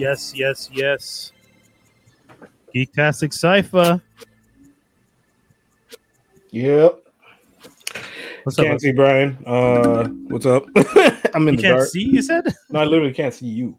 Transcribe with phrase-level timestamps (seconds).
[0.00, 1.32] Yes, yes, yes.
[2.74, 4.00] Geektastic Cypher.
[6.52, 7.00] Yep.
[8.44, 8.64] What's up?
[8.64, 9.36] Can't see Brian.
[9.46, 10.64] Uh, what's up?
[11.34, 11.88] I'm in You the can't dark.
[11.90, 12.54] see, you said?
[12.70, 13.78] No, I literally can't see you.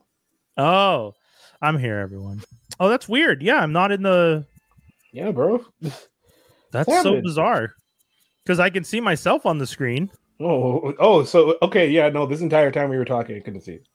[0.58, 1.16] Oh,
[1.60, 2.44] I'm here, everyone.
[2.80, 3.42] Oh, that's weird.
[3.42, 4.46] Yeah, I'm not in the.
[5.14, 5.66] Yeah, bro.
[6.72, 7.24] That's so happened?
[7.24, 7.74] bizarre.
[8.46, 10.12] Because I can see myself on the screen.
[10.40, 12.28] Oh, oh, so okay, yeah, no.
[12.28, 13.74] This entire time we were talking, I couldn't see.
[13.74, 13.88] it.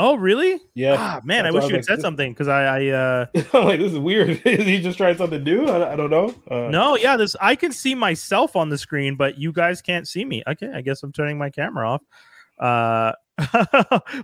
[0.00, 0.60] Oh, really?
[0.74, 2.86] Yeah, Ah, man, I That's why wish you had was said something because I, I
[2.88, 4.40] uh, I'm like, this is weird.
[4.46, 5.66] is he just trying something new?
[5.66, 6.34] I, I don't know.
[6.50, 10.06] Uh, no, yeah, this I can see myself on the screen, but you guys can't
[10.06, 10.42] see me.
[10.46, 12.02] Okay, I guess I'm turning my camera off.
[12.58, 13.12] Uh,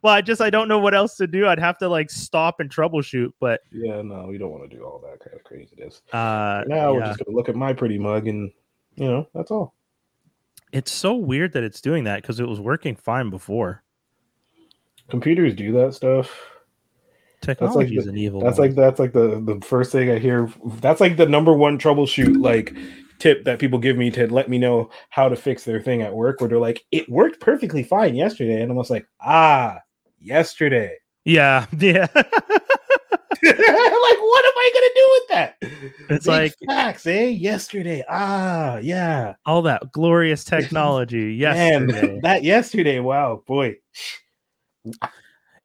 [0.03, 1.47] well, I just I don't know what else to do.
[1.47, 4.83] I'd have to like stop and troubleshoot, but Yeah, no, we don't want to do
[4.85, 6.03] all that kind of craziness.
[6.13, 8.51] uh, Now we're just gonna look at my pretty mug, and
[8.97, 9.75] you know, that's all.
[10.73, 13.84] it's so weird that it's doing that because it was working fine before.
[15.11, 16.31] Computers do that stuff.
[17.41, 18.41] Technology is an evil.
[18.41, 18.69] That's one.
[18.69, 20.49] like that's like the the first thing I hear.
[20.81, 22.75] That's like the number one troubleshoot like
[23.19, 26.15] tip that people give me to let me know how to fix their thing at
[26.15, 26.41] work.
[26.41, 29.79] Where they're like, "It worked perfectly fine yesterday," and I'm just like, "Ah,
[30.19, 32.07] yesterday." yeah, yeah.
[32.15, 32.33] like,
[34.21, 35.57] what am I gonna do with that?
[36.11, 37.27] It's Big like- facts, eh?
[37.27, 38.03] Yesterday.
[38.09, 39.35] Ah, yeah.
[39.45, 41.35] All that glorious technology.
[41.35, 41.93] Yesterday.
[42.03, 43.01] Man, that yesterday.
[43.01, 43.77] Wow, boy.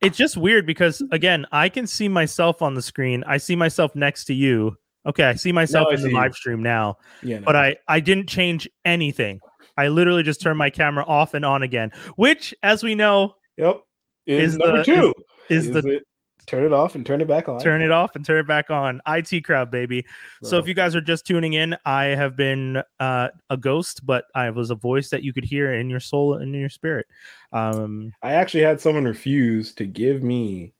[0.02, 3.23] It's just weird because again, I can see myself on the screen.
[3.28, 4.75] I see myself next to you.
[5.06, 7.45] Okay, I see myself I in the see live stream now, Yeah, no.
[7.45, 9.40] but I I didn't change anything.
[9.78, 13.81] I literally just turned my camera off and on again, which, as we know, Yep.
[14.28, 15.14] Is, Is number the- two.
[15.50, 16.03] is the it,
[16.50, 17.59] turn it off and turn it back on.
[17.59, 19.02] turn it off and turn it back on.
[19.08, 20.05] IT crowd, baby.
[20.42, 24.25] So if you guys are just tuning in, I have been uh, a ghost, but
[24.34, 27.06] I was a voice that you could hear in your soul and in your spirit.
[27.53, 30.73] Um, I actually had someone refuse to give me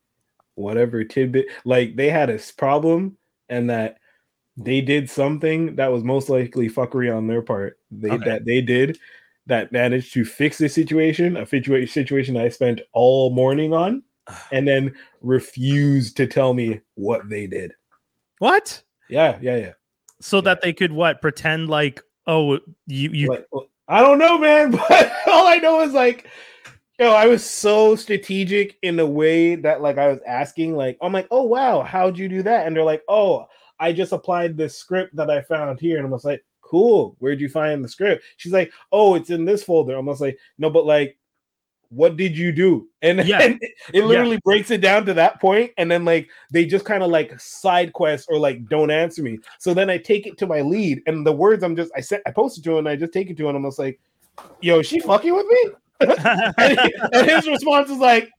[0.56, 1.48] whatever tidbit.
[1.66, 3.18] Like they had a problem
[3.48, 3.98] and that
[4.58, 7.78] they did something that was most likely fuckery on their part.
[7.92, 8.26] They Okay.
[8.26, 8.98] that they did
[9.46, 11.46] that managed to fix the situation, a
[11.88, 14.04] situation I spent all morning on,
[14.52, 17.74] and then refused to tell me what they did.
[18.40, 18.82] what?
[19.10, 19.74] Yeah, yeah, yeah.
[20.22, 24.38] So that they could what pretend like oh you you Like, well, I don't know,
[24.38, 26.28] man, but all I know is like,
[27.00, 31.14] yo, I was so strategic in the way that like I was asking, like, I'm
[31.14, 32.68] like, oh wow, how'd you do that?
[32.68, 33.48] And they're like, oh,
[33.80, 37.16] I just applied this script that I found here, and I'm just like, cool.
[37.20, 38.24] Where'd you find the script?
[38.38, 39.98] She's like, oh, it's in this folder.
[39.98, 41.18] I'm just like, no, but like.
[41.90, 42.88] What did you do?
[43.02, 43.42] And, Yeah.
[43.42, 43.60] and
[43.94, 47.10] it literally breaks it down to that point, and then like they just kind of
[47.10, 49.40] like side quest or like don't answer me.
[49.58, 52.22] So then I take it to my lead, and the words I'm just I sent
[52.28, 53.56] I posted to him, and I just take it to him.
[53.56, 54.00] and I'm just like,
[54.62, 55.72] "Yo, is she fucking with me?"
[56.58, 58.30] and, he- and his response is like,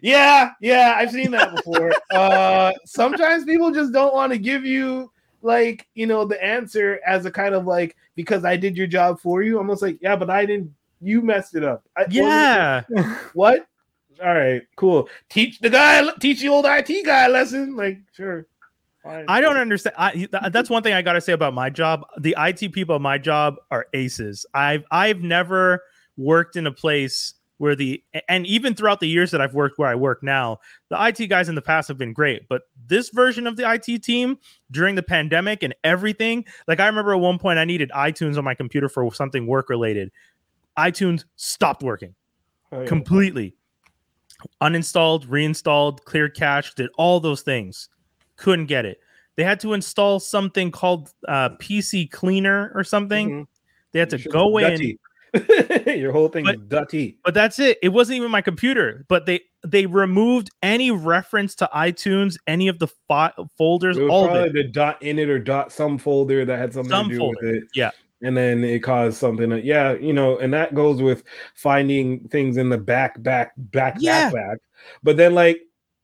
[0.00, 1.92] "Yeah, yeah, I've seen that before.
[2.14, 5.12] uh, sometimes people just don't want to give you
[5.42, 9.20] like you know the answer as a kind of like because I did your job
[9.20, 9.56] for you.
[9.56, 10.74] I'm almost like, yeah, but I didn't.
[11.00, 11.84] You messed it up.
[11.96, 12.82] I, yeah
[13.34, 13.66] what?
[14.22, 15.08] All right, cool.
[15.28, 17.76] Teach the guy, teach the old IT guy a lesson.
[17.76, 18.46] Like, sure.
[19.02, 19.26] Fine.
[19.28, 19.94] I don't understand.
[19.98, 22.04] I, th- that's one thing I got to say about my job.
[22.18, 24.46] The IT people at my job are aces.
[24.54, 25.82] I've I've never
[26.16, 29.88] worked in a place where the and even throughout the years that I've worked where
[29.88, 30.58] I work now,
[30.88, 32.48] the IT guys in the past have been great.
[32.48, 34.38] But this version of the IT team
[34.70, 38.44] during the pandemic and everything, like I remember at one point I needed iTunes on
[38.44, 40.10] my computer for something work related.
[40.78, 42.14] iTunes stopped working
[42.72, 42.86] Oh, yeah.
[42.88, 43.54] completely
[44.62, 47.88] uninstalled reinstalled cleared cache did all those things
[48.36, 48.98] couldn't get it
[49.36, 53.46] they had to install something called uh, pc cleaner or something Mhm.
[53.92, 54.98] they had to Shit's go in.
[55.98, 57.18] Your whole thing is dirty.
[57.24, 61.68] but that's it it wasn't even my computer but they they removed any reference to
[61.74, 62.88] itunes any of the
[63.58, 66.72] folders all of probably it the dot in it or dot some folder that had
[66.72, 67.64] something Some to do folder, with it.
[67.74, 67.90] yeah.
[68.22, 71.22] And then it caused something that, yeah, you know, and that goes with
[71.54, 74.30] finding things in the back, back, back, Yeah.
[74.30, 74.58] back, back.
[75.02, 75.60] But then, like,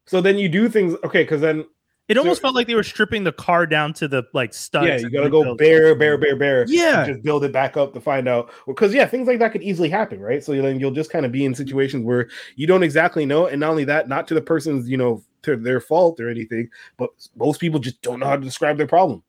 [0.07, 1.65] so then you do things, okay, because then,
[2.09, 4.87] it almost so- felt like they were stripping the car down to the like studs
[4.89, 6.65] yeah, you gotta go bare, bare, bare, bare.
[6.69, 7.05] Yeah.
[7.05, 9.63] and just build it back up to find out because yeah things like that could
[9.63, 12.83] easily happen right so then you'll just kind of be in situations where you don't
[12.83, 16.21] exactly know and not only that not to the person's you know to their fault
[16.21, 16.69] or anything
[16.99, 19.23] but most people just don't know how to describe their problem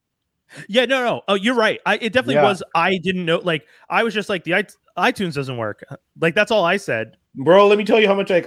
[0.68, 1.22] Yeah, no, no.
[1.28, 1.80] Oh, you're right.
[1.86, 2.44] I it definitely Yeah.
[2.44, 2.64] was.
[2.76, 3.38] I didn't know.
[3.40, 4.52] Like, I was just like the
[4.98, 5.84] iTunes doesn't work.
[6.20, 7.18] Like that's all I said.
[7.36, 8.44] bro let me tell you how much i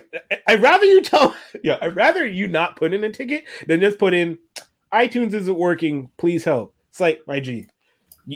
[0.47, 3.99] i'd rather you tell yeah i'd rather you not put in a ticket than just
[3.99, 4.39] put in
[4.95, 7.67] itunes isn't working please help it's like my g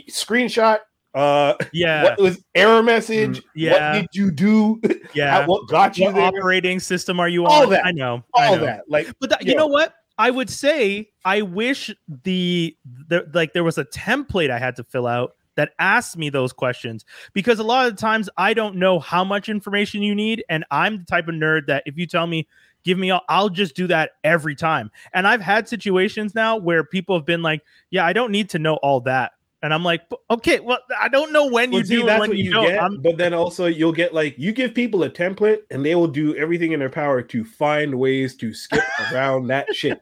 [0.09, 0.79] screenshot
[1.13, 3.41] Uh, Yeah, what was error message?
[3.55, 3.71] yeah.
[3.93, 4.81] What did you do?
[5.13, 5.45] yeah.
[5.45, 6.23] What got you what there?
[6.25, 7.69] operating system are you All on?
[7.69, 7.85] that.
[7.85, 8.23] I know.
[8.35, 8.65] I All know.
[8.65, 8.83] that.
[8.89, 9.93] Like, But that, you know what?
[10.17, 11.91] I would say I wish
[12.23, 12.75] the,
[13.07, 16.53] the like there was a template I had to fill out that asked me those
[16.53, 20.43] questions because a lot of the times I don't know how much information you need
[20.49, 22.47] and I'm the type of nerd that if you tell me
[22.83, 24.91] give me all I'll just do that every time.
[25.13, 28.59] And I've had situations now where people have been like, "Yeah, I don't need to
[28.59, 31.95] know all that." And I'm like, "Okay, well, I don't know when well, you see,
[31.95, 32.79] do and that's when what you, you get.
[32.81, 36.07] I'm- But then also, you'll get like you give people a template, and they will
[36.07, 40.01] do everything in their power to find ways to skip around that shit.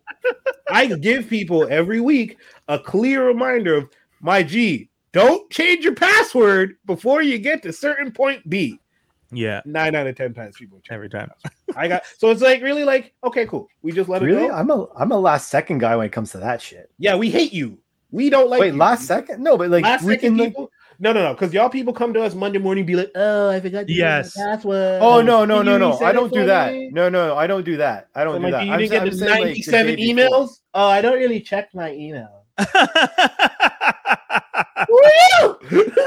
[0.71, 2.37] I give people every week
[2.69, 3.89] a clear reminder of
[4.21, 4.89] my G.
[5.11, 8.79] Don't change your password before you get to certain point B.
[9.31, 10.91] yeah, Nine out of ten times people change.
[10.95, 11.31] every time.
[11.75, 13.67] I got so it's like really like okay, cool.
[13.81, 14.47] We just let it Really?
[14.47, 14.53] go.
[14.53, 16.89] I'm a I'm a last second guy when it comes to that shit.
[16.97, 17.77] Yeah, we hate you.
[18.11, 18.79] We don't like Wait, you.
[18.79, 19.43] last second?
[19.43, 20.71] No, but like last second can like, people.
[21.01, 21.33] No, no, no.
[21.33, 24.33] Because y'all people come to us Monday morning, be like, "Oh, I forgot to Yes.
[24.35, 24.37] yes.
[24.37, 25.97] my password." Oh no, no, Can no, no!
[25.99, 26.73] I don't do that.
[26.73, 26.89] me?
[26.91, 28.09] No, no, I don't do that.
[28.15, 28.65] I don't I'm do like, that.
[28.65, 30.15] you I'm didn't sa- get the saying, like, the ninety-seven before.
[30.15, 30.49] emails.
[30.73, 32.43] Oh, I don't really check my email.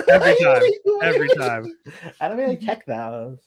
[0.09, 0.63] Every time.
[1.03, 1.65] Every time.
[2.21, 3.39] I don't really check those.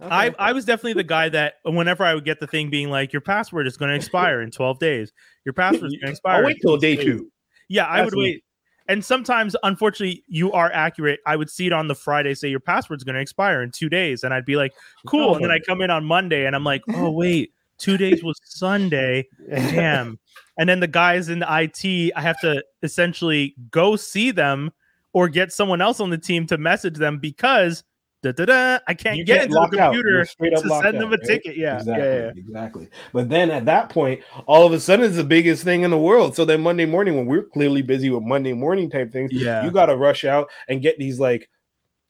[0.00, 0.36] I, Okay.
[0.38, 3.22] I was definitely the guy that whenever I would get the thing being like, your
[3.22, 5.12] password is going to expire in 12 days.
[5.44, 6.36] Your password is going to oh, expire.
[6.36, 7.30] I'll wait till day days." two.
[7.68, 8.20] Yeah, I That's would me.
[8.20, 8.44] wait.
[8.86, 11.20] And sometimes, unfortunately, you are accurate.
[11.26, 13.88] I would see it on the Friday, say your password's going to expire in two
[13.88, 14.22] days.
[14.24, 14.74] And I'd be like,
[15.06, 15.34] cool.
[15.34, 18.38] And then I come in on Monday and I'm like, oh, wait, two days was
[18.44, 19.26] Sunday.
[19.48, 20.18] Damn.
[20.58, 24.70] And then the guys in the IT, I have to essentially go see them
[25.14, 27.84] or get someone else on the team to message them because
[28.32, 30.96] da, da, da, I can't You get into the computer You're straight up to send
[31.00, 31.24] them out, a right?
[31.24, 31.56] ticket.
[31.56, 32.32] Yeah, exactly, yeah, yeah.
[32.36, 32.88] exactly.
[33.12, 35.98] But then at that point, all of a sudden, it's the biggest thing in the
[35.98, 36.34] world.
[36.34, 39.64] So then Monday morning, when we're clearly busy with Monday morning type things, Yeah.
[39.64, 41.48] you got to rush out and get these like.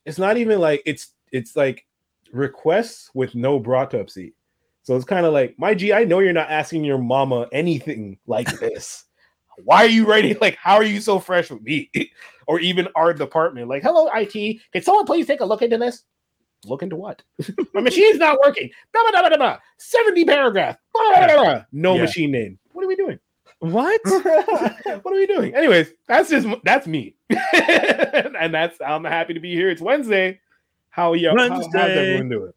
[0.05, 1.85] It's not even like it's it's like
[2.31, 4.33] requests with no broadtopsy.
[4.83, 8.19] So it's kind of like, my G, I know you're not asking your mama anything
[8.27, 9.05] like this.
[9.63, 11.89] Why are you writing like how are you so fresh with me?
[12.47, 13.67] or even our department?
[13.67, 14.61] Like, hello, IT.
[14.71, 16.03] Can someone please take a look into this?
[16.65, 17.21] Look into what?
[17.73, 18.69] My machine's not working.
[18.91, 19.57] Blah, blah, blah, blah, blah.
[19.77, 20.77] 70 paragraph.
[21.71, 22.01] No Yeah.
[22.01, 22.57] machine name.
[22.71, 23.19] What are we doing?
[23.59, 24.01] What?
[24.05, 25.55] what are we doing?
[25.55, 27.15] Anyways, that's just that's me.
[27.29, 29.69] and that's I'm happy to be here.
[29.69, 30.39] It's Wednesday.
[30.89, 32.53] How you how, how's everyone doing?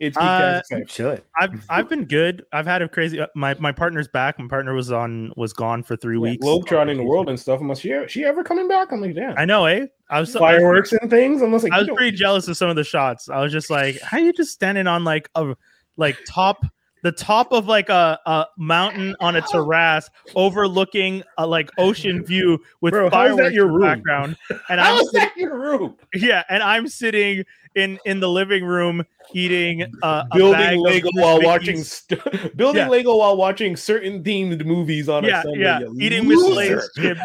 [0.00, 0.94] It's Uh, Geek Cast.
[0.96, 1.22] Should.
[1.40, 2.44] I've I've been good.
[2.52, 3.20] I've had a crazy.
[3.20, 4.38] uh, My my partner's back.
[4.38, 6.44] My partner was on was gone for three weeks.
[6.44, 7.60] Globetrotting the world and stuff.
[7.60, 8.92] Must she she ever coming back?
[8.92, 9.36] I'm like, damn.
[9.36, 9.86] I know, eh?
[10.10, 11.42] I was Fireworks and things.
[11.42, 13.28] I'm like, I you was pretty jealous of some of the shots.
[13.28, 15.54] I was just like, how you just standing on like a
[15.96, 16.64] like top
[17.02, 22.60] the top of like a, a mountain on a terrace overlooking a like ocean view
[22.80, 23.82] with Bro, how is that fireworks your in the room?
[23.88, 24.36] background.
[24.68, 25.96] And How I'm is that your room?
[26.14, 29.04] yeah, and I'm sitting in in the living room
[29.34, 32.88] eating uh, a bag Building of Lego while Mickey's- watching st- building Yeah.
[32.88, 35.60] Lego while watching certain themed movies on yeah a Sunday.
[35.60, 36.54] yeah eating with loser.
[36.54, 37.20] Lay's chips.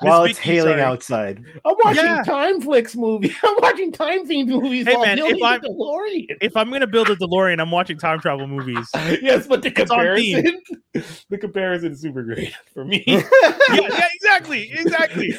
[0.00, 0.82] While Miss it's Vicky, hailing sorry.
[0.82, 1.44] outside.
[1.64, 2.22] I'm watching Yeah.
[2.22, 3.34] Time Flicks movie.
[3.44, 6.36] I'm watching time themed movies Hey, while man, if I'm- the DeLorean.
[6.40, 8.88] If I'm gonna build a DeLorean, I'm watching time travel movies.
[8.94, 10.60] yes, but the It's on comparison,
[11.28, 13.04] the comparison is super great for me.
[13.06, 13.22] yeah,
[13.74, 15.34] yeah, exactly, exactly.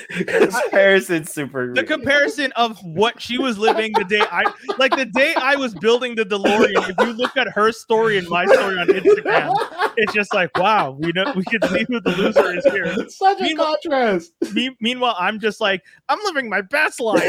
[0.46, 1.74] Comparison's super.
[1.74, 4.44] The comparison of what she was living the day I
[4.78, 6.90] like the day I was building the DeLorean.
[6.90, 9.54] If you look at her story and my story on Instagram,
[9.98, 13.10] it's just like wow, we know we can see who the loser is here.
[13.10, 14.32] Such a Meanwhile- contrast.
[14.54, 17.22] Me, meanwhile, I'm just like I'm living my best life.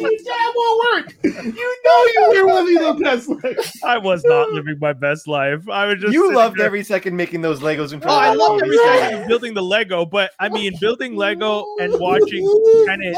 [0.00, 1.14] you damn well weren't.
[1.56, 3.72] You know you were living the best life.
[3.84, 5.68] I was not living my best life.
[5.68, 8.28] I was just you loved there- every second making those Legos in Oh, front I
[8.32, 12.44] of love every second of building the Lego, but I mean building Lego and watching
[12.86, 13.16] Tenet.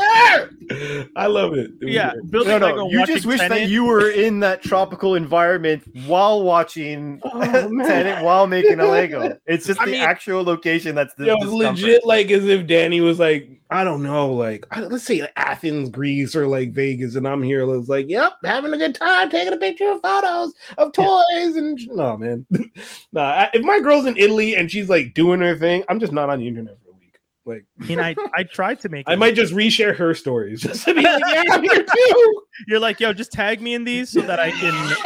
[1.17, 1.71] I love it.
[1.81, 2.31] It Yeah, great.
[2.31, 2.77] building No, Lego.
[2.77, 7.41] no, you just wish that you were in that tropical environment while watching Oh.
[7.87, 9.37] Tenet while making a Lego.
[9.47, 12.45] It's just I the mean- actual location that's the Yeah, it was legit like as
[12.47, 16.47] if Danny was like, I don't know, like I- let's say like Athens, Greece, or
[16.47, 17.69] like Vegas, and I'm here.
[17.75, 21.79] It's like, yep, having a good time, taking a picture of photos of toys, and
[21.89, 22.47] no, man,
[23.13, 23.23] nah.
[23.23, 26.31] I- If my girl's in Italy and she's like doing her thing, I'm just not
[26.31, 27.19] on the internet for a week.
[27.45, 29.05] Like, I mean, I, I tried to make.
[29.09, 32.43] I might just reshare her stories just to be like, yeah, I'm here too.
[32.69, 34.97] You're like, yo, just tag me in these so that I can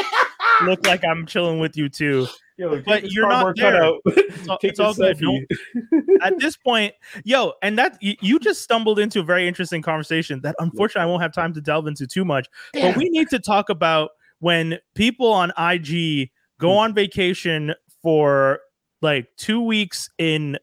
[0.67, 2.27] look like I'm chilling with you too.
[2.61, 3.73] Yo, But you're not cardboard there.
[3.73, 4.01] cutout.
[4.05, 5.19] It's all, it's all good.
[5.19, 5.41] No,
[6.23, 6.93] at this point,
[7.25, 11.07] yo, and that you, you just stumbled into a very interesting conversation that unfortunately I
[11.07, 12.49] won't have time to delve into too much.
[12.75, 18.61] But we need to talk about when people on IG go on vacation for
[19.01, 20.59] like two weeks in,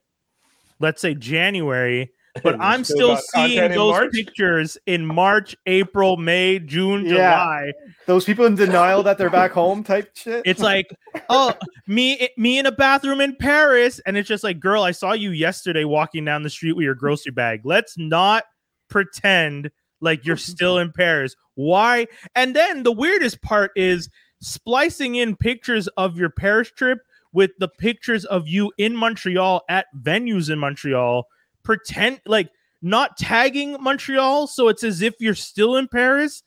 [0.79, 2.11] let's say January,
[2.43, 4.11] but I'm still still seeing those March?
[4.11, 7.13] pictures in March, April, May, June, Yeah.
[7.13, 7.73] July.
[8.05, 10.43] Those people in denial that they're back home type shit.
[10.45, 10.87] It's like,
[11.29, 11.53] oh,
[11.87, 15.31] me, me in a bathroom in Paris, and it's just like, girl, I saw you
[15.31, 17.61] yesterday walking down the street with your grocery bag.
[17.65, 18.43] Let's not
[18.89, 21.35] pretend like you're still in Paris.
[21.55, 22.07] Why?
[22.35, 24.09] And then the weirdest part is
[24.41, 26.99] splicing in pictures of your Paris trip
[27.33, 31.25] with the pictures of you in Montreal at venues in Montreal.
[31.67, 32.49] Pretend like
[32.81, 36.41] not tagging Montreal, so it's as if you're still in Paris.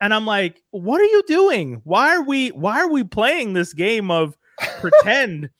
[0.00, 1.82] And I'm like, what are you doing?
[1.84, 4.38] Why are we why are we playing this game of
[4.80, 5.50] pretend?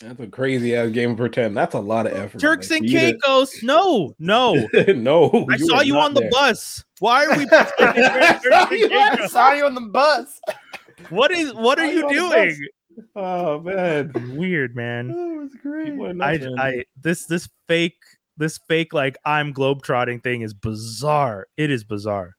[0.00, 1.56] That's a crazy ass game of pretend.
[1.56, 2.40] That's a lot of effort.
[2.40, 3.62] Turks like, and for Caicos.
[3.62, 4.54] No, no.
[4.88, 6.82] no, I saw you not on the bus.
[6.98, 9.30] Why are we pretending we're Turks and Caicos?
[9.30, 10.40] saw you on the bus.
[11.10, 12.68] What is what are you you on the doing?
[13.14, 15.06] Oh man, Weird, man.
[15.06, 16.20] That was great.
[16.20, 16.40] I.
[16.58, 17.94] I this this fake
[18.40, 21.46] this fake like I'm globetrotting thing is bizarre.
[21.56, 22.36] It is bizarre.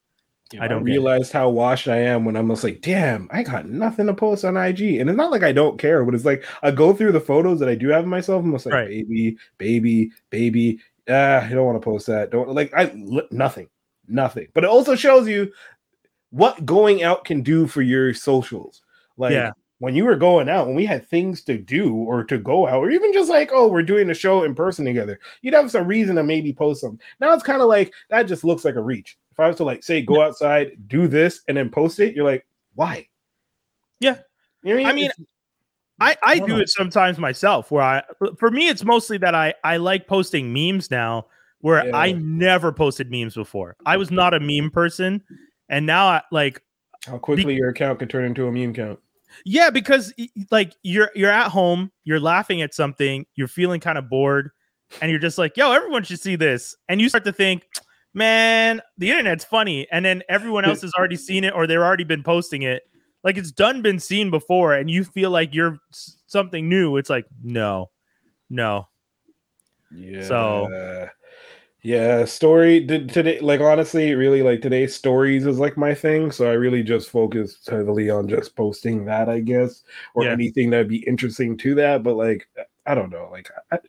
[0.51, 3.43] Yeah, I don't I get how washed I am when I'm just like, damn, I
[3.43, 4.81] got nothing to post on IG.
[4.99, 7.59] And it's not like I don't care, but it's like I go through the photos
[7.59, 8.43] that I do have of myself.
[8.43, 8.87] I'm just like, Right.
[8.89, 10.79] baby, baby, baby.
[11.07, 12.31] Ah, I don't want to post that.
[12.31, 12.91] Don't like I
[13.31, 13.69] nothing,
[14.07, 14.47] nothing.
[14.53, 15.53] But it also shows you
[16.31, 18.81] what going out can do for your socials.
[19.15, 19.51] Like Yeah.
[19.81, 22.75] When you were going out, when we had things to do or to go out,
[22.77, 25.87] or even just like, oh, we're doing a show in person together, you'd have some
[25.87, 26.99] reason to maybe post something.
[27.19, 29.17] Now it's kind of like that just looks like a reach.
[29.31, 32.25] If I was to like say go outside, do this, and then post it, you're
[32.25, 32.45] like,
[32.75, 33.07] why?
[33.99, 34.17] Yeah.
[34.61, 35.25] You know I mean, It's-
[35.99, 36.57] I, I do know.
[36.59, 38.03] it sometimes myself where I
[38.37, 41.25] for me it's mostly that I I like posting memes now
[41.61, 41.95] where Yeah.
[41.97, 43.75] I never posted memes before.
[43.85, 45.21] I was not a meme person
[45.69, 46.61] and now I like
[47.05, 48.99] how quickly your account can turn into a meme count.
[49.45, 50.13] Yeah because
[50.51, 54.51] like you're you're at home, you're laughing at something, you're feeling kind of bored
[55.01, 57.63] and you're just like, "Yo, everyone should see this." And you start to think,
[58.13, 62.03] "Man, the internet's funny." And then everyone else has already seen it or they've already
[62.03, 62.83] been posting it.
[63.23, 65.77] Like it's done been seen before and you feel like you're
[66.27, 66.97] something new.
[66.97, 67.89] It's like, "No.
[68.49, 68.87] No."
[69.93, 70.27] Yeah.
[70.27, 70.67] So-
[71.83, 76.31] yeah, story did today like honestly, really like today stories is like my thing.
[76.31, 79.83] So I really just focused heavily on just posting that, I guess,
[80.13, 80.31] or Yeah.
[80.31, 82.03] anything that'd be interesting to that.
[82.03, 82.47] But like
[82.85, 83.79] I don't know, like I,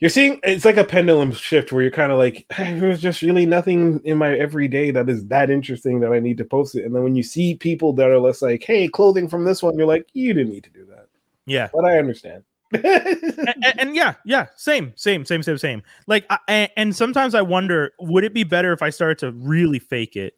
[0.00, 3.46] you're seeing it's like a pendulum shift where you're kind of like, there's just really
[3.46, 6.84] nothing in my everyday that is that interesting that I need to post it.
[6.84, 9.76] And then when you see people that are less like, hey, clothing from this one,
[9.76, 11.06] you're like, you didn't need to do that.
[11.46, 11.70] Yeah.
[11.72, 12.44] But I understand.
[12.72, 15.82] And, and- yeah, yeah, same, same, same, same, same.
[16.06, 19.78] Like, I, and, sometimes I wonder, would it be better if I started to really
[19.78, 20.34] fake it,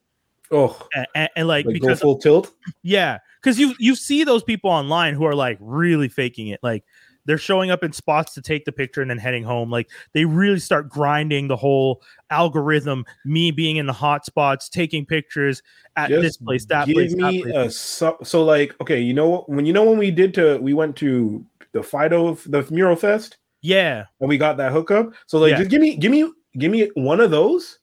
[0.50, 2.52] oh, and, and, like, like go because full tilt.
[2.82, 6.84] yeah, because you you see those people online who are like really faking it, like
[7.30, 9.70] they're showing up in spots to take the picture and then heading home.
[9.70, 13.04] Like they really start grinding the whole algorithm.
[13.24, 15.62] Me being in the hot spots, taking pictures
[15.94, 17.54] at this Just place, that give place, that me place.
[17.54, 20.74] a so, so like okay you know when you know when we did to we
[20.74, 25.50] went to the fido the mural fest yeah, and we got that hookup so like
[25.50, 25.58] Yeah.
[25.58, 27.78] just give me give me give me one of those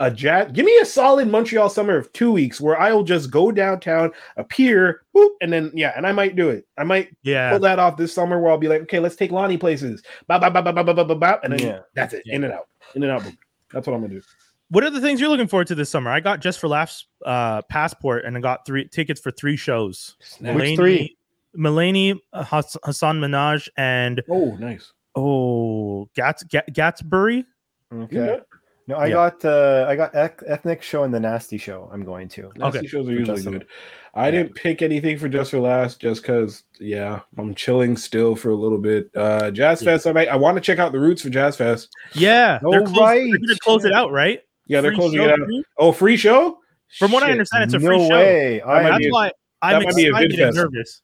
[0.00, 3.30] a jet give me a solid montreal summer of two weeks where i will just
[3.30, 7.50] go downtown appear whoop, and then yeah and i might do it i might yeah.
[7.50, 10.40] pull that off this summer where i'll be like okay let's take lonnie places bop,
[10.40, 11.78] bop, bop, bop, bop, bop, bop, bop, and then Yeah.
[11.94, 12.34] that's it Yeah.
[12.36, 13.38] in and out in and out boom.
[13.72, 14.22] that's what i'm gonna do
[14.70, 16.10] What are the things you're looking forward to this summer?
[16.10, 20.16] I got just for laughs uh passport and I got three tickets for three shows.
[20.40, 21.16] Which three?
[21.56, 27.44] Mulaney, uh, Hass- Hasan Minhaj, and oh nice oh Gats Ga- Gatsbury.
[27.92, 28.40] Okay.
[28.86, 28.94] Yeah.
[28.94, 29.12] No, I Yeah.
[29.14, 31.88] got uh I got ethnic show and the nasty show.
[31.92, 32.50] I'm going to.
[32.56, 32.86] Nasty Okay.
[32.86, 33.66] shows are For usually Just good.
[34.14, 34.30] I yeah.
[34.30, 36.62] didn't pick anything for just for last, just because.
[36.78, 39.10] Yeah, I'm chilling still for a little bit.
[39.16, 39.92] Uh Jazz Yeah.
[39.92, 40.06] Fest.
[40.06, 41.88] I might, I want to check out the roots for Jazz Fest.
[42.14, 44.40] Yeah, they're, Oh, close, they're gonna close it out, right?
[44.66, 45.36] Yeah, they're Free closing show it out.
[45.48, 45.64] too?
[45.78, 46.58] Oh, free show.
[46.98, 48.14] From what I understand, it's a no free show.
[48.14, 48.62] way.
[48.64, 50.56] might I, That's a- why I'm that might be a excited good and fest.
[50.64, 51.02] nervous.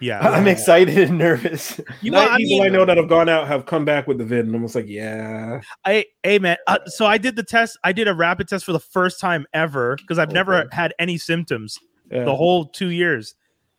[0.00, 1.80] Yeah, I'm excited and nervous.
[2.00, 4.06] You Nine know, I people mean, I know that have gone out have come back
[4.06, 5.60] with the vid, and I'm just like, yeah.
[5.84, 7.78] I hey man, uh, so I did the test.
[7.84, 11.18] I did a rapid test for the first time ever because I've never had any
[11.18, 11.78] symptoms
[12.10, 12.24] yeah.
[12.24, 13.34] the whole two years,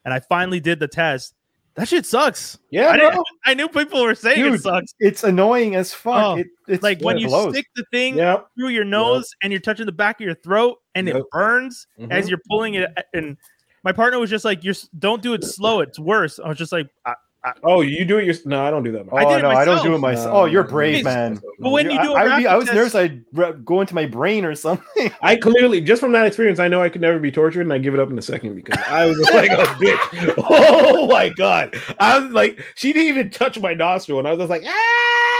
[0.05, 1.33] and I finally did the test.
[1.75, 2.59] That shit sucks.
[2.69, 3.09] yeah, I, bro.
[3.11, 4.93] didn't, I knew people were saying it sucks.
[4.99, 6.21] It's annoying as fuck.
[6.25, 7.53] Oh, it, it's Like when it you blows.
[7.53, 8.41] stick the thing Yeah.
[8.57, 11.15] through your nose and you're touching the back of your throat and Yep.
[11.15, 12.29] it burns as Mhm.
[12.29, 12.89] you're pulling it.
[13.13, 13.37] And
[13.83, 15.79] my partner was just like, "You're don't do it slow.
[15.81, 17.13] It's worse." I was just like, I,
[17.63, 18.25] Oh, you do it.
[18.25, 19.07] Your no, I don't do that.
[19.11, 20.25] Oh I did it no, I don't do it myself.
[20.27, 20.35] myself.
[20.35, 21.41] Oh, you're brave, It's- man.
[21.57, 22.93] But when you do a I, I'd be, I was test- nervous.
[22.93, 25.11] I'd re- go into my brain or something.
[25.23, 27.79] I clearly, just from that experience, I know I could never be tortured, and I
[27.79, 30.33] give it up in a second because I was like a bitch.
[30.49, 31.75] Oh my god!
[31.99, 35.30] I was like, she didn't even touch my nostril, and I was just like, ah!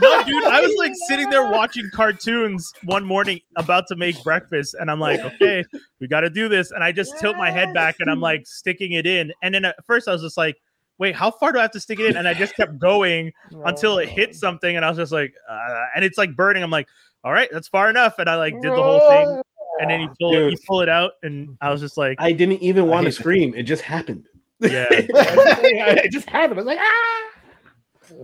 [0.00, 4.74] No, dude, I was like sitting there watching cartoons one morning, about to make breakfast,
[4.78, 5.64] and I'm like, okay,
[6.00, 8.46] we got to do this, and I just tilt my head back, and I'm like
[8.46, 10.56] sticking it in, and then at first I was just like,
[10.98, 12.16] wait, how far do I have to stick it in?
[12.16, 13.32] And I just kept going
[13.64, 16.62] until it hit something, and I was just like, uh, and it's like burning.
[16.62, 16.88] I'm like,
[17.24, 19.42] all right, that's far enough, and I like did the whole thing,
[19.80, 22.32] and then you pull it, you pull it out, and I was just like, I
[22.32, 23.22] didn't even want to hate that.
[23.22, 23.54] scream.
[23.54, 24.26] It just happened.
[24.60, 26.60] yeah, it just happened.
[26.60, 27.30] I was like, ah.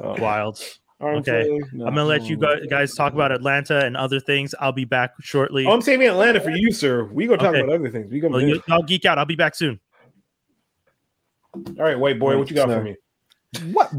[0.02, 0.60] Oh, wild.
[1.00, 1.60] Arm Okay.
[1.72, 1.86] No.
[1.86, 2.36] I'm gonna let you
[2.68, 4.54] guys talk about Atlanta and other things.
[4.60, 5.66] I'll be back shortly.
[5.66, 7.04] Oh, I'm saving Atlanta for you, sir.
[7.04, 7.60] We go talk Okay.
[7.60, 8.10] about other things.
[8.10, 8.28] We go.
[8.28, 9.18] Well, you, I'll geek out.
[9.18, 9.78] I'll be back soon.
[11.54, 12.94] All right, white boy, what you got for me?
[13.72, 13.90] What?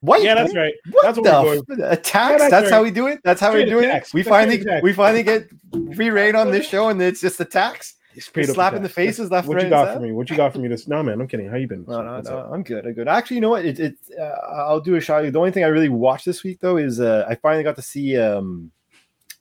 [0.00, 0.22] What?
[0.22, 0.74] Yeah, that's right.
[0.90, 1.82] What That's what we're the going.
[1.92, 2.32] f- attacks?
[2.32, 3.20] Yeah, that's that's how we do it.
[3.24, 4.04] That's how we Straight do it.
[4.12, 5.48] We That's finally we finally get
[5.94, 7.94] free reign on this show, and it's just attacks.
[8.18, 10.12] Straight up slap in the faces left, What right, you got for me?
[10.12, 10.68] What you got for me?
[10.68, 11.20] This no, man.
[11.20, 11.48] I'm kidding.
[11.48, 11.84] How you been?
[11.88, 12.48] No, no, no.
[12.52, 12.86] I'm good.
[12.86, 13.08] I'm good.
[13.08, 13.64] Actually, you know what?
[13.64, 15.22] It, it uh, I'll do a shot.
[15.22, 17.82] The only thing I really watched this week though is uh, I finally got to
[17.82, 18.70] see um,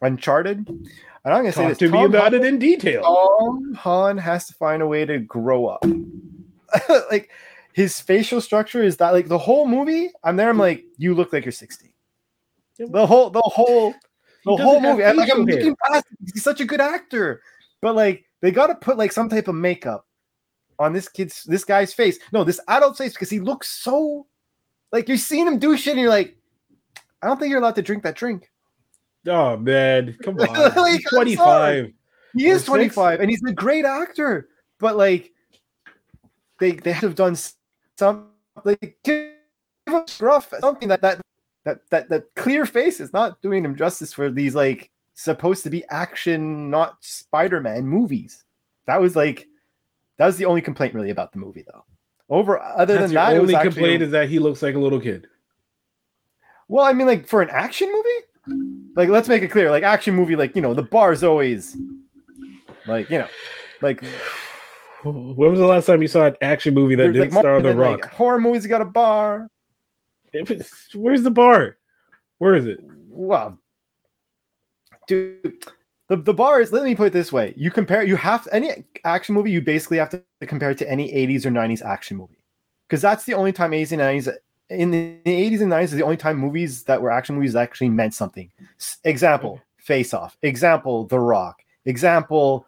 [0.02, 0.68] Uncharted.
[0.68, 3.04] And I'm gonna say Talk this: to me about Holland- it in detail.
[3.04, 5.86] Tom Holland has to find a way to grow up.
[7.12, 7.30] like
[7.74, 10.12] his facial structure is that like the whole movie.
[10.24, 10.50] I'm there.
[10.50, 11.94] I'm like, you look like you're 60.
[12.78, 13.94] The whole, the whole,
[14.46, 15.06] the whole movie.
[15.06, 16.06] I'm like, I'm looking past.
[16.34, 17.42] He's such a good actor,
[17.82, 20.06] but like they got to put like some type of makeup
[20.78, 22.20] on this kid's, this guy's face.
[22.34, 24.28] No, this adult's face because he looks so
[24.92, 26.38] like you're seeing him do shit, and you're like,
[27.22, 28.52] I don't think you're allowed to drink that drink.
[29.28, 30.76] Oh man, come on.
[30.76, 31.94] Like, He's 25.
[32.36, 35.32] He is 25 and he's a great actor, but like
[36.60, 37.38] they they have done
[37.98, 38.28] some
[38.66, 39.32] like give
[39.86, 41.22] him gruff something that that
[41.64, 45.70] that that that clear face is not doing him justice for these like supposed to
[45.70, 48.44] be action not Spider-Man movies.
[48.86, 49.48] That was like
[50.18, 51.86] that was the only complaint really about the movie though.
[52.30, 54.80] Over other That's than that, was only actually complaint is that he looks like a
[54.80, 55.28] little kid.
[56.68, 60.16] well, I mean, like for an action movie, like let's make it clear, like action
[60.16, 61.78] movie, like you know, the bar is always
[62.88, 63.28] like you know,
[63.82, 64.04] like
[65.04, 67.76] When was the last time you saw an action movie that didn't like, star The
[67.76, 68.02] Rock?
[68.02, 69.50] like, horror movies got a bar.
[70.32, 71.78] If it's- Where's the bar?
[72.38, 72.80] Where is it?
[73.10, 73.60] Well,
[75.08, 75.66] dude,
[76.08, 76.72] the, the bar is.
[76.72, 79.98] Let me put it this way: you compare, you have any action movie, you basically
[79.98, 82.44] have to compare it to any '80s or '90s action movie,
[82.88, 84.36] because that's the only time '80s and '90s.
[84.70, 87.90] In the 80s and 90s, is the only time movies that were action movies actually
[87.90, 88.50] meant something.
[89.04, 90.38] Example: Face Off.
[90.42, 91.62] Example: The Rock.
[91.86, 92.66] Example: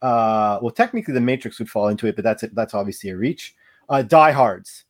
[0.00, 3.54] uh, well, technically, The Matrix would fall into it, but that's that's obviously a reach.
[3.88, 4.84] Uh, Die Hards.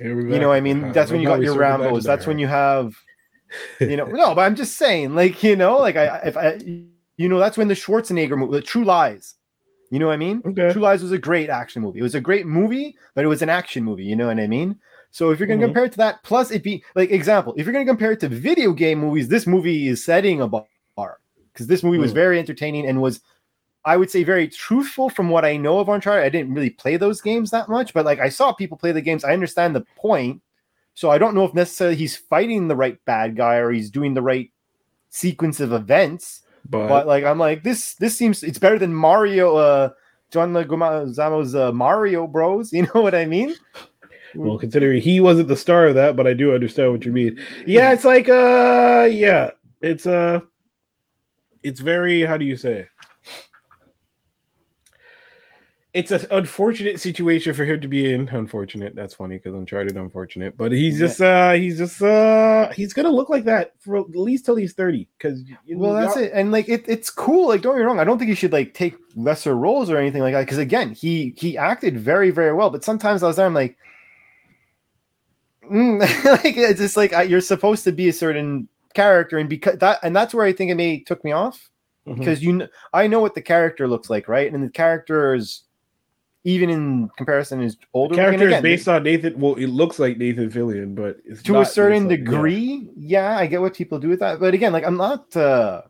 [0.00, 2.04] You know, what I mean, Uh, that's when you got your circle back to Rambo's.
[2.04, 2.96] That's when you have,
[3.80, 6.58] you know, no, but I'm just saying, like, you know, like I, if I,
[7.16, 9.34] you know, that's when the Schwarzenegger movie, the True Lies.
[9.90, 10.42] You know what I mean?
[10.44, 10.72] Okay.
[10.72, 12.00] True Lies was a great action movie.
[12.00, 14.04] It was a great movie, but it was an action movie.
[14.04, 14.78] You know what I mean?
[15.12, 15.66] So if you're gonna Mhm.
[15.66, 18.28] compare it to that, plus it be like example, if you're gonna compare it to
[18.28, 20.66] video game movies, this movie is setting a bar
[21.52, 22.14] because this movie was Mm.
[22.14, 23.20] very entertaining and was,
[23.84, 26.24] I would say, very truthful from what I know of Uncharted.
[26.24, 29.00] I didn't really play those games that much, but like I saw people play the
[29.00, 29.24] games.
[29.24, 30.42] I understand the point.
[30.96, 34.14] So I don't know if necessarily he's fighting the right bad guy or he's doing
[34.14, 34.50] the right
[35.10, 36.40] sequence of events.
[36.68, 39.90] But, But like I'm like this this seems it's better than Mario uh
[40.32, 42.72] John Leguizamo's uh, Mario Bros.
[42.72, 43.54] You know what I mean?
[44.34, 47.38] well, considering he wasn't the star of that, but I do understand what you mean.
[47.66, 49.50] Yeah, it's like uh yeah.
[49.82, 50.40] It's uh
[51.62, 52.88] it's very how do you say?
[55.96, 58.28] It's an unfortunate situation for him to be in.
[58.28, 58.94] Unfortunate.
[58.94, 60.54] That's funny because Uncharted unfortunate.
[60.56, 64.44] But he's just uh he's just uh he's gonna look like that for at least
[64.44, 65.08] till he's 30.
[65.16, 67.48] Because Well, that's it, and like it, it's cool.
[67.48, 67.98] Like, don't get me wrong.
[67.98, 70.42] I don't think he should like take lesser roles or anything like that.
[70.42, 72.68] Because again, he he acted very very well.
[72.68, 73.78] But sometimes I was there, I'm like,
[75.70, 76.00] mm,
[76.44, 80.14] like it's just like you're supposed to be a certain character, and because that and
[80.14, 81.70] that's where I think it may took me off
[82.06, 82.18] Mhm.
[82.18, 84.52] because you kn- I know what the character looks like, right?
[84.52, 85.62] And the character is
[86.46, 88.14] even in comparison is older.
[88.14, 88.22] looking.
[88.22, 89.38] character is Again, based on Nathan.
[89.40, 92.16] Well, it looks like Nathan Fillion, but it's to a certain on- yeah.
[92.16, 93.36] degree yeah.
[93.36, 95.82] i get what people do with that but again like i'm not uh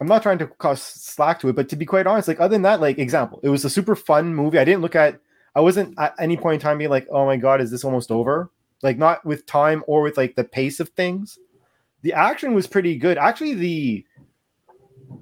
[0.00, 2.54] i'm not trying to cause slack to it but to be quite honest like other
[2.54, 5.20] than that like example it was a super fun movie i didn't look at
[5.54, 8.10] i wasn't at any point in time being like oh my god is this almost
[8.10, 8.50] over
[8.82, 11.38] like not with time or with like the pace of things
[12.02, 14.04] the action was pretty good actually the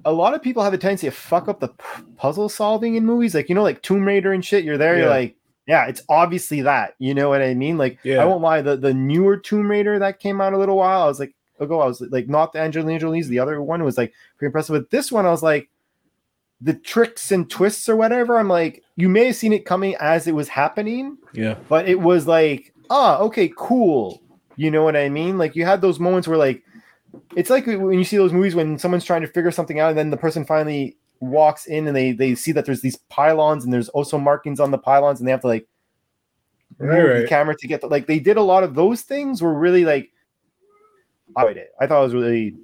[0.05, 3.05] a lot of people have a tendency to fuck up the p- puzzle solving in
[3.05, 5.35] movies like you know like tomb raider and shit you're there you're like
[5.67, 8.17] yeah it's obviously that you know what i mean like Yeah.
[8.21, 11.05] i won't lie the the newer tomb raider that came out a little while i
[11.07, 14.13] was like ago i was like not the angelina jolie's the other one was like
[14.37, 15.69] pretty impressive But this one i was like
[16.61, 20.27] the tricks and twists or whatever i'm like you may have seen it coming as
[20.27, 21.55] it was happening Yeah.
[21.69, 24.21] but it was like ah okay cool
[24.59, 25.37] You know what I mean?
[25.37, 26.63] Like you had those moments where like
[27.35, 29.97] it's like when you see those movies when someone's trying to figure something out and
[29.97, 33.73] then the person finally walks in and they they see that there's these pylons and
[33.73, 35.67] there's also markings on the pylons and they have to like
[36.79, 39.41] Right, move the camera to get the, like they did a lot of those things
[39.41, 40.11] were really like
[41.35, 41.71] I it.
[41.79, 42.55] I thought it was really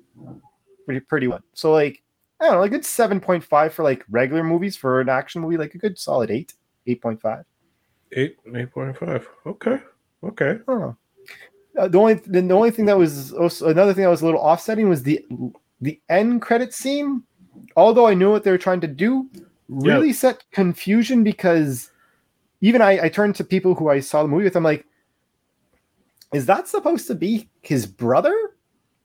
[0.85, 1.41] pretty pretty well.
[1.53, 2.03] So like
[2.39, 5.09] I don't know, like a good seven point five for like regular movies for an
[5.09, 6.53] action movie, like a good solid eight,
[6.87, 7.45] eight point five.
[8.11, 9.27] Eight eight point five.
[9.45, 9.79] Okay.
[10.23, 10.51] Okay.
[10.51, 10.97] I don't know.
[11.77, 14.25] Uh, the only the, the only thing that was also another thing that was a
[14.25, 15.25] little offsetting was the
[15.81, 17.23] the end credit scene.
[17.75, 19.29] Although I knew what they were trying to do,
[19.69, 21.89] really set confusion because
[22.61, 24.55] even I, I turned to people who I saw the movie with.
[24.55, 24.85] I'm like,
[26.33, 28.35] is that supposed to be his brother?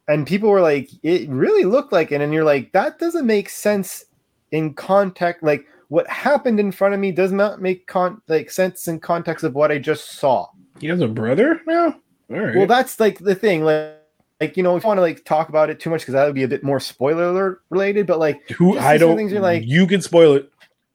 [0.07, 2.21] And people were like, it really looked like it.
[2.21, 4.07] And you're like, that doesn't make sense
[4.53, 5.43] in context.
[5.43, 9.45] Like what happened in front of me does not make con like sense in context
[9.45, 10.47] of what I just saw.
[10.81, 11.97] He has a brother now?
[12.31, 12.57] All right.
[12.57, 13.65] Well, that's like the thing.
[13.65, 13.95] Like,
[14.41, 16.25] like you know, if you want to like talk about it too much, because that
[16.27, 18.07] would be a bit more spoiler alert related.
[18.07, 20.51] But like, Who I don't things you're like- you can spoil it.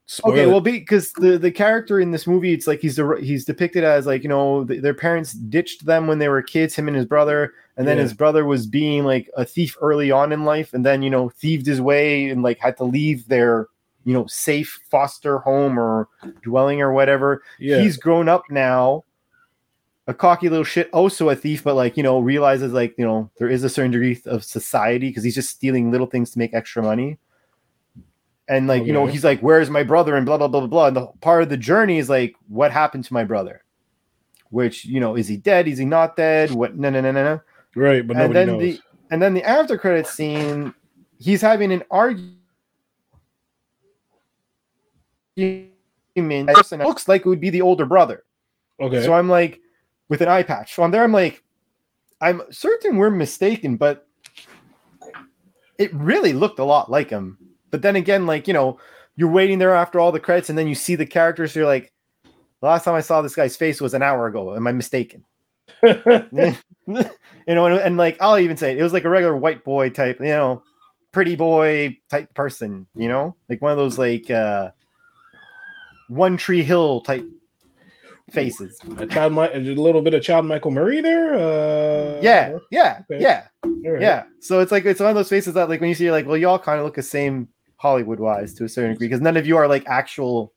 [0.05, 0.47] Spoil okay, it.
[0.47, 4.05] well, because the the character in this movie, it's like he's the he's depicted as
[4.05, 7.05] like you know th- their parents ditched them when they were kids, him and his
[7.05, 8.03] brother, and then Yeah.
[8.03, 11.29] his brother was being like a thief early on in life, and then you know
[11.29, 13.67] thieved his way and like had to leave their
[14.03, 16.09] you know safe foster home or
[16.43, 17.41] dwelling or whatever.
[17.57, 17.79] yeah.
[17.79, 19.05] He's grown up now,
[20.07, 23.05] a cocky little shit, oh, also a thief, but like you know realizes like you
[23.05, 26.39] know there is a certain degree of society because he's just stealing little things to
[26.39, 27.19] make extra money.
[28.49, 30.87] And like you know, he's like, "Where's my brother?" and blah blah blah blah blah.
[30.87, 33.63] And the part of the journey is like, "What happened to my brother?"
[34.49, 35.67] Which you know, is he dead?
[35.67, 36.51] Is he not dead?
[36.51, 36.75] What?
[36.75, 37.41] No no no no no.
[37.75, 38.61] right, but and nobody then knows.
[38.61, 38.79] the
[39.11, 40.73] and then the after credit scene,
[41.19, 42.37] he's having an argument.
[46.47, 48.25] Person looks like it would be the older brother.
[48.81, 49.03] okay.
[49.03, 49.61] So I'm like,
[50.09, 50.75] with an eye patch.
[50.75, 51.03] So I'm there.
[51.03, 51.43] I'm like,
[52.21, 54.07] I'm certain we're mistaken, but
[55.77, 57.37] it really looked a lot like him.
[57.71, 58.79] But then again, like you know,
[59.15, 61.55] you're waiting there after all the credits, and then you see the characters.
[61.55, 61.91] You're like,
[62.23, 64.55] the last time I saw this guy's face was an hour ago.
[64.55, 65.25] Am I mistaken?
[65.83, 66.55] you
[66.87, 69.89] know, and, and like I'll even say it, it was like a regular white boy
[69.89, 70.63] type, you know,
[71.11, 72.87] pretty boy type person.
[72.95, 74.71] You know, like one of those like uh
[76.07, 77.25] One Tree Hill type
[78.31, 78.79] faces.
[78.97, 81.33] a child, Mi- a little bit of Chad Michael Murray there.
[81.35, 83.21] Uh, Yeah, yeah, okay.
[83.21, 84.01] yeah, all right.
[84.01, 84.23] yeah.
[84.39, 86.25] So it's like it's one of those faces that like when you see, you're like,
[86.25, 89.37] well, y'all kind of look the same Hollywood wise to a certain degree because none
[89.37, 90.53] of you are like actual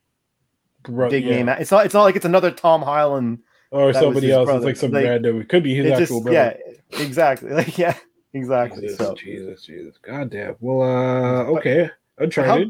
[0.85, 1.37] Bro- big yeah.
[1.37, 1.49] name.
[1.49, 1.85] It's not.
[1.85, 3.41] It's not like it's another Tom Highland.
[3.73, 4.45] or somebody else.
[4.47, 4.59] brother.
[4.59, 5.41] It's like some Like, random.
[5.41, 6.59] It could be his actual just brother.
[6.93, 7.51] yeah, exactly.
[7.55, 7.97] Like yeah,
[8.33, 8.83] exactly.
[8.83, 9.97] Jesus, So, Jesus, Jesus.
[10.01, 10.55] God damn.
[10.61, 11.91] Well, uh, okay.
[12.19, 12.69] Uncharted.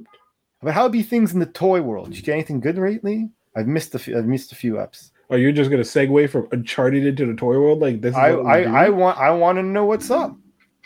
[0.62, 2.09] but how be things in the toy world?
[2.09, 3.28] Did you get anything good lately?
[3.56, 4.16] I've missed a few.
[4.16, 5.10] I've missed a few apps.
[5.30, 7.80] Are you're just gonna segue from Uncharted into the toy world?
[7.80, 8.84] Like this is I I.
[8.84, 10.36] I want I want to know what's up.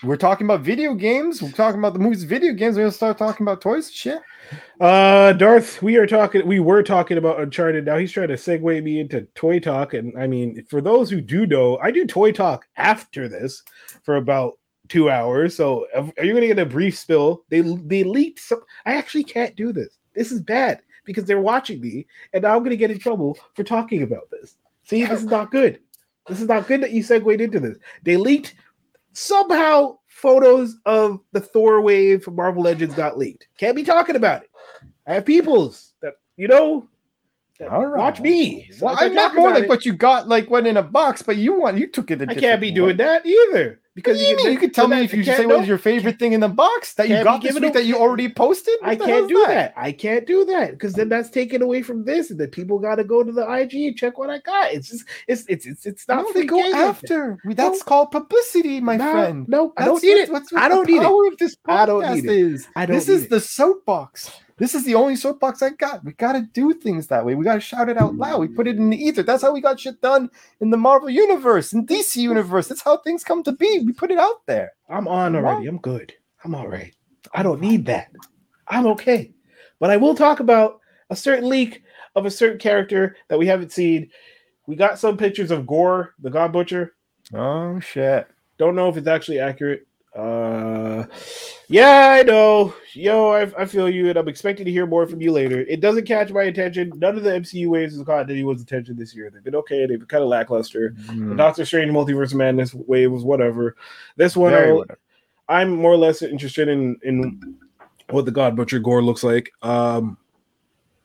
[0.02, 1.42] We're talking about video games.
[1.42, 2.76] We're talking about the movies, video games.
[2.76, 3.88] We're gonna start talking about toys.
[3.88, 4.22] and Shit.
[4.80, 6.46] Uh, Darth, we are talking.
[6.46, 7.84] We were talking about Uncharted.
[7.84, 9.92] Now he's trying to segue me into toy talk.
[9.92, 13.62] And I mean, for those who do know, I do toy talk after this
[14.04, 14.54] for about
[14.88, 15.54] two hours.
[15.54, 17.44] So are you going to get a brief spill?
[17.50, 18.62] They they leaked some.
[18.86, 19.98] I actually can't do this.
[20.14, 20.80] This is bad
[21.10, 24.30] because they're watching me, and now I'm going to get in trouble for talking about
[24.30, 24.56] this.
[24.84, 25.80] See, this is not good.
[26.28, 27.76] This is not good that you segued into this.
[28.04, 28.54] They leaked
[29.12, 33.48] somehow photos of the Thor wave from Marvel Legends got leaked.
[33.58, 34.50] Can't be talking about it.
[35.06, 36.88] I have peoples that you know
[37.58, 37.98] that right.
[37.98, 38.70] watch me.
[38.70, 41.22] So Well, I'm not more like it, what you got, like what in a box,
[41.22, 42.22] but you want you took it.
[42.22, 45.24] I I can't be doing that either Because you, you could tell me if you
[45.24, 47.86] say what is your favorite thing in the box that you got this week that
[47.86, 48.74] you already posted.
[48.82, 49.74] I What the can't do that.
[49.76, 52.96] I can't do that because then that's taken away from this, and then people got
[52.96, 54.72] to go to the IG and check what I got.
[54.72, 57.38] It's just it's it's it's it's not No, they go after.
[57.44, 59.48] We- That's called publicity, my No, friend.
[59.48, 60.32] No, I don't need it.
[60.32, 61.38] That's what I don't need it.
[61.38, 62.30] this I don't need it.
[62.30, 62.68] is.
[62.76, 64.30] I don't This is the soapbox.
[64.60, 66.04] This is the only soapbox I got.
[66.04, 67.34] We got to do things that way.
[67.34, 68.40] We got to shout it out loud.
[68.40, 69.22] We put it in the ether.
[69.22, 70.28] That's how we got shit done
[70.60, 72.68] in the Marvel universe, in DC universe.
[72.68, 73.78] That's how things come to be.
[73.78, 74.72] We put it out there.
[74.90, 75.66] I'm on already.
[75.66, 76.12] I'm good.
[76.44, 76.94] I'm all right.
[77.32, 78.12] I don't need that.
[78.68, 79.32] I'm okay.
[79.78, 81.82] But I will talk about a certain leak
[82.14, 84.10] of a certain character that we haven't seen.
[84.66, 86.92] We got some pictures of Gorr, the God Butcher.
[87.32, 88.28] Oh shit.
[88.58, 89.86] Don't know if it's actually accurate.
[90.14, 91.04] Uh,
[91.70, 92.74] yeah, I know.
[92.94, 95.60] Yo, I, I feel you, and I'm expecting to hear more from you later.
[95.60, 96.92] It doesn't catch my attention.
[96.96, 99.30] None of the MCU waves has caught anyone's attention this year.
[99.30, 99.86] They've been okay.
[99.86, 100.94] They've been kind of lackluster.
[101.28, 103.76] The Doctor Strange Multiverse Madness wave was whatever.
[104.16, 104.84] This one, I'll,
[105.48, 107.56] I'm more or less interested in in
[108.10, 109.52] what the God Butcher Gorr looks like.
[109.62, 110.18] Um,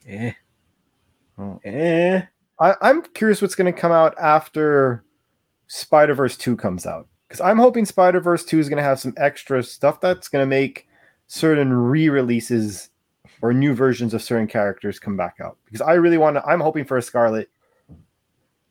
[0.08, 0.32] eh,
[1.38, 1.60] Oh.
[1.64, 2.22] eh.
[2.60, 5.04] I, I'm curious what's going to come out after
[5.68, 9.00] Spider Verse two comes out because I'm hoping Spider Verse two is going to have
[9.00, 10.88] some extra stuff that's going to make
[11.28, 12.90] certain re-releases
[13.42, 16.46] or new versions of certain characters come back out because I really want to.
[16.46, 17.50] I'm hoping for a Scarlet,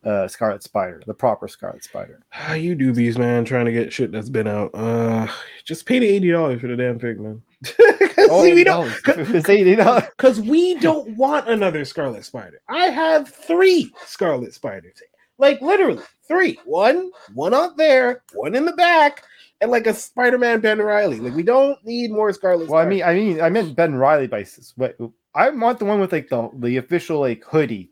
[0.03, 2.21] uh, Scarlet Spider, the proper Scarlet Spider.
[2.29, 3.45] How you do these, man?
[3.45, 4.71] Trying to get shit that's been out.
[4.73, 5.27] Uh,
[5.63, 7.41] just pay the eighty dollars for the damn thing, man.
[8.27, 8.91] Oh, we don't,
[9.49, 10.05] eighty dollars.
[10.17, 12.59] because we don't want another Scarlet Spider.
[12.67, 14.99] I have three Scarlet Spiders,
[15.37, 16.59] like literally three.
[16.65, 19.23] One, one out there, one in the back,
[19.61, 21.19] and like a Spider-Man Ben Reilly.
[21.19, 22.69] Like we don't need more Scarlet.
[22.69, 24.97] Well, I mean, I mean, I meant Ben Reilly bicycles, but
[25.33, 27.91] I want the one with like the the official like hoodie.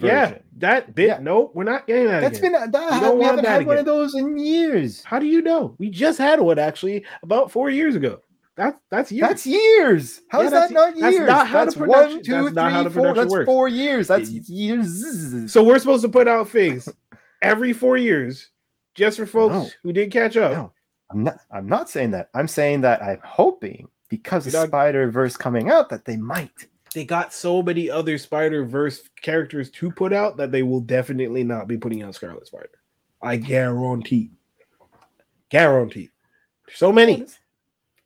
[0.00, 1.08] yeah, that bit.
[1.08, 1.18] Yeah.
[1.20, 2.20] No, we're not getting that.
[2.20, 2.52] That's again.
[2.52, 5.02] been that, don't we haven't had one of those in years.
[5.02, 5.74] How do you know?
[5.78, 8.20] We just had one actually about four years ago.
[8.58, 9.28] That's that's years.
[9.28, 10.20] That's years.
[10.30, 11.28] How Yeah, is that not that's years?
[11.28, 13.14] not how the that's production- one, two, that's not how three, four.
[13.14, 13.46] That's works.
[13.46, 14.08] four years.
[14.08, 15.52] That's years.
[15.52, 16.88] so we're supposed to put out things
[17.40, 18.50] every four years,
[18.96, 19.68] just for folks No.
[19.84, 20.52] who didn't catch up.
[20.52, 20.72] No.
[21.10, 21.38] I'm not.
[21.52, 22.30] I'm not saying that.
[22.34, 26.16] I'm saying that I'm hoping because of You're not- Spider Verse coming out that they
[26.16, 26.50] might.
[26.94, 31.44] They got so many other Spider Verse characters to put out that they will definitely
[31.44, 32.70] not be putting out Scarlet Spider.
[33.22, 34.32] I guarantee.
[35.50, 36.10] Guarantee.
[36.74, 37.26] So many.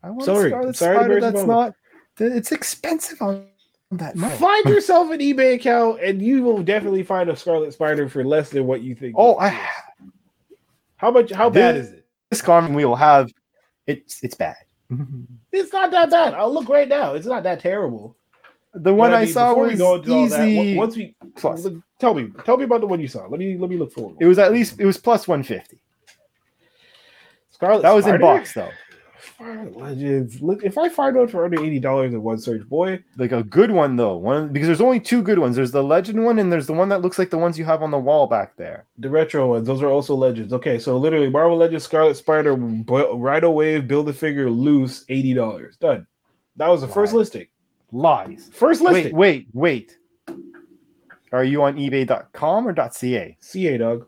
[0.02, 0.50] I want Sorry.
[0.50, 1.20] Scarlet Sorry Spider.
[1.20, 1.74] That's not.
[2.18, 3.46] It's expensive on
[3.92, 4.16] that.
[4.16, 4.38] much.
[4.38, 8.50] Find yourself an eBay account and you will definitely find a Scarlet Spider for less
[8.50, 9.14] than what you think.
[9.16, 9.58] Oh, I
[10.96, 12.06] how much how bad is it?
[12.30, 13.32] this garment we will have.
[13.86, 14.56] It's it's bad.
[15.54, 16.32] It's not that bad.
[16.32, 17.12] I'll look right now.
[17.12, 18.16] It's not that terrible.
[18.72, 20.76] The one I, mean, saw was into that, easy.
[20.78, 21.66] once we plus.
[21.98, 23.26] tell me, tell me about the one you saw.
[23.26, 25.78] Let me let me look for It was at least it was plus one fifty.
[27.50, 27.82] Scarlet.
[27.82, 28.70] That was in box though.
[29.74, 30.40] Legends.
[30.40, 33.42] Look, if I find one for under eighty dollars in one search, boy, Like a
[33.42, 34.16] good one though.
[34.16, 35.56] One because there's only two good ones.
[35.56, 37.82] There's the legend one and there's the one that looks like the ones you have
[37.82, 38.86] on the wall back there.
[38.98, 40.52] the retro ones, those are also legends.
[40.52, 45.76] Okay, so literally, Marvel Legends Scarlet Spider, Rhino Wave, build a figure, loose, eighty dollars,
[45.76, 46.06] done.
[46.56, 47.46] That was the first listing.
[47.92, 48.50] Lies.
[48.52, 49.14] First listing.
[49.16, 49.96] Wait, wait,
[50.28, 50.36] wait.
[51.32, 54.06] Are you on eBay.com or .ca CA dog.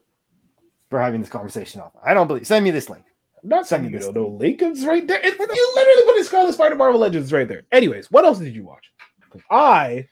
[0.91, 1.93] for having this conversation off?
[2.05, 2.47] I don't believe.
[2.47, 3.05] Send me this link.
[3.45, 4.63] Not me you no, no link.
[4.63, 5.21] Right there.
[5.23, 7.65] It's, you literally put in Scarlet Spider Marvel Legends right there.
[7.73, 8.91] Anyways, what else did you watch?
[9.51, 10.09] I,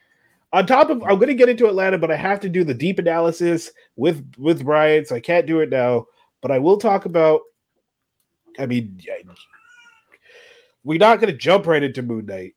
[0.53, 2.75] on top of, I'm going to get into Atlanta, but I have to do the
[2.75, 6.07] deep analysis with with Brian, so I can't do it now.
[6.43, 7.41] But I will talk about.
[8.59, 9.23] I mean, I-
[10.85, 12.55] we're not going to jump right into Moon Knight.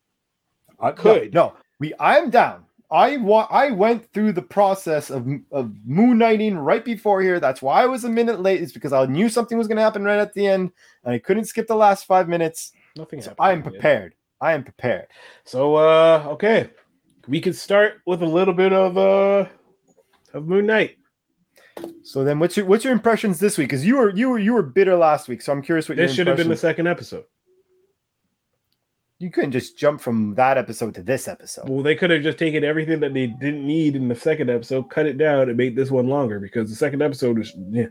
[0.78, 1.34] Uh, I could.
[1.34, 1.94] No, we.
[2.00, 2.65] I'm down.
[2.92, 7.40] I wa- I went through the process of of moon knighting right before here.
[7.40, 8.62] That's why I was a minute late.
[8.62, 10.72] Is because I knew something was going to happen right at the end,
[11.04, 12.72] and I couldn't skip the last five minutes.
[12.96, 13.22] Nothing.
[13.22, 13.72] So happened I am yet.
[13.72, 14.16] prepared.
[14.42, 15.08] I am prepared.
[15.44, 16.70] So, uh, okay,
[17.28, 19.46] we can start with a little bit of uh
[20.34, 20.98] of Moon Knight.
[22.04, 23.70] So then, what's your what's your impressions this week?
[23.70, 25.42] Because you were you were you were bitter last week.
[25.42, 27.26] So I'm curious what This should have been the second episode.
[29.18, 31.70] You couldn't just jump from that episode to this episode.
[31.70, 34.90] Well, they could have just taken everything that they didn't need in the second episode,
[34.90, 37.88] cut it down, and made this one longer because the second episode was yeah,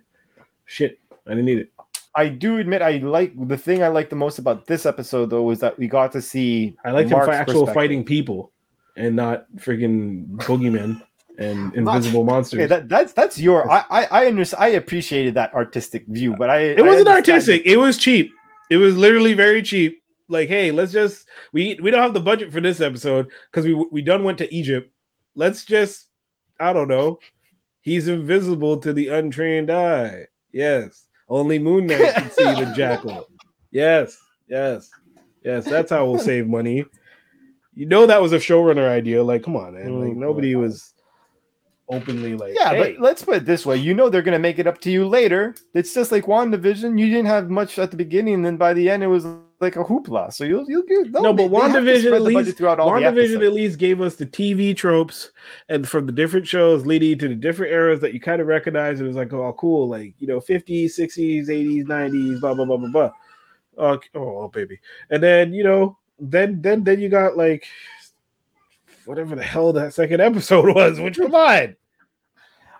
[0.67, 0.99] shit.
[1.27, 1.73] I didn't need it.
[2.17, 5.43] I do admit I like the thing I like the most about this episode though
[5.43, 8.53] was that we got to see I like Mark's actual fighting people
[8.97, 11.03] and not freaking boogeymen
[11.39, 12.59] and invisible monsters.
[12.59, 16.51] Okay, that, that's that's your I I I, understand, I appreciated that artistic view, but
[16.51, 17.63] I it wasn't artistic.
[17.65, 18.31] It was cheap.
[18.71, 20.01] It was literally very cheap.
[20.29, 23.75] Like, hey, let's just we we don't have the budget for this episode because we
[23.75, 24.91] we done went to Egypt.
[25.35, 26.07] Let's just
[26.59, 27.19] I don't know.
[27.83, 30.27] He's invisible to the untrained eye.
[30.53, 33.29] Yes, only Moon Knight can see the jackal.
[33.71, 34.17] Yes,
[34.49, 34.89] yes,
[35.43, 35.65] yes.
[35.67, 36.85] That's how we'll save money.
[37.75, 39.23] You know that was a showrunner idea.
[39.23, 40.01] Like, come on, man.
[40.01, 40.95] Like Oh, nobody was
[41.91, 42.93] openly like, Yeah, hey.
[42.95, 45.07] but let's put it this way: you know they're gonna make it up to you
[45.07, 45.55] later.
[45.75, 46.99] It's just like WandaVision.
[46.99, 49.27] You didn't have much at the beginning, and then by the end, it was
[49.65, 50.33] like a hoopla.
[50.33, 54.01] So you'll you'll get No, but WandaVision at least- throughout all WandaVision at least gave
[54.01, 55.31] us the TV tropes
[55.69, 59.01] and from the different shows leading to the different eras that you kind of recognize.
[59.01, 62.77] It was like, oh, cool, like you know, 50s, 60s, 80s, 90s, blah blah blah
[62.77, 63.11] blah blah.
[63.77, 64.79] Uh, oh, oh, baby,
[65.11, 67.67] and then you know, then then then you got like
[69.05, 71.01] whatever the hell that second episode was.
[71.01, 71.75] Which come on,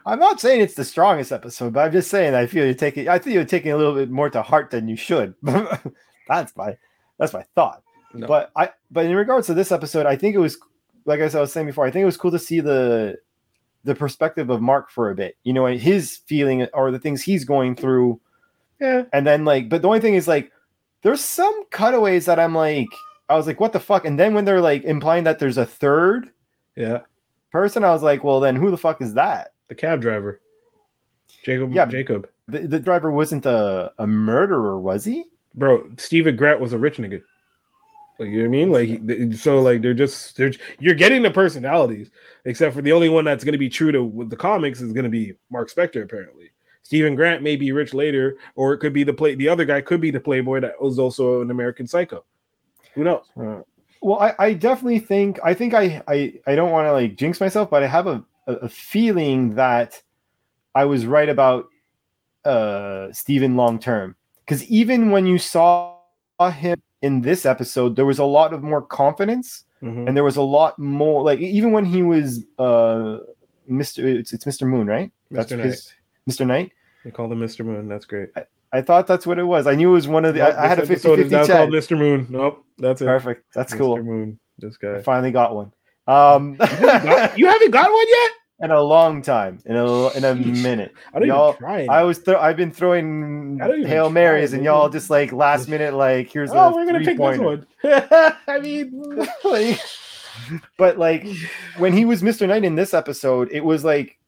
[0.07, 3.09] I'm not saying it's the strongest episode, but I'm just saying I feel you're taking.
[3.09, 5.35] I think you're taking a little bit more to heart than you should.
[6.29, 6.77] that's my
[7.19, 7.83] that's my thought.
[8.13, 8.27] No.
[8.27, 10.59] But I but in regards to this episode, I think it was
[11.05, 11.87] like I was saying before.
[11.87, 13.17] I think it was cool to see the
[13.85, 15.37] the perspective of Mark for a bit.
[15.43, 18.21] You know, his feeling or the things he's going through,
[18.81, 19.69] yeah, and then like.
[19.69, 20.51] But the only thing is like,
[21.03, 22.89] there's some cutaways that I'm like,
[23.29, 24.05] I was like, what the fuck?
[24.05, 26.31] And then when they're like implying that there's a third
[26.77, 27.01] yeah,
[27.51, 29.53] person, I was like, well, then who the fuck is that?
[29.69, 30.41] the cab driver,
[31.43, 31.87] Jacob, Yeah.
[31.87, 32.29] Jacob.
[32.49, 35.25] the, the driver wasn't a, a murderer, was he?
[35.55, 35.91] Bro.
[35.99, 37.23] Steven Grant was a rich nigga.
[38.19, 39.29] Like you know what I mean?
[39.29, 42.11] Like so, like they're just they're you're getting the personalities,
[42.45, 45.05] except for the only one that's going to be true to the comics is going
[45.05, 46.05] to be Mark Spector.
[46.05, 46.51] Apparently,
[46.83, 49.35] Steven Grant may be rich later, or it could be the play.
[49.35, 52.25] The other guy could be the playboy that was also an American Psycho.
[52.95, 53.25] Who knows?
[53.37, 53.63] Uh,
[54.01, 57.41] well, I, I definitely think I think I I, I don't want to like jinx
[57.41, 60.01] myself, but I have a, a, a feeling that
[60.75, 61.67] I was right about
[62.45, 64.15] uh Steven long term.
[64.45, 65.97] Because even when you saw
[66.53, 70.09] him in this episode, there was a lot of more confidence Mhm.
[70.09, 73.19] and there was a lot more like even when he was uh
[73.71, 74.03] Mr.
[74.05, 74.67] It's, it's Mr.
[74.67, 75.11] Moon, right?
[75.33, 75.57] Mr.
[75.57, 75.67] Knight.
[75.67, 75.93] his
[76.29, 76.47] Mr.
[76.47, 76.73] Knight.
[77.05, 77.65] They call him Mr.
[77.67, 77.89] Moon.
[77.89, 78.31] That's great.
[78.73, 79.67] I thought that's what it was.
[79.67, 80.41] I knew it was one of the.
[80.41, 81.57] Nope, I, I had a this 50 episode is now chat.
[81.59, 81.97] called Mr.
[81.99, 82.27] Moon.
[82.31, 83.05] Nope, that's it.
[83.07, 83.45] Perfect.
[83.55, 83.79] That's Mr.
[83.79, 83.97] cool.
[83.99, 84.05] Mr.
[84.05, 84.39] Moon.
[84.59, 85.03] This I guy.
[85.03, 85.73] finally got one.
[86.07, 86.57] Um,
[87.37, 88.31] you haven't got one yet?
[88.65, 90.93] In a long time, in a in a minute.
[91.13, 91.87] I don't Y'all- even try.
[91.91, 92.39] I was throw.
[92.39, 96.31] I've been throwing I don't even hail marys, and y'all just like last minute, like
[96.33, 97.67] here's oh, a we're gonna pick this one.
[97.85, 99.81] I mean, Like,
[100.79, 101.27] but like
[101.79, 102.49] when he was Mr.
[102.49, 104.19] Knight in this episode, it was like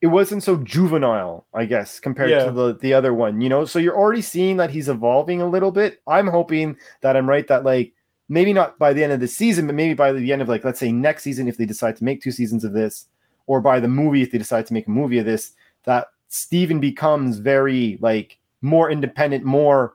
[0.00, 2.46] it wasn't so juvenile, I guess, compared Yeah.
[2.46, 3.64] to the the other one, you know.
[3.66, 6.00] So you're already seeing that he's evolving a little bit.
[6.06, 7.92] I'm hoping that I'm right that like
[8.30, 10.64] maybe not by the end of the season, but maybe by the end of like
[10.64, 13.06] let's say next season if they decide to make two seasons of this,
[13.46, 15.52] or by the movie if they decide to make a movie of this,
[15.84, 19.94] that Steven becomes very like more independent, more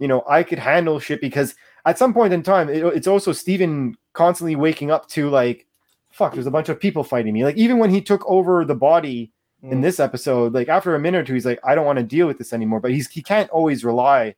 [0.00, 1.54] you know, I could handle shit because
[1.86, 5.66] at some point in time, it, it's also Steven constantly waking up to like,
[6.10, 7.44] fuck, there's a bunch of people fighting me.
[7.44, 9.30] Like even when he took over the body
[9.62, 9.82] in Mm.
[9.82, 12.26] this episode, like after a minute or two, he's like, I don't want to deal
[12.26, 12.80] with this anymore.
[12.80, 14.34] But he's he can't always rely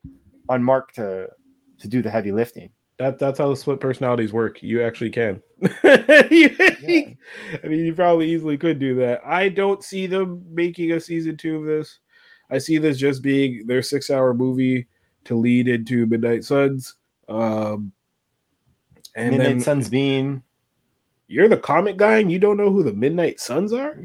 [0.48, 1.28] on Mark to
[1.78, 2.70] to do the heavy lifting.
[2.98, 4.62] That that's how the split personalities work.
[4.62, 5.42] You actually can.
[6.30, 7.16] You-
[7.62, 9.20] I mean, you probably easily could do that.
[9.24, 11.98] I don't see them making a season two of this.
[12.50, 14.86] I see this just being their six-hour movie
[15.24, 16.94] to lead into Midnight Suns.
[17.28, 17.92] Um,
[19.16, 20.42] and Midnight then Suns being
[21.28, 23.96] you're the comic guy and you don't know who the Midnight Suns are?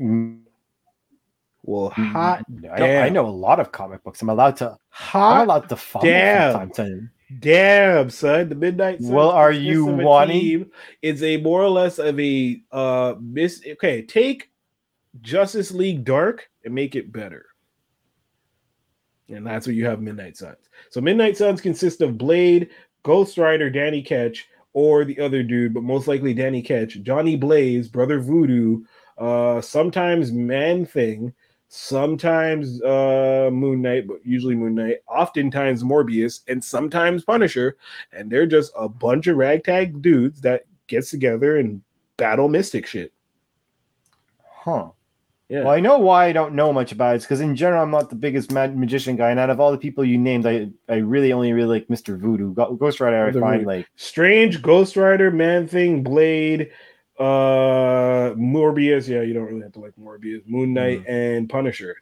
[1.63, 4.21] Well, hot, I, know, I know a lot of comic books.
[4.21, 4.71] I'm allowed to.
[4.71, 6.51] I'm hot allowed to follow damn.
[6.51, 7.11] from time to time.
[7.39, 9.11] Damn, son, the Midnight Suns.
[9.11, 13.61] Well, are you wanting- It's a more or less of a uh miss.
[13.65, 14.49] Okay, take
[15.21, 17.45] Justice League Dark and make it better,
[19.29, 20.69] and that's what you have Midnight Suns.
[20.89, 22.69] So Midnight Suns consist of Blade,
[23.03, 27.87] Ghost Rider, Danny Ketch, or the other dude, but most likely Danny Ketch, Johnny Blaze,
[27.87, 28.83] Brother Voodoo,
[29.17, 31.33] uh, sometimes Man Thing,
[31.73, 37.77] sometimes uh Moon Knight, but usually Moon Knight, oftentimes Morbius, and sometimes Punisher,
[38.11, 41.81] and they're just a bunch of ragtag dudes that gets together and
[42.17, 43.13] battle mystic shit.
[44.45, 44.89] Huh.
[45.47, 45.63] Yeah.
[45.63, 47.21] Well, I know why I don't know much about it.
[47.21, 49.77] because in general, I'm not the biggest mag- magician guy, and out of all the
[49.77, 52.17] people you named, I I really only really like Mr.
[52.19, 52.53] Voodoo.
[52.53, 53.65] Ghost Rider, I find Voodoo.
[53.65, 56.69] like Strange, Ghost Rider, Man Thing, Blade,
[57.21, 59.07] uh Morbius.
[59.07, 61.95] Yeah, you don't really have to like Morbius, Moon Knight, and Punisher.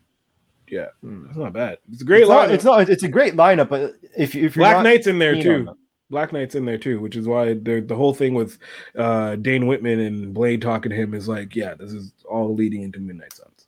[0.67, 1.25] Yeah, hmm.
[1.25, 1.79] that's not bad.
[1.91, 2.53] It's a great it's, not, lineup.
[2.53, 2.89] it's not.
[2.89, 5.75] It's a great lineup, but if if you're Black not Knight's in there too.
[6.12, 8.58] Black Knight's in there too, which is why the the whole thing with
[8.97, 12.82] uh Dane Whitman and Blade talking to him is like, yeah, this is all leading
[12.84, 13.67] into Midnight Suns.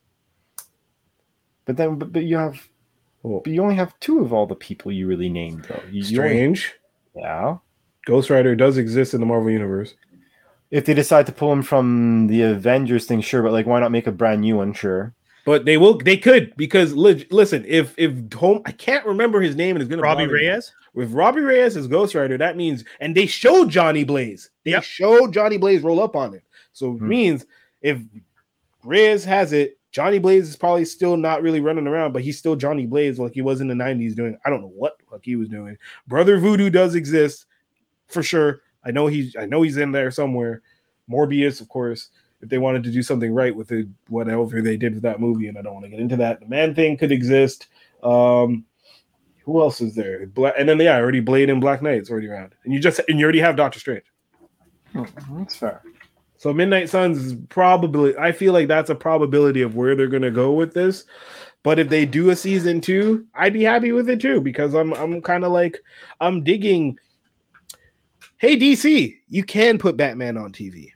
[1.66, 2.68] but then but, but you have
[3.24, 5.84] Well, but you only have two of all the people you really named though.
[5.92, 6.74] You, you only- Strange,
[7.16, 7.58] yeah.
[8.08, 9.94] Ghost Rider does exist in the Marvel universe.
[10.72, 13.92] If they decide to pull him from the Avengers thing, sure, but like, why not
[13.92, 14.74] make a brand new one?
[14.74, 15.14] Sure.
[15.44, 19.56] But they will, they could because lig- listen, if if home, I can't remember his
[19.56, 20.48] name and it's gonna Robbie bother me.
[20.48, 20.72] Reyes.
[20.94, 24.50] With Robbie Reyes as Ghost Rider, that means, and they showed Johnny Blaze.
[24.66, 24.84] They Yep.
[24.84, 26.44] showed Johnny Blaze roll up on it.
[26.74, 27.08] So it Hmm.
[27.08, 27.46] means
[27.82, 28.00] if
[28.84, 32.56] Reyes has it, Johnny Blaze is probably still not really running around, but he's still
[32.56, 35.22] Johnny Blaze like he was in the 90s doing, I don't know what the fuck
[35.24, 35.78] he was doing.
[36.08, 37.46] Brother Voodoo does exist
[38.08, 38.62] for sure.
[38.84, 40.62] I know he's I know he's in there somewhere.
[41.10, 42.10] Morbius, of course,
[42.42, 45.48] if they wanted to do something right with it, whatever they did with that movie,
[45.48, 46.40] and I don't want to get into that.
[46.40, 47.68] The man thing could exist.
[48.04, 48.66] Um,
[49.46, 50.26] who else is there?
[50.28, 53.20] Black, and then yeah, already Blade and Black Knight's already around, and you just and
[53.20, 54.06] you already have Doctor Strange.
[54.94, 55.82] That's fair.
[56.38, 60.32] So Midnight Suns is probably I feel like that's a probability of where they're gonna
[60.32, 61.06] go with this.
[61.64, 64.94] But if they do a season two, I'd be happy with it too because I'm
[64.94, 65.80] I'm kind of like
[66.20, 66.98] I'm digging.
[68.42, 70.88] Hey DC, you can put Batman on TV.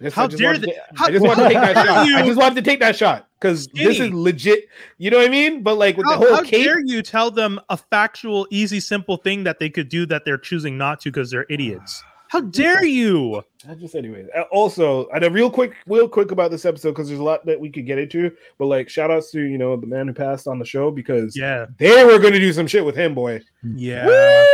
[0.00, 1.98] Just- How dare they- how I just wanted to take that shot.
[2.06, 4.66] I just wanted to take that shot because this is legit.
[4.98, 5.64] You know what I mean?
[5.64, 8.78] But like with How, the whole how cape, dare you tell them a factual, easy,
[8.78, 12.00] simple thing that they could do that they're choosing not to because they're idiots?
[12.28, 13.42] How dare you?
[13.68, 14.28] I just anyways.
[14.34, 17.44] Uh, Also, and a real quick, real quick about this episode because there's a lot
[17.46, 18.30] that we could get into.
[18.56, 21.36] But like, shout outs to you know the man who passed on the show because
[21.36, 23.40] Yeah, they were going to do some shit with him, boy.
[23.74, 24.06] yeah.
[24.06, 24.46] Woo!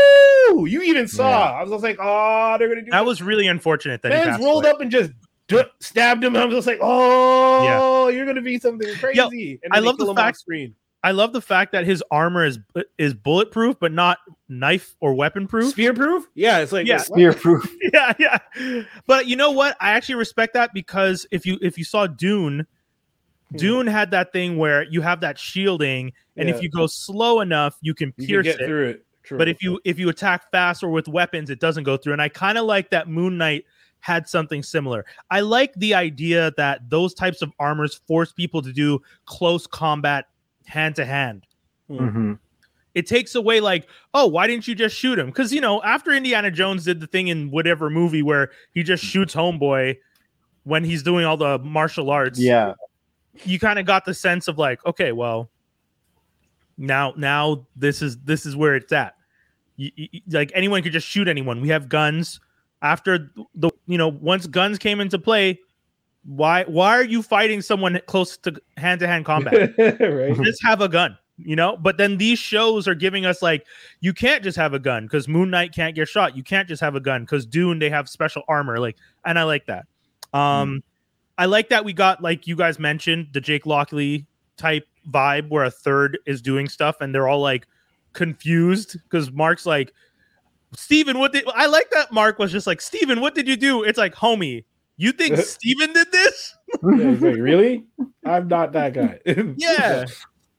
[0.66, 1.28] You even saw.
[1.28, 1.52] Yeah.
[1.58, 4.18] I was just like, oh, they're going to do That was really unfortunate that he
[4.18, 4.70] Fans passed rolled away.
[4.72, 5.12] up and just
[5.48, 6.36] d- stabbed him.
[6.36, 8.14] I was just like, oh, yeah.
[8.16, 9.58] you're going to be something crazy.
[9.62, 10.74] and I love the kill him off fact- screen.
[11.04, 12.58] I love the fact that his armor is
[12.98, 14.18] is bulletproof, but not
[14.48, 15.70] knife or weapon proof.
[15.70, 16.26] Spear proof?
[16.34, 16.96] Yeah, it's like Yeah.
[16.96, 17.06] what?
[17.06, 17.72] Spear proof.
[17.94, 18.82] yeah, yeah.
[19.06, 19.76] But you know what?
[19.80, 22.66] I actually respect that because if you if you saw Dune,
[23.52, 23.56] Hmm.
[23.58, 26.56] Dune had that thing where you have that shielding, and Yeah.
[26.56, 28.66] if you go slow enough, you can You can pierce get it.
[28.66, 29.05] through it.
[29.26, 29.38] True.
[29.38, 32.12] But if you if you attack fast or with weapons, it doesn't go through.
[32.14, 33.64] And I kind of like that Moon Knight
[34.00, 35.04] had something similar.
[35.30, 40.26] I like the idea that those types of armors force people to do close combat
[40.66, 41.44] hand to hand.
[41.90, 42.38] Mhm.
[42.94, 45.26] It takes away like, oh, why didn't you just shoot him?
[45.26, 49.04] Because you know, after Indiana Jones did the thing in whatever movie where he just
[49.04, 49.96] shoots Homeboy
[50.62, 52.74] when he's doing all the martial arts, Yeah.
[53.44, 55.50] you kind of got the sense of like, okay, well,
[56.78, 59.14] now now this is this is where it's at.
[59.76, 61.60] You, you- like anyone could just shoot anyone.
[61.60, 62.40] We have guns.
[62.82, 65.58] After the you know once guns came into play,
[66.24, 69.72] why why are you fighting someone close to hand to hand combat?
[69.78, 70.36] right?
[70.44, 71.76] just have a gun, you know.
[71.78, 73.66] But then these shows are giving us like
[74.00, 76.36] you can't just have a gun because Moon Knight can't get shot.
[76.36, 78.78] You can't just have a gun because Dune they have special armor.
[78.78, 79.86] Like, and I like that.
[80.34, 80.82] Um,
[81.38, 85.64] I like that we got like you guys mentioned the Jake Lockley type vibe where
[85.64, 87.66] a third is doing stuff and they're all like
[88.12, 89.92] confused because Mark's like.
[90.74, 93.82] Steven, what did I like that Mark was just like, Steven, what did you do?
[93.84, 94.64] It's like, homie,
[94.96, 96.54] you think Steven did this?
[96.82, 97.84] Yeah, like, really?
[98.26, 99.20] I'm not that guy.
[99.56, 100.04] Yeah.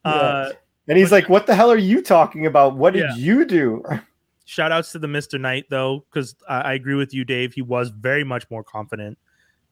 [0.05, 0.51] Uh
[0.87, 2.77] And he's like, "What the hell are you talking about?
[2.77, 3.15] What did Yeah.
[3.15, 3.83] you do?"
[4.45, 5.39] Shout outs to the Mr.
[5.39, 7.53] Knight though, because I, I agree with you, Dave.
[7.53, 9.17] He was very much more confident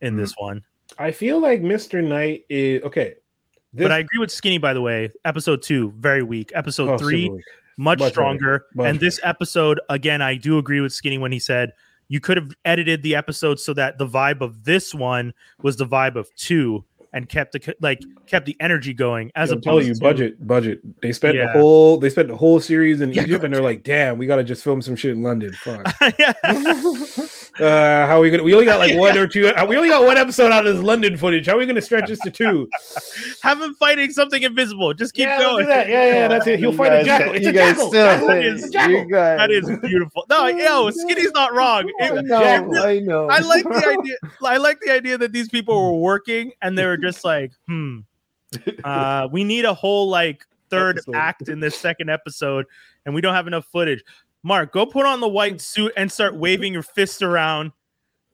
[0.01, 0.17] in Mhm.
[0.17, 0.63] this one.
[0.99, 2.03] I feel like Mr.
[2.03, 3.15] Knight is okay.
[3.76, 5.11] This, but I agree with Skinny, by the way.
[5.26, 6.51] Episode two, very weak.
[6.55, 7.43] Episode oh, three, weak.
[7.78, 8.65] much, much stronger.
[8.73, 11.73] much and this episode, again, I do agree with Skinny when he said
[12.07, 15.86] you could have edited the episode so that the vibe of this one was the
[15.86, 19.93] vibe of two and kept the like kept the energy going as I'm opposed you,
[19.95, 21.01] to budget, budget.
[21.01, 21.53] They spent Yeah.
[21.53, 24.28] the whole they spent the whole series in Yeah, Egypt, and they're like, "Damn, we
[24.28, 25.86] got to just film some shit in London." Fuck.
[27.60, 27.66] yeah.
[27.66, 28.43] Uh, how are we gonna?
[28.43, 29.51] We only got like one or two.
[29.68, 31.45] We only got one episode out of this London footage.
[31.47, 32.70] How are we gonna stretch this to two?
[33.43, 34.93] Have him fighting something invisible.
[34.93, 35.66] Just keep yeah, going.
[35.66, 35.88] do that.
[35.88, 36.60] Yeah, yeah, that's it.
[36.60, 37.34] He'll You fight a guys- jackal.
[37.36, 37.88] It's you a guys jackal.
[37.88, 38.30] still Jackal.
[38.32, 38.93] It's a jackal.
[38.95, 40.26] you guys- That is beautiful.
[40.30, 41.91] No, yo, Skinny's not wrong.
[42.01, 42.78] I It- know, Jackal.
[42.80, 43.28] I know.
[43.30, 44.16] I like the idea.
[44.43, 47.99] I like the idea that these people were working and they were just like, hmm,
[48.84, 51.16] uh, we need a whole like third Episode.
[51.16, 52.66] act in this second episode,
[53.06, 54.03] and we don't have enough footage.
[54.46, 57.72] Mark, go put on the white suit and start waving your fists around.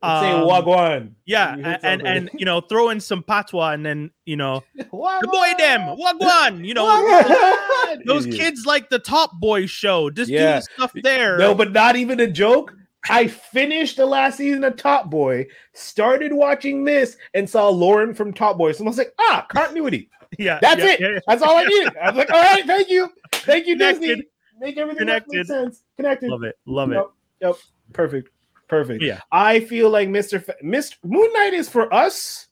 [0.04, 1.12] Let's say Um, Wagwan.
[1.26, 4.84] Yeah, and, and and you know, throw in some patwa and then you know, the
[4.86, 5.58] boy Wagwan.
[5.58, 6.66] them wagwan.
[6.66, 8.04] You know, Wagwan.
[8.06, 10.10] those kids like the Top Boy show.
[10.10, 10.40] Just Yeah.
[10.40, 11.38] do the stuff there.
[11.38, 12.74] No, but not even a joke.
[13.10, 18.34] I finished the last season of Top Boy, started watching this, and saw Lauren from
[18.34, 18.74] Top Boy.
[18.74, 20.10] So I was like, ah, continuity.
[20.38, 21.00] yeah, That's yeah, it.
[21.00, 21.20] yeah, yeah.
[21.28, 21.96] That's all I needed.
[21.98, 23.10] I was like, all right, thank you.
[23.32, 24.02] Thank you, Connected.
[24.08, 24.24] Disney.
[24.62, 25.36] Make everything Connected.
[25.38, 25.82] make sense.
[25.98, 26.30] Connected.
[26.30, 26.96] Love it, love it.
[26.96, 27.08] Yep.
[27.42, 27.56] Yep.
[27.94, 28.30] Perfect.
[28.68, 29.04] Perfect.
[29.04, 29.20] Yeah.
[29.32, 30.42] I feel like Mr.
[30.42, 30.96] Fa- Mr.
[31.04, 32.48] Moon Knight is for us.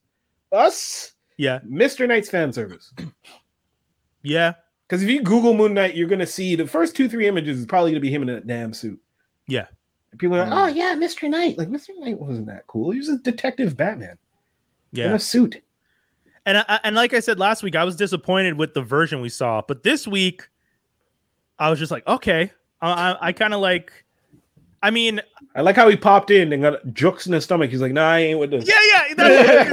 [0.52, 1.14] Us.
[1.38, 2.08] Yeah, Mr.
[2.08, 2.92] Knight's fan service.
[4.24, 4.54] yeah,
[4.88, 7.66] Because if you Google Moon Knight, you're gonna see the first two, three images is
[7.66, 9.00] probably gonna be him in a damn suit.
[9.48, 9.68] Yeah.
[10.12, 10.64] And people are like, Mm.
[10.64, 11.30] oh yeah, Mr.
[11.30, 11.58] Knight.
[11.58, 11.90] Like Mr.
[12.00, 12.92] Knight wasn't that cool.
[12.92, 14.18] He was a detective Batman
[14.92, 15.06] Yeah.
[15.08, 15.62] in a suit.
[16.46, 19.30] And I, and like I said last week, I was disappointed with the version we
[19.30, 20.50] saw, but this week,
[21.60, 22.52] I was just like, okay,
[22.82, 23.92] I, I, I kind of like.
[24.82, 25.20] I mean,
[25.56, 27.70] I like how he popped in and got jokes in his stomach.
[27.70, 28.66] He's like, nah, I ain't with this.
[28.66, 28.80] yeah,
[29.10, 29.14] yeah.
[29.14, 29.70] That's,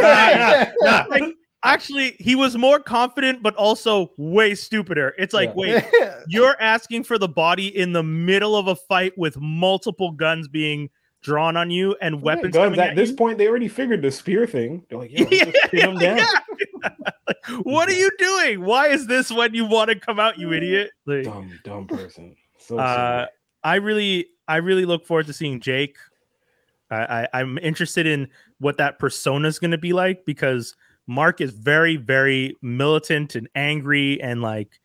[0.82, 1.04] Nah, nah, nah.
[1.08, 5.14] like, actually, he was more confident, but also way stupider.
[5.16, 5.54] It's like, Yeah.
[5.54, 5.84] wait,
[6.26, 10.90] you're asking for the body in the middle of a fight with multiple guns being
[11.26, 14.12] drawn on you and weapons Guns, coming at, at this point, they already figured the
[14.12, 14.84] spear thing.
[14.88, 16.18] They're like, yeah, let's just pin him down.
[16.18, 16.30] yeah.
[17.26, 18.64] Like, what are you doing?
[18.64, 20.92] Why is this when you want to come out, you idiot?
[21.04, 22.36] Like, Dumb, dumb person.
[22.58, 23.26] So uh.
[23.64, 25.96] I really, I really look forward to seeing Jake.
[26.92, 28.28] I, I I'm interested in
[28.60, 30.76] what that persona is going to be like because
[31.08, 34.78] Mark is very, very militant and angry and like,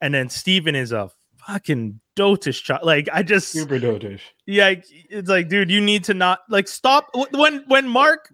[0.00, 1.10] and then Steven is a
[1.46, 2.82] fucking dotish child.
[2.84, 4.20] Like, I just, super dotish.
[4.46, 4.74] yeah,
[5.10, 8.28] it's like, dude, you need to not like stop when when Mark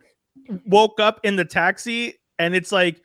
[0.66, 3.00] woke up in the taxi and it's like,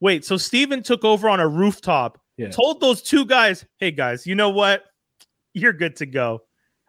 [0.00, 2.50] wait, so Steven took over on a rooftop, Yeah.
[2.50, 4.84] told those two guys, hey guys, you know what?
[5.54, 6.42] You're good to go.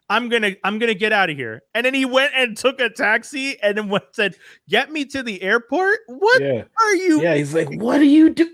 [0.09, 1.61] I'm gonna I'm gonna get out of here.
[1.73, 4.35] And then he went and took a taxi and then went, said,
[4.69, 6.63] "Get me to the airport." What Yeah.
[6.79, 7.21] are you?
[7.23, 8.49] Yeah, he's like, what do you do?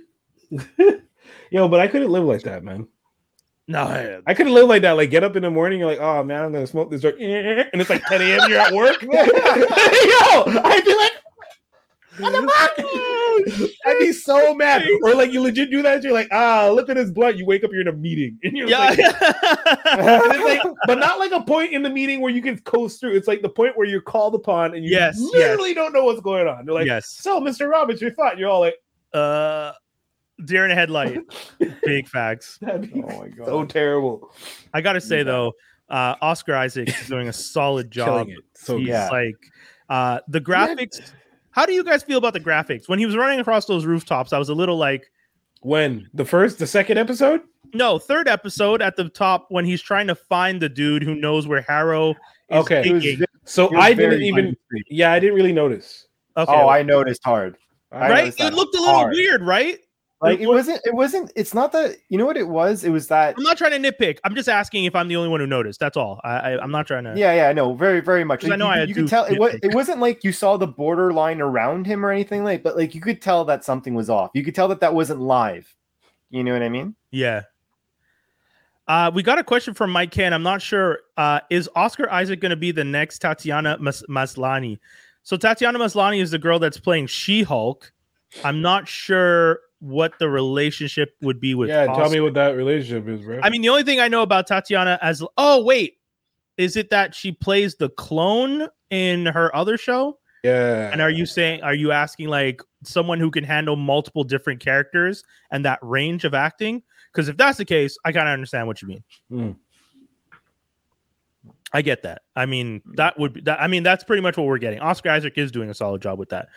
[1.51, 2.87] Yo, but I couldn't live like that, man.
[3.71, 4.91] No, I couldn't live like that.
[4.93, 7.15] Like, get up in the morning, you're like, oh man, I'm gonna smoke this drug,
[7.19, 8.49] and it's like 10 a.m.
[8.49, 9.01] You're at work.
[9.01, 11.11] Yo, I'd be like,
[12.17, 13.69] what the fuck?
[13.85, 14.85] I'd be so mad.
[15.03, 16.03] Or like, you legit do that.
[16.03, 17.37] You're like, ah, look at this blunt.
[17.37, 18.79] You wake up, you're in a meeting, and you're yeah.
[18.79, 22.99] like, and like, but not like a point in the meeting where you can coast
[22.99, 23.15] through.
[23.15, 26.21] It's like the point where you're called upon and you Yes, literally don't know what's
[26.21, 26.65] going on.
[26.65, 27.07] They're like, yes.
[27.09, 27.69] so Mr.
[27.69, 28.37] Roberts, your thought.
[28.37, 28.75] You're all like,
[29.13, 29.71] Uh,
[30.45, 31.19] deer in a headlight.
[31.83, 32.57] Big facts.
[32.61, 33.45] that'd be Oh my god.
[33.47, 34.33] so terrible.
[34.73, 35.23] I gotta say Yeah.
[35.23, 35.53] though,
[35.89, 38.29] uh, Oscar Isaac is doing a solid job.
[38.29, 38.37] It.
[38.55, 39.09] So He's Yeah.
[39.09, 39.35] like
[39.89, 41.01] uh, the graphics.
[41.51, 42.87] How do you guys feel about the graphics?
[42.87, 45.11] When he was running across those rooftops, I was a little like,
[45.61, 47.41] When the first, the second episode,
[47.73, 51.47] no, third episode at the top when he's trying to find the dude who knows
[51.47, 52.15] where Harrow is
[52.51, 52.91] Okay.
[52.91, 53.05] Was
[53.45, 54.45] so I didn't even.
[54.69, 54.83] funny.
[54.89, 56.07] Yeah, I didn't really notice.
[56.37, 56.51] Okay.
[56.51, 57.57] Oh, I noticed hard.
[57.91, 58.17] I right?
[58.25, 59.13] noticed It looked a little hard.
[59.13, 59.77] weird, right?
[60.21, 60.81] Like it wasn't.
[60.85, 61.31] It wasn't.
[61.35, 61.97] It's not that.
[62.09, 62.83] You know what it was?
[62.83, 63.33] It was that.
[63.37, 64.19] I'm not trying to nitpick.
[64.23, 65.79] I'm just asking if I'm the only one who noticed.
[65.79, 66.21] That's all.
[66.23, 67.13] I, I I'm not trying to.
[67.17, 68.41] Yeah, yeah, no, very, very much.
[68.41, 69.55] 'Cause I know you, I you could tell it was.
[69.63, 73.01] It wasn't like you saw the borderline around him or anything like, but like you
[73.01, 74.29] could tell that something was off.
[74.35, 75.73] You could tell that that wasn't live.
[76.29, 76.95] You know what I mean?
[77.09, 77.41] Yeah.
[78.87, 80.33] Uh, we got a question from Mike Ken.
[80.33, 80.99] I'm not sure.
[81.17, 84.79] Uh, is Oscar Isaac going to be the next Tatiana Mas- Maslany?
[85.23, 87.91] So Tatiana Maslany is the girl that's playing She-Hulk.
[88.43, 91.69] I'm not sure what the relationship would be with.
[91.69, 93.39] yeah, tell me what that relationship is, bro.
[93.43, 95.97] I mean, the only thing I know about Tatiana as oh wait,
[96.57, 100.17] is it that she plays the clone in her other show?
[100.43, 100.89] yeah.
[100.91, 105.23] And are you saying, are you asking like someone who can handle multiple different characters
[105.51, 106.81] and that range of acting?
[107.13, 109.03] Because if that's the case, I kind of understand what you mean.
[109.31, 109.55] Mm.
[111.73, 112.23] I get that.
[112.35, 113.61] I mean, that would be that.
[113.61, 114.79] I mean, that's pretty much what we're getting.
[114.79, 116.49] Oscar Isaac is doing a solid job with that.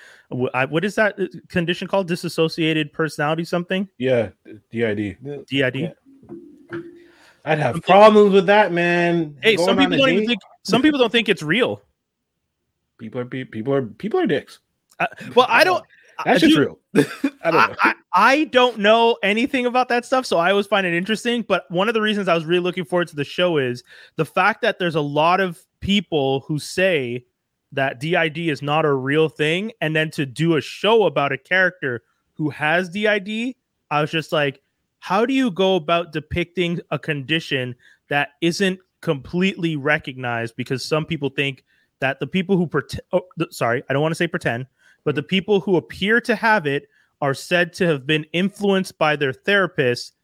[0.55, 2.09] I- What is that uh, condition called?
[2.09, 3.89] Disassociated personality something?
[3.99, 4.31] Yeah,
[4.73, 5.19] DID.
[5.47, 5.77] DID.
[5.77, 5.91] Yeah.
[7.45, 9.37] I'd have problems with that, man.
[9.43, 10.41] Hey, Going some people don't even think.
[10.63, 11.83] Some people don't think it's real.
[12.99, 14.61] people are people are people are dicks.
[14.99, 15.85] Uh, well, I don't.
[16.25, 16.79] That's just real.
[17.43, 17.77] I don't know.
[17.81, 21.43] I, I, don't know anything about that stuff, so I always find it interesting.
[21.43, 23.83] But one of the reasons I was really looking forward to the show is
[24.17, 27.25] the fact that there's a lot of people who say
[27.73, 31.39] that DID is not a real thing, and then to do a show about a
[31.39, 32.03] character
[32.35, 33.55] who has DID,
[33.91, 34.61] I was just like,
[35.01, 37.75] how do you go about depicting a condition
[38.09, 40.57] that isn't completely recognized?
[40.57, 41.65] Because some people think
[42.01, 44.67] that the people who pretend, oh, sorry, I don't want to say pretend,
[45.05, 46.89] but the people who appear to have it
[47.21, 50.15] are said to have been influenced by their therapist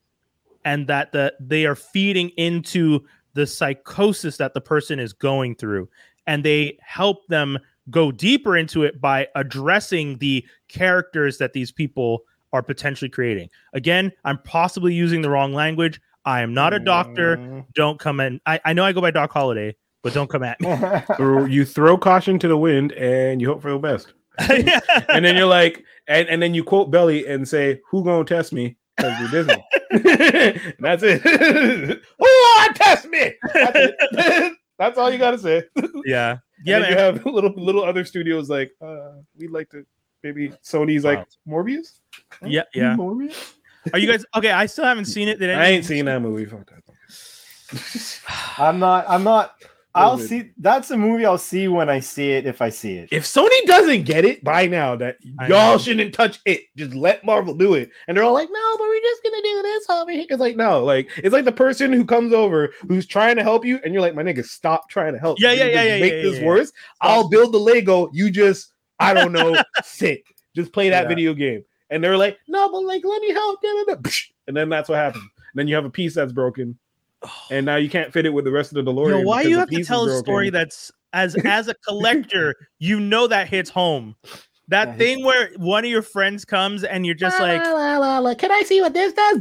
[0.64, 3.01] and that the they are feeding into
[3.35, 5.89] the psychosis that the person is going through.
[6.26, 7.59] And they help them
[7.89, 12.22] go deeper into it by addressing the characters that these people
[12.53, 13.49] are potentially creating.
[13.72, 16.01] Again i'm possibly using the wrong language.
[16.24, 17.39] I am not a doctor.
[17.39, 17.64] Mm.
[17.74, 18.41] Don't come in.
[18.45, 20.68] I, I know i go by doc holiday but don't come at me.
[21.53, 24.12] You throw caution to the wind and you hope for the best.
[24.64, 24.80] Yeah.
[25.09, 28.53] And then you're like, and, and then you quote Belly and say, "Who gonna test
[28.53, 29.64] me?" Because you're Disney.
[30.80, 31.22] That's it.
[31.22, 33.32] Who want to test me?
[33.55, 34.53] That's, it.
[34.78, 35.64] That's all you gotta say.
[36.05, 39.84] yeah Yeah, yeah you have little little other studios like uh we'd like to
[40.22, 42.01] maybe Sony's like Morbius.
[42.45, 43.55] yeah yeah Morbius?
[43.93, 44.51] Are you guys okay?
[44.51, 45.38] I still haven't seen it.
[45.38, 46.51] Did I ain't seen that movie.
[48.59, 49.07] I'm not.
[49.09, 49.55] I'm not.
[49.95, 50.28] I'll Listen.
[50.28, 50.51] see.
[50.59, 52.47] That's a movie I'll see when I see it.
[52.47, 53.09] If I see it.
[53.11, 55.78] If Sony doesn't get it by now, that I y'all know.
[55.78, 56.62] shouldn't touch it.
[56.76, 57.91] Just let Marvel do it.
[58.07, 60.26] And they're all like, no, but we're just gonna do this over here.
[60.30, 63.64] It's like, no, like it's like the person who comes over who's trying to help
[63.64, 65.41] you, and you're like, my nigga, stop trying to help.
[65.41, 66.47] Yeah, yeah, yeah, yeah, Make yeah, this yeah, yeah.
[66.47, 66.72] worse.
[67.01, 68.11] I'll build the Lego.
[68.12, 70.22] You just, I don't know, sit.
[70.55, 71.09] Just play that Yeah.
[71.09, 71.64] video game.
[71.91, 73.61] And they're like, no, but like, let me help.
[73.61, 74.11] da, da, da."
[74.47, 75.22] And then that's what happens.
[75.24, 76.76] And then you have a piece that's broken,
[77.51, 79.09] and now you can't fit it with the rest of the DeLorean.
[79.11, 80.25] Yo, why because you have to tell a broken.
[80.25, 84.16] story that's as as a collector, you know that hits home.
[84.68, 88.18] That Yeah, thing where one of your friends comes and you're just like, La, la,
[88.18, 89.41] la, can I see what this does?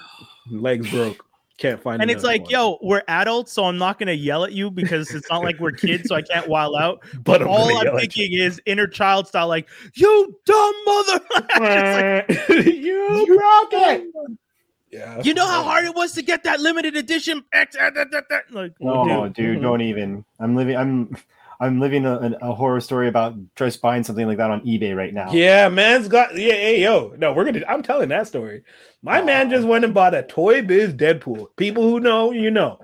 [0.50, 1.24] Legs broke.
[1.58, 2.00] Can't find.
[2.00, 2.04] It.
[2.04, 2.50] And it's like, one.
[2.50, 5.72] yo, we're adults, so I'm not gonna yell at you because it's not like we're
[5.86, 7.02] kids, so I can't wild out.
[7.24, 11.20] but I'm All I'm thinking is inner child style, like, you dumb mother.
[11.56, 14.08] It's like, you broke it.
[14.90, 15.20] Yeah.
[15.22, 17.44] you know how hard it was to get that limited edition.
[17.52, 17.90] X- uh,
[18.50, 19.34] Like, Oh, dude.
[19.34, 20.24] dude, don't even.
[20.40, 20.76] I'm living.
[20.76, 21.16] I'm.
[21.60, 25.12] I'm living a, a horror story about just buying something like that on eBay right
[25.12, 25.32] now.
[25.32, 27.14] Yeah, man's got yeah, hey, yo.
[27.18, 28.62] No, we're gonna I'm telling that story.
[29.02, 31.48] My man just went and bought a Toy Biz Deadpool.
[31.56, 32.78] People who know, you know.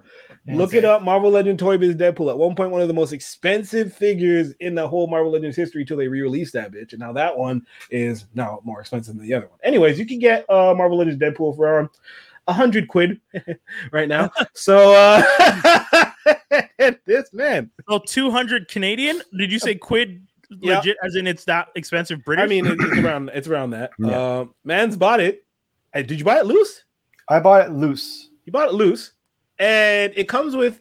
[0.47, 1.01] Look it up.
[1.03, 2.29] Marvel Legend Toy Biz Deadpool.
[2.31, 5.85] At one point, one of the most expensive figures in the whole Marvel Legends history
[5.87, 6.91] till they re-released that bitch.
[6.93, 9.59] And now that one is now more expensive than the other one.
[9.63, 11.89] Anyways, you can get uh Marvel Legends Deadpool for around
[12.47, 13.19] a hundred quid
[13.93, 14.31] right now.
[14.55, 15.23] so uh
[17.07, 17.71] this man.
[17.89, 19.23] Oh, 200 Canadian?
[19.39, 20.27] Did you say quid
[20.61, 20.77] Yeah.
[20.79, 22.45] legit as in it's that expensive British?
[22.45, 23.93] I mean, it- it's around it's around that.
[23.99, 24.11] Yeah.
[24.19, 25.47] Uh, man's bought it.
[25.95, 26.85] Uh, did you buy it loose?
[27.31, 28.29] I bought it loose.
[28.45, 29.13] You bought it loose,
[29.59, 30.81] and it comes with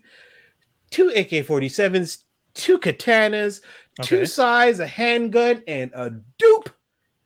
[0.92, 3.62] two AK-47s, two katanas,
[4.02, 4.26] two Okay.
[4.26, 6.70] sides, a handgun, and a dupe.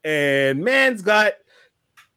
[0.04, 1.34] And man's got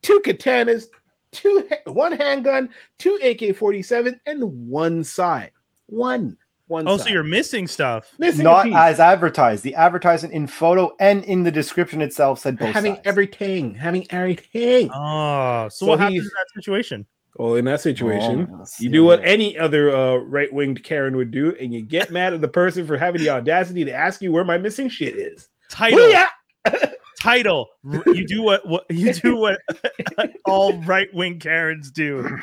[0.03, 0.87] two katanas,
[1.33, 2.69] two one handgun,
[2.99, 5.53] two AK-47, and one side.
[5.87, 6.37] One.
[6.69, 7.07] One oh, side.
[7.07, 8.15] so you're missing stuff.
[8.21, 9.65] missing Not as advertised.
[9.65, 13.07] The advertisement in photo and in the description itself said both having sides.
[13.09, 14.89] everything, having everything.
[14.95, 17.07] Oh, so, So what happens in that situation?
[17.37, 21.31] Well, in that situation, Oh, You do what any other uh, right winged Karen would
[21.31, 24.33] do, and you get mad at the person for having the audacity to ask you
[24.33, 25.49] where my missing shit is.
[25.71, 25.99] Title.
[25.99, 26.93] Booyah!
[27.21, 27.69] Title.
[28.07, 29.59] You do what, what you do what
[30.47, 32.39] all right wing Karens do.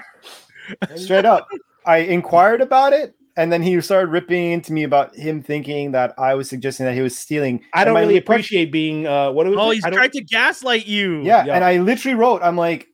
[0.96, 1.48] straight up.
[1.86, 6.14] I inquired about it, and then he started ripping into me about him thinking that
[6.18, 7.64] I was suggesting that he was stealing.
[7.74, 10.86] I don't really appreciate being uh what was Oh, he's I don't- trying to gaslight
[10.86, 11.22] you.
[11.24, 11.56] Yeah, Yeah.
[11.56, 12.88] and I literally wrote, I'm like,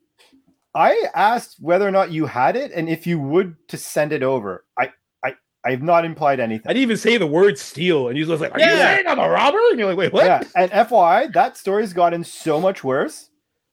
[0.75, 4.23] I asked whether or not you had it, and if you would to send it
[4.23, 4.65] over.
[4.79, 4.91] I,
[5.23, 6.65] I, I have not implied anything.
[6.67, 6.73] I anything.
[6.73, 8.95] didn't even say the word steal, and you was like, Are you Yeah.
[8.95, 9.59] saying I'm a robber?
[9.69, 10.25] And you're like, wait, what?
[10.25, 13.29] Yeah, and FYI, that story's gotten so much worse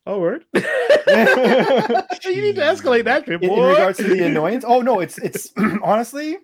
[0.06, 0.44] Oh word.
[0.54, 4.64] you need to escalate that trip, in, in regards to the annoyance.
[4.66, 6.38] Oh no, it's it's honestly,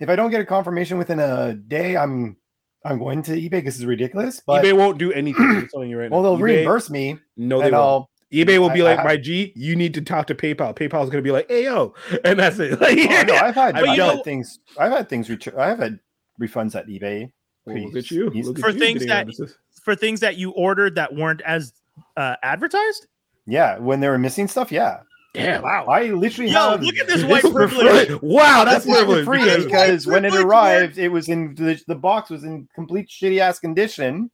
[0.00, 2.36] if I don't get a confirmation within a day, I'm
[2.84, 4.42] I'm going to eBay because it's ridiculous.
[4.46, 5.44] But eBay won't do anything.
[5.44, 6.30] I'm telling you right well, now.
[6.30, 7.84] they'll eBay, reimburse me, No, they and won't.
[7.84, 8.10] I'll.
[8.34, 10.76] eBay will be I- I like, have- my G, you need to talk to PayPal.
[10.76, 12.80] PayPal's gonna be like, hey yo, and that's it.
[12.80, 14.58] Like, Oh, no, I've had, I've you had things.
[14.78, 15.28] I've had things.
[15.28, 16.00] Retur- I've had
[16.40, 17.30] refunds at eBay.
[17.66, 18.28] Well, look at you.
[18.30, 19.54] Look For you things getting that- on this.
[19.84, 21.72] For things that you ordered that weren't as
[22.16, 23.06] uh, advertised.
[23.46, 24.72] Yeah, when they were missing stuff.
[24.72, 25.00] Yeah,
[25.34, 25.84] Damn, wow.
[25.86, 26.82] I literally Yo, have.
[26.82, 28.22] look at this white for privilege.
[28.22, 29.24] Wow, that's That's for privilege.
[29.26, 32.68] free because- because when it privilege arrived, it was in the, the box was in
[32.74, 34.30] complete shitty ass condition,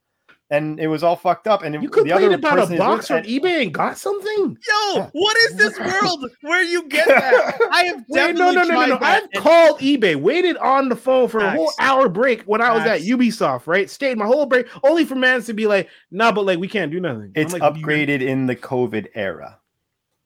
[0.51, 1.63] and it was all fucked up.
[1.63, 4.57] And it- You the complained other about a box from eBay and got something?
[4.69, 7.59] Yo, what is this world where you get that?
[7.71, 8.99] I have Wait, definitely no, no, no, no, no.
[8.99, 9.03] that.
[9.03, 12.73] I've and- called eBay, waited on the phone for a whole hour break when I
[12.73, 13.89] was at Ubisoft, right?
[13.89, 16.91] Stayed my whole break only for mans to be like, nah, but like we can't
[16.91, 17.33] do nothing.
[17.35, 19.59] It's like, upgraded in the COVID era.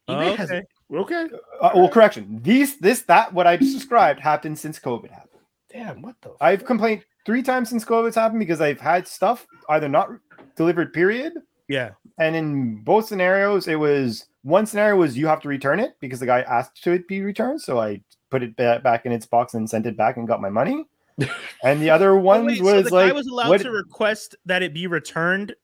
[0.08, 0.62] eBay Oh, has okay.
[0.94, 1.28] okay.
[1.60, 2.40] Uh, well, correction.
[2.42, 5.30] These, this, that, what I just described happened since COVID happened.
[5.70, 9.88] Damn, what the I've complained three times since COVID's happened because I've had stuff either
[9.88, 10.08] not
[10.56, 11.32] delivered, period,
[11.68, 11.90] Yeah.
[12.18, 16.20] and in both scenarios, it was one scenario was you have to return it because
[16.20, 19.54] the guy asked to it be returned, so I put it back in its box
[19.54, 20.84] and sent it back and got my money.
[21.62, 23.70] and the other Oh, one wait, so was the like, guy was allowed what- to
[23.70, 25.54] request that it be returned,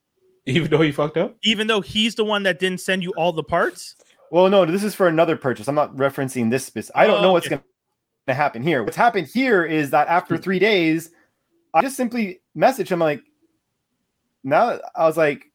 [0.45, 1.35] even though he fucked up?
[1.43, 3.95] even though he's the one that didn't send you all the parts.
[4.31, 5.67] Well, no, this is for another purchase.
[5.67, 6.65] I'm not referencing this.
[6.65, 7.55] Spec- I don't Oh, know what's okay.
[7.57, 7.63] going
[8.27, 8.81] to happen here.
[8.81, 11.11] What's happened here is that after three days,
[11.73, 13.21] I just simply messaged him like,
[14.43, 15.45] now I was like,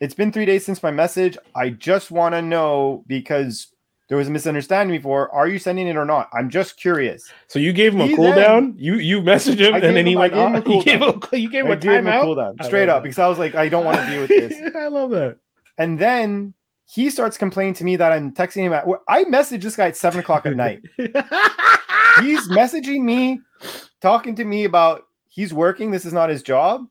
[0.00, 1.38] it's been three days since my message.
[1.54, 3.68] I just want to know because
[4.08, 5.32] there was a misunderstanding before.
[5.34, 6.28] Are you sending it or not?
[6.32, 7.28] I'm just curious.
[7.48, 8.74] So you gave him a He cooldown.
[8.76, 10.34] You you messaged him and then he him- I went.
[10.34, 12.22] a "Oh," you gave him a, you gave him I a gave him a timeout.
[12.24, 13.02] cooldown I straight up that.
[13.04, 14.74] because I was like, I don't want to deal with this.
[14.76, 15.38] I love that.
[15.78, 16.52] And then
[16.88, 18.84] he starts complaining to me that I'm texting him at.
[19.08, 20.82] I messaged this guy at seven o'clock at night.
[20.98, 23.40] he's messaging me,
[24.00, 25.02] talking to me about
[25.36, 25.90] he's working.
[25.92, 26.86] This is not his job.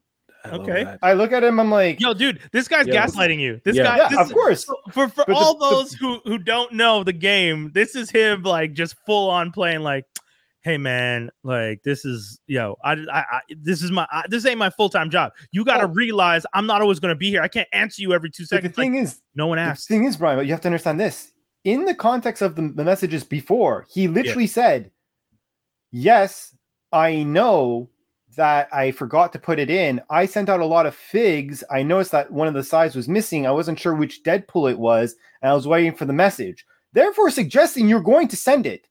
[0.46, 0.96] I Okay.
[1.02, 1.60] I look at him.
[1.60, 3.06] I'm like, Yo, dude, this guy's Yeah.
[3.08, 3.60] gaslighting you.
[3.66, 3.84] This Yeah.
[3.84, 4.64] guy, yeah, this of course.
[4.92, 8.44] for for But all the- those who who don't know the game, this is him
[8.44, 10.06] like just full on playing like,
[10.62, 14.60] hey man, like this is yo, I, I, I this is my I, this ain't
[14.60, 15.32] my full time job.
[15.52, 15.94] You got to Oh.
[15.94, 17.42] realize I'm not always gonna be here.
[17.42, 18.78] I can't answer you every two But the seconds.
[18.78, 21.32] Like, thing is, no one the thing is, Brian, but you have to understand this.
[21.64, 24.92] In the context of the, the messages before, he literally said,
[25.92, 26.56] "Yes,
[26.92, 27.90] I know
[28.36, 30.02] that I forgot to put it in.
[30.10, 31.64] I sent out a lot of figs.
[31.72, 33.46] I noticed that one of the sides was missing.
[33.48, 36.66] I wasn't sure which Deadpool it was, and I was waiting for the message.
[36.94, 38.88] Therefore, suggesting you're going to send it."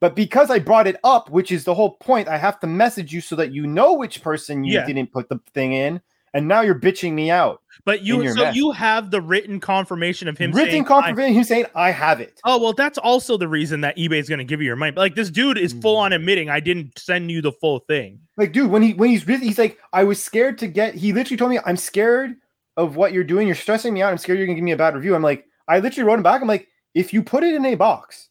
[0.00, 3.12] But because I brought it up, which is the whole point, I have to message
[3.12, 4.84] you so that you know which person you Yeah.
[4.86, 6.00] didn't put the thing in,
[6.34, 7.60] and now you're bitching me out.
[7.84, 8.54] But you so mess.
[8.54, 12.40] you have the written confirmation of him Written saying, confirmation, him saying, "I have it."
[12.44, 14.92] Oh well, that's also the reason that eBay is going to give you your money.
[14.92, 16.00] But like this dude is full Mm.
[16.00, 18.20] on admitting I didn't send you the full thing.
[18.36, 20.94] Like, dude, when he when he's really, he's like, I was scared to get.
[20.94, 22.36] He literally told me, I'm scared
[22.76, 23.46] of what you're doing.
[23.48, 24.12] You're stressing me out.
[24.12, 25.14] I'm scared you're gonna give me a bad review.
[25.14, 26.40] I'm like, I literally wrote him back.
[26.40, 28.28] I'm like, if you put it in a box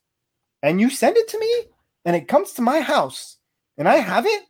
[0.63, 1.65] and you send it to me,
[2.05, 3.37] and it comes to my house
[3.77, 4.43] and I have it,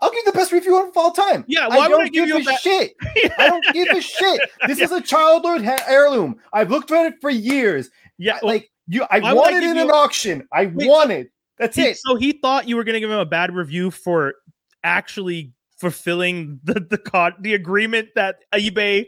[0.00, 1.44] I'll give you the best review of all time.
[1.48, 2.94] Yeah, why I don't I give you a a bad- shit.
[3.38, 4.40] I don't give a shit.
[4.66, 6.36] This is a childhood heirloom.
[6.52, 7.90] I've looked at it for years.
[8.18, 10.46] Yeah, well, like you, I want it in an auction.
[10.52, 11.30] I Wait, want it.
[11.58, 11.96] That's he- it.
[11.98, 14.34] so he thought you were going to give him a bad review for
[14.84, 19.06] actually fulfilling the the con- the agreement that eBay.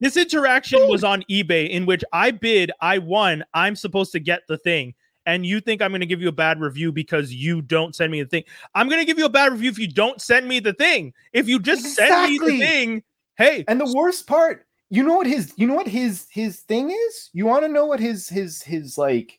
[0.00, 4.42] This interaction was on eBay in which I bid, I won, I'm supposed to get
[4.46, 4.94] the thing.
[5.28, 8.10] And you think I'm going to give you a bad review because you don't send
[8.10, 8.44] me the thing.
[8.74, 11.12] I'm going to give you a bad review if you don't send me the thing.
[11.34, 13.02] If you just send me the thing,
[13.36, 16.90] hey, And the worst part, you know what his you know what his his thing
[16.90, 17.28] is?
[17.34, 19.38] You want to know what his his his like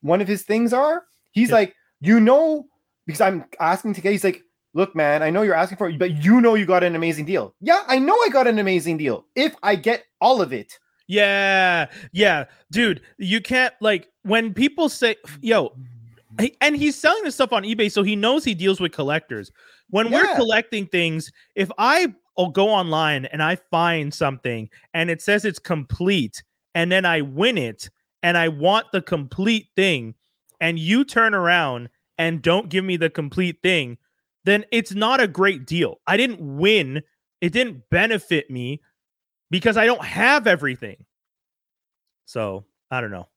[0.00, 1.04] one of his things are?
[1.32, 1.56] He's Yeah.
[1.56, 2.66] like, you know,
[3.06, 5.98] because I'm asking to get he's like, look, man, I know you're asking for it,
[5.98, 7.54] but you know you got an amazing deal.
[7.60, 10.78] Yeah, I know I got an amazing deal if I get all of it.
[11.10, 15.74] Yeah, yeah, dude, you can't like when people say, "Yo,"
[16.60, 19.50] and he's selling this stuff on eBay, so he knows he deals with collectors.
[19.90, 25.22] When we're collecting things, if I will go online and I find something and it
[25.22, 26.42] says it's complete,
[26.74, 27.90] and then I win it,
[28.22, 30.14] and I want the complete thing,
[30.60, 33.96] and you turn around and don't give me the complete thing,
[34.44, 36.00] then it's not a great deal.
[36.06, 37.02] I didn't win;
[37.40, 38.82] it didn't benefit me
[39.50, 41.04] because I don't have everything.
[42.26, 43.28] So I don't know.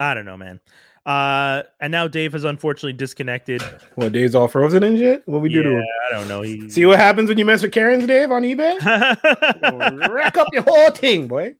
[0.00, 0.60] I don't know, man.
[1.06, 3.62] Uh, and now Dave has unfortunately disconnected.
[3.94, 5.22] What days all frozen and shit?
[5.26, 5.84] What we do to him?
[6.08, 6.42] I don't know.
[6.42, 8.78] He See what happens when you mess with Karens, Dave, on eBay?
[10.10, 11.54] Rack up your whole thing, boy.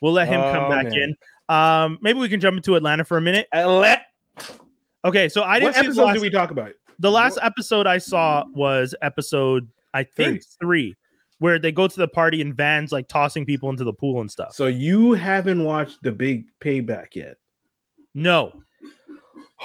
[0.00, 0.94] we'll let him come Oh, back man.
[0.94, 1.16] in.
[1.48, 3.48] Um, maybe we can jump into Atlanta for a minute.
[3.52, 4.02] And let,
[5.04, 6.72] Okay, so I didn't what see the episode last, did we talk about?
[6.98, 10.94] the last episode I saw was episode I think three,
[11.40, 14.30] where they go to the party in vans, like tossing people into the pool and
[14.30, 14.54] stuff.
[14.54, 17.36] So you haven't watched the big payback yet.
[18.14, 18.62] No,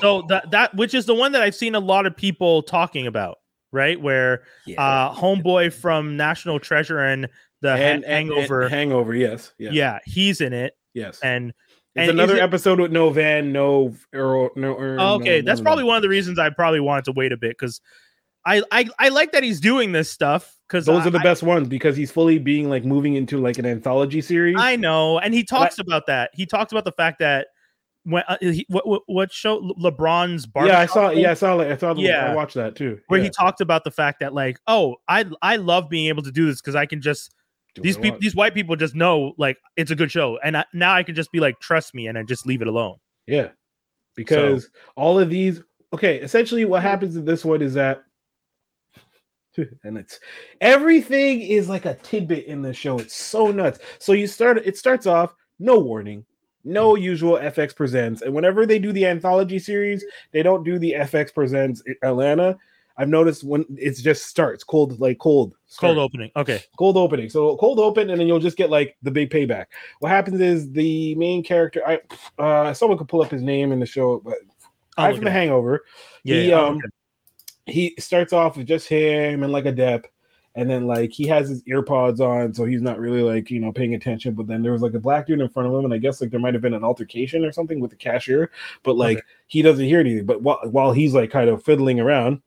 [0.00, 3.06] so that that which is the one that I've seen a lot of people talking
[3.06, 3.38] about,
[3.72, 4.00] right?
[4.00, 4.82] Where yeah.
[4.82, 7.28] uh homeboy from National Treasure and
[7.62, 11.20] the and, Han- and- Hangover, and hangover, yes, yes, yeah, he's in it, yes.
[11.22, 11.50] and
[11.94, 14.76] it's and another it- episode with no van, no Earl, no.
[14.76, 17.32] Earl, okay, no- that's no- probably one of the reasons I probably wanted to wait
[17.32, 17.80] a bit because
[18.46, 21.42] I, I I like that he's doing this stuff because Those I, are the best
[21.42, 24.56] ones because he's fully being like moving into like an anthology series.
[24.58, 26.30] I know, and he talks about that.
[26.32, 27.48] He talks about the fact that
[28.04, 30.66] when uh, he, what, what what show LeBron's bar?
[30.66, 31.10] yeah, I saw.
[31.10, 31.54] Yeah, I saw.
[31.54, 31.92] Like, I saw.
[31.92, 32.30] the- Yeah.
[32.30, 33.00] I watched that too.
[33.08, 33.24] where yeah.
[33.24, 36.46] he talked about the fact that like, oh, I I love being able to do
[36.46, 37.34] this because I can just
[37.74, 40.64] Do these people these white people just know like it's a good show, and I,
[40.72, 42.98] now I can just be like, trust me, and I just leave it alone.
[43.26, 43.48] Yeah,
[44.14, 45.62] because all of these.
[45.92, 48.02] Okay, essentially, what happens in this one is that,
[49.84, 50.20] and it's
[50.60, 52.98] everything is like a tidbit in the show.
[52.98, 53.78] It's so nuts.
[53.98, 54.58] So you start.
[54.58, 56.24] It starts off no warning.
[56.64, 60.94] No usual FX presents, and whenever they do the anthology series, they don't do the
[60.98, 62.58] FX presents Atlanta.
[62.98, 66.30] I've noticed when it just starts cold, like cold, Cold opening.
[66.34, 66.62] Okay.
[66.78, 67.28] cold opening.
[67.28, 69.66] So cold open, and then you'll just get like the big payback.
[70.00, 71.82] What happens is the main character.
[71.86, 72.00] I
[72.42, 74.38] uh someone could pull up his name in the show, but
[74.96, 75.30] I'll I from the.
[75.30, 75.84] Hangover.
[76.24, 76.34] Yeah.
[76.40, 76.92] he, um, look it up.
[77.66, 80.06] He starts off with just him and like a dep,
[80.54, 83.72] and then like he has his AirPods on, so he's not really like you know
[83.72, 84.34] paying attention.
[84.34, 86.20] But then there was like a black dude in front of him, and I guess
[86.20, 88.50] like there might have been an altercation or something with the cashier,
[88.82, 90.26] but like he doesn't hear anything.
[90.26, 92.40] But while while he's like kind of fiddling around,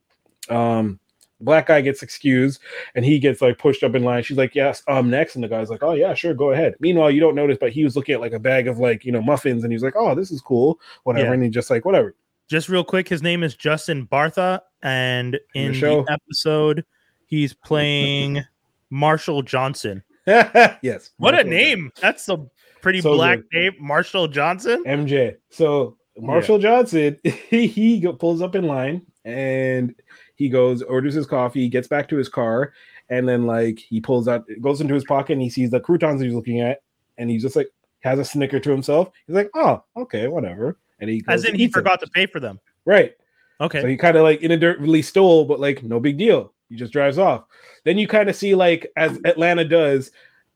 [0.49, 0.99] um.
[1.41, 2.59] Black guy gets excused
[2.95, 4.21] and he gets like pushed up in line.
[4.23, 5.35] She's like, Yes, um, next.
[5.35, 6.75] And the guy's like, Oh, yeah, sure, go ahead.
[6.81, 9.13] Meanwhile, you don't notice, but he was looking at like a bag of like, you
[9.13, 11.27] know, muffins and he's like, Oh, this is cool, whatever.
[11.27, 11.33] Yeah.
[11.35, 12.13] And he just like, Whatever.
[12.49, 16.83] Just real quick, his name is Justin Bartha, and In the the, episode,
[17.27, 18.43] he's playing
[18.89, 20.03] Marshall Johnson.
[20.27, 21.11] yes.
[21.17, 21.91] What a Marshall name!
[22.01, 22.43] That's a
[22.81, 23.47] pretty So black good.
[23.53, 24.83] name, Marshall Johnson.
[24.85, 25.37] MJ.
[25.49, 29.93] So Marshall Johnson, he, he pulls up in line and
[30.35, 32.73] he goes, orders his coffee, gets back to his car,
[33.09, 36.19] and then like he pulls out, goes into his pocket and he sees the croutons
[36.21, 36.81] he's looking at,
[37.19, 37.69] and he's just like
[38.01, 39.11] has a snicker to himself.
[39.27, 40.77] He's like, oh, okay, whatever.
[40.99, 42.59] And he As in, he forgot to pay for them.
[42.85, 43.13] right.
[43.61, 43.81] Okay.
[43.81, 46.53] So he kind of like inadvertently stole, but like no big deal.
[46.69, 47.43] He just drives off.
[47.83, 50.11] Then you kind of see like as Atlanta does,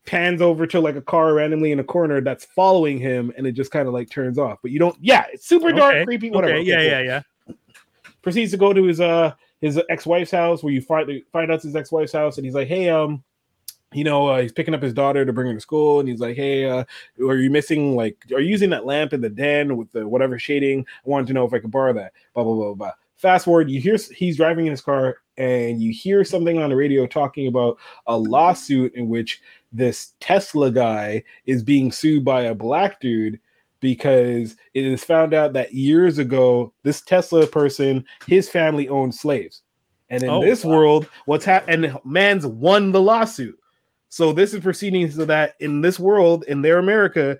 [0.06, 3.52] pans over to like a car randomly in a corner that's following him, and it
[3.52, 4.58] just kind of like turns off.
[4.62, 4.96] But you don't.
[5.02, 6.54] Yeah, it's super dark, Okay, creepy, whatever.
[6.54, 6.62] Okay.
[6.62, 6.96] Okay, Yeah.
[6.98, 7.04] cool.
[7.06, 7.20] Yeah.
[7.48, 7.54] Yeah.
[8.22, 11.76] Proceeds to go to his uh his ex-wife's house where you find find out his
[11.76, 13.22] ex-wife's house, and he's like, hey, um.
[13.94, 16.20] You know, uh, he's picking up his daughter to bring her to school, and he's
[16.20, 16.84] like, "Hey, uh,
[17.20, 20.38] are you missing like, are you using that lamp in the den with the whatever
[20.38, 20.80] shading?
[20.80, 22.92] I wanted to know if I could borrow that." Blah blah blah blah.
[23.16, 26.76] Fast forward, you hear he's driving in his car, and you hear something on the
[26.76, 29.40] radio talking about a lawsuit in which
[29.72, 33.38] this Tesla guy is being sued by a black dude
[33.80, 39.62] because it is found out that years ago, this Tesla person, his family owned slaves.
[40.10, 40.72] And in Oh, this wow.
[40.76, 41.84] world, what's happened?
[41.84, 43.58] And man's won the lawsuit.
[44.14, 47.36] So this is proceeding so that in this world, in their America,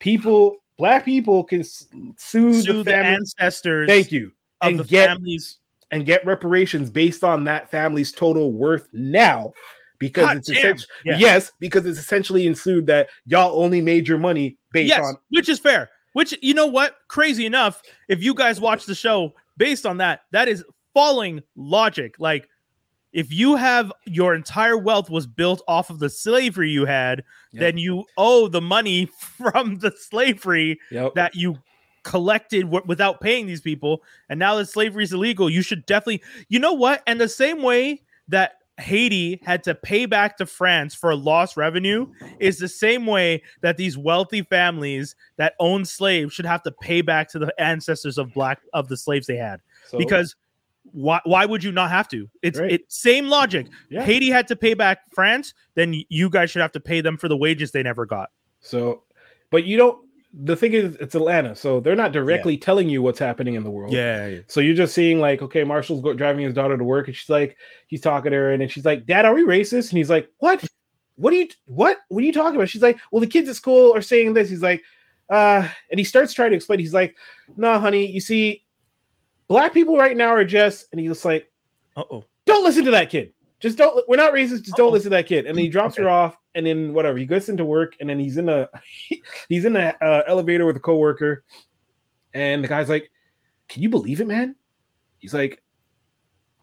[0.00, 5.10] people, black people, can sue, Sue the the ancestors Thank you, of and the get
[5.10, 5.58] families.
[5.92, 9.52] and get reparations based on that family's total worth now,
[10.00, 11.18] because God it's essentially Yeah.
[11.18, 15.48] yes, because it's essentially ensued that y'all only made your money based yes, on which
[15.48, 15.90] is fair.
[16.14, 16.96] Which you know what?
[17.06, 22.16] Crazy enough, if you guys watch the show based on that, that is falling logic.
[22.18, 22.48] Like
[23.14, 27.60] if you have your entire wealth was built off of the slavery you had, Yep.
[27.60, 31.14] then you owe the money from the slavery yep.
[31.14, 31.56] that you
[32.02, 34.02] collected w- without paying these people.
[34.28, 37.02] And now that slavery is illegal, you should definitely, you know what?
[37.06, 42.08] And the same way that Haiti had to pay back to France for lost revenue
[42.40, 47.00] is the same way that these wealthy families that own slaves should have to pay
[47.00, 49.60] back to the ancestors of black of the slaves they had.
[49.86, 50.34] So- because
[50.94, 52.30] why why would you not have to?
[52.42, 52.70] It's Right.
[52.72, 53.66] it same logic.
[53.90, 54.04] Yeah.
[54.04, 57.28] Haiti had to pay back France, then you guys should have to pay them for
[57.28, 58.30] the wages they never got.
[58.60, 59.02] So,
[59.50, 59.98] but you don't.
[60.36, 63.70] The thing is, it's Atlanta, so they're not directly telling you what's happening in the
[63.70, 63.92] world.
[63.92, 64.38] Yeah.
[64.48, 67.28] So you're just seeing like, okay, Marshall's go- driving his daughter to work, and she's
[67.30, 70.28] like, he's talking to her, and she's like, "Dad, are we racist?" And he's like,
[70.38, 70.64] "What?
[71.16, 71.48] What are you?
[71.66, 71.98] What?
[72.08, 74.50] What are you talking about?" She's like, "Well, the kids at school are saying this."
[74.50, 74.82] He's like,
[75.30, 76.80] "Uh," and he starts trying to explain.
[76.80, 77.16] He's like,
[77.56, 78.63] "No, honey, you see,
[79.48, 81.50] black people right now are just," and he's just like,
[81.96, 82.24] Uh-oh.
[82.46, 83.32] don't listen to that kid.
[83.60, 84.06] Just don't.
[84.08, 84.64] We're not racist.
[84.64, 85.46] Just don't listen to that kid.
[85.46, 87.16] And then he drops her off, and then whatever.
[87.16, 88.68] He gets into work, and then he's in a
[89.48, 91.44] he's in the uh, elevator with a coworker,
[92.34, 93.10] and the guy's like,
[93.68, 94.54] "Can you believe it, man?"
[95.18, 95.62] He's like,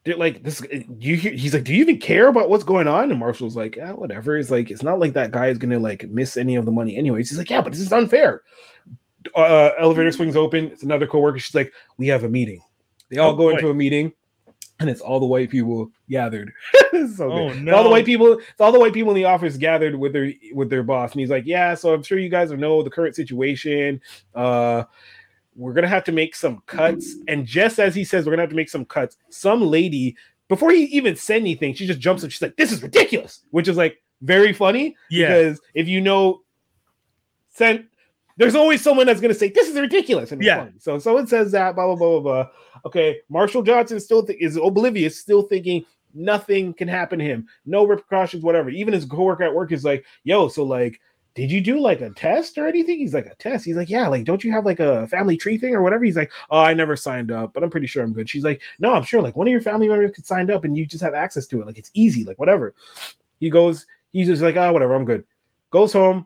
[0.04, 0.62] "They're like this."
[1.00, 1.32] You hear?
[1.32, 4.38] He's like, "Do you even care about what's going on?" And Marshall's like, "Yeah, whatever."
[4.38, 6.98] He's like, "It's not like that guy is gonna like miss any of the money,
[6.98, 8.44] anyways." He's like, "Yeah, but this is unfair."
[9.36, 10.66] Uh, elevator swings open.
[10.66, 11.40] It's another coworker.
[11.40, 12.62] She's like, "We have a meeting."
[13.12, 13.56] They all Oh, go boy.
[13.58, 14.14] into a meeting,
[14.80, 16.52] and it's all the white people gathered.
[17.16, 17.50] So Oh.
[17.50, 18.34] It's all the white people.
[18.34, 21.20] It's all the white people in the office gathered with their with their boss, and
[21.22, 24.02] he's like, "Yeah, so I'm sure you guys know the current situation.
[24.36, 24.84] Uh,
[25.56, 28.50] we're gonna have to make some cuts." And just as he says, "We're gonna have
[28.52, 30.16] to make some cuts," some lady
[30.48, 32.30] before he even said anything, she just jumps up.
[32.32, 35.28] She's like, "This is ridiculous," which is like very funny Yeah.
[35.30, 36.42] because if you know,
[37.50, 37.86] sent.
[38.42, 40.58] There's always someone that's gonna say this is ridiculous, and Yeah.
[40.58, 40.72] funny.
[40.80, 42.50] So someone says that, blah blah blah blah blah.
[42.88, 45.86] Okay, Marshall Johnson still th- is oblivious, still thinking
[46.16, 48.72] nothing can happen to him, no repercussions, whatever.
[48.72, 51.00] Even his coworker at work is like, "Yo, so like,
[51.36, 54.08] did you do like a test or anything?" He's like, "A test." He's like, "Yeah,
[54.08, 56.74] like, don't you have like a family tree thing or whatever?" He's like, "Oh, I
[56.74, 59.38] never signed up, but I'm pretty sure I'm good." She's like, "No, I'm sure like
[59.38, 61.68] one of your family members could signed up and you just have access to it.
[61.68, 62.74] Like, it's easy, like whatever."
[63.40, 65.26] He goes, he's just like, "Ah, whatever, I'm good."
[65.70, 66.26] Goes home.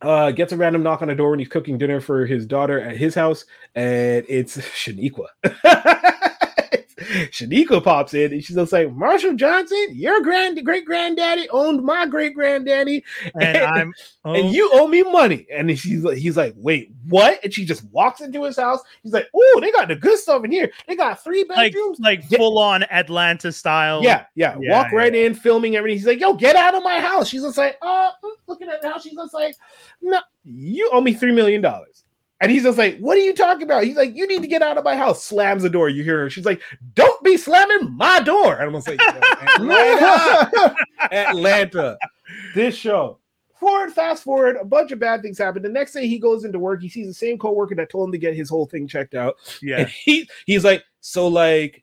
[0.00, 2.80] Uh, gets a random knock on the door when he's cooking dinner for his daughter
[2.80, 3.44] at his house,
[3.74, 5.26] and it's Shaniqua.
[7.08, 12.06] Shaniqua pops in and she's just like, Marshall Johnson, your grand great granddaddy owned my
[12.06, 13.04] great granddaddy,
[13.34, 13.92] And I'm
[14.24, 15.46] oh, and you owe me money.
[15.52, 17.42] And she's like, he's like, wait, what?
[17.42, 18.80] And she just walks into his house.
[19.02, 20.70] He's like, oh, they got the good stuff in here.
[20.86, 21.98] They got three bedrooms.
[22.00, 22.38] like Yeah.
[22.38, 24.02] full on Atlanta style.
[24.02, 25.98] yeah, yeah, Yeah, Walk right in, filming everything.
[25.98, 27.28] He's like, yo, get out of my house.
[27.28, 29.02] She's just like, oh, mm, looking at house.
[29.02, 29.56] She's just like,
[30.02, 32.04] no, you owe me three million dollars.
[32.40, 33.82] And he's just like, what are you talking about?
[33.84, 35.24] He's like, you need to get out of my house.
[35.24, 35.88] Slams the door.
[35.88, 36.30] You hear her.
[36.30, 36.62] She's like,
[36.94, 38.54] don't be slamming my door.
[38.54, 38.96] And I'm say,
[39.56, 40.74] Atlanta.
[41.10, 41.98] Atlanta.
[42.54, 43.18] This show.
[43.58, 45.62] Forward, fast forward, a bunch of bad things happen.
[45.62, 48.12] The next day he goes into work, he sees the same coworker that told him
[48.12, 49.34] to get his whole thing checked out.
[49.60, 49.78] yeah.
[49.80, 51.82] And he he's like, so like,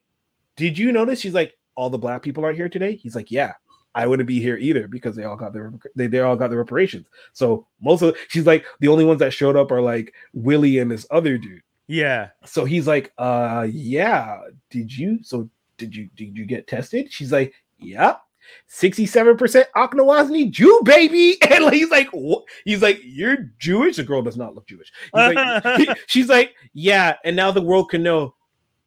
[0.56, 1.20] did you notice?
[1.20, 2.96] She's like, all the black people aren't here today.
[2.96, 3.54] He's like, yeah,
[3.96, 6.60] I wouldn't be here either because they all got their they, they all got their
[6.60, 7.08] reparations.
[7.34, 10.92] So most of she's like the only ones that showed up are like Willie and
[10.92, 11.62] this other dude.
[11.88, 12.30] Yeah.
[12.46, 14.40] So he's like, uh, yeah.
[14.70, 15.20] Did you?
[15.24, 16.10] So did you?
[16.16, 17.12] Did you get tested?
[17.12, 18.22] She's like, yep.
[18.70, 21.38] 67% Ashkenazi Jew baby.
[21.50, 22.44] And like, he's like, what?
[22.64, 23.96] He's like, you're Jewish.
[23.96, 24.92] The girl does not look Jewish.
[25.06, 27.16] He's like, he- she's like, yeah.
[27.24, 28.35] And now the world can know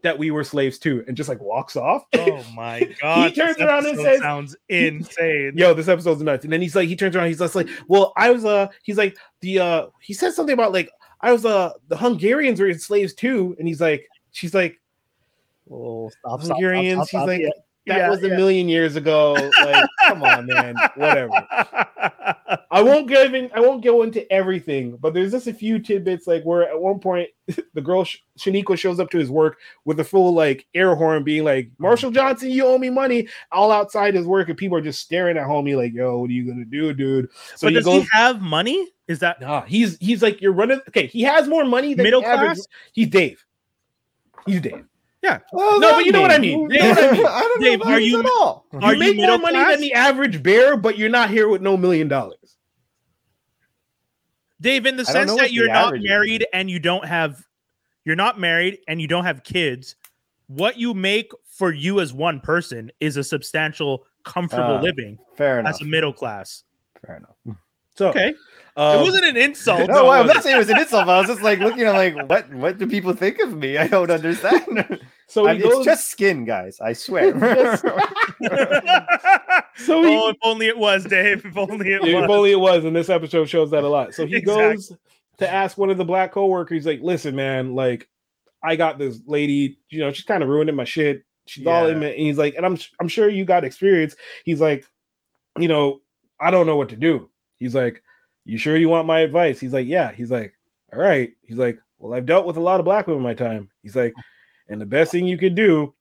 [0.03, 1.05] that we were slaves too.
[1.09, 2.05] And just like walks off.
[2.15, 3.31] Oh my god.
[3.31, 5.53] He turns this around and says- sounds insane.
[5.57, 6.45] Yo, this episode's nuts.
[6.45, 8.97] And then he's like, he turns around, he's just like, well, I was uh he's
[8.99, 10.91] like the uh he said something about like
[11.21, 13.57] I was uh the Hungarians were slaves too.
[13.59, 14.81] And he's like, she's like,
[15.71, 17.53] Oh, stop, Hungarians, he's like, that
[17.99, 18.37] Yeah, was a yeah.
[18.37, 19.33] million years ago.
[19.35, 20.75] Like, come on, man.
[20.95, 21.31] Whatever.
[22.79, 23.51] I won't give in.
[23.55, 26.27] I won't go into everything, but there's just a few tidbits.
[26.27, 27.29] Like where at one point
[27.75, 31.25] the girl Sh- Shaniqua shows up to his work with a full like air horn,
[31.25, 34.83] being like, "Marshall Johnson, you owe me money." All outside his work, and people are
[34.83, 37.75] just staring at homie like, "Yo, what are you gonna do, dude?" So but he
[37.75, 38.03] does goes.
[38.05, 38.89] he have money?
[39.09, 40.81] Is that Nah, he's he's like you're running.
[40.89, 42.67] Okay, he has more money than Middle the average- class?
[42.93, 43.45] He's Dave.
[44.47, 44.85] He's Dave.
[45.53, 46.71] Well, No, but you know what I mean.
[46.71, 47.27] You know what I mean.
[47.27, 48.65] I don't Dave, know are you- this at all.
[48.73, 49.73] Are you you make more money class?
[49.73, 52.38] than the average bear, but you're not here with no million dollars.
[54.61, 56.09] Dave, in the sense that you're not average is.
[56.09, 57.45] married and you don't have,
[58.05, 59.95] you're not married and you don't have kids.
[60.49, 65.61] What you make for you as one person is a substantial, comfortable Ah, living Fair
[65.61, 65.75] enough.
[65.75, 66.65] as a middle class.
[67.07, 67.37] Fair enough.
[67.97, 68.33] So Okay,
[68.79, 69.89] um, it wasn't an insult.
[69.89, 71.07] No, I'm was not saying it was an insult.
[71.07, 73.77] but I was just like looking at like what what do people think of me?
[73.77, 75.01] I don't understand.
[75.27, 75.79] so I he mean, goes.
[75.79, 76.79] it's just skin, guys.
[76.81, 77.33] I swear.
[77.39, 77.83] Just-
[79.77, 81.45] so he, oh, if only it was Dave.
[81.45, 82.25] If only it Yeah, was.
[82.25, 84.15] if only it was, and this episode shows that a lot.
[84.15, 84.75] So he Exactly.
[84.77, 84.93] goes
[85.39, 88.09] to ask one of the black coworkers, he's like, "Listen, man, like,
[88.63, 91.23] I got this lady, you know, she's kind of ruining my shit.
[91.47, 94.17] She's all in it." And he's like, and I'm I'm sure you got experience.
[94.45, 94.85] He's like,
[95.59, 96.01] you know,
[96.41, 97.31] I don't know what to do.
[97.57, 98.03] He's like,
[98.49, 99.61] you sure you want my advice?
[99.61, 100.11] He's like, yeah.
[100.11, 100.55] He's like,
[100.91, 101.33] all right.
[101.43, 103.69] He's like, well, I've dealt with a lot of black women my time.
[103.83, 104.15] He's like,
[104.69, 105.95] and the best thing you can do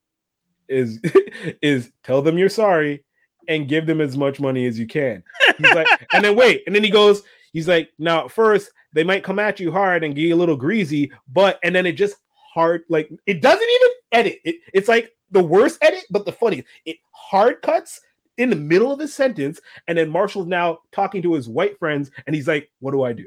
[0.70, 1.02] is
[1.62, 3.04] is tell them you're sorry
[3.50, 5.24] and give them as much money as you can.
[5.58, 9.04] He's like, and then wait, and then he goes, he's like, now at first they
[9.04, 11.94] might come at you hard and get you a little greasy, but and then it
[11.94, 12.16] just
[12.54, 14.40] hard, like it doesn't even edit.
[14.46, 16.68] It, it's like the worst edit, but the funniest.
[16.86, 18.00] It hard cuts
[18.38, 22.12] in the middle of his sentence, and then Marshall's now talking to his white friends,
[22.26, 23.26] and he's like, "What do I do?"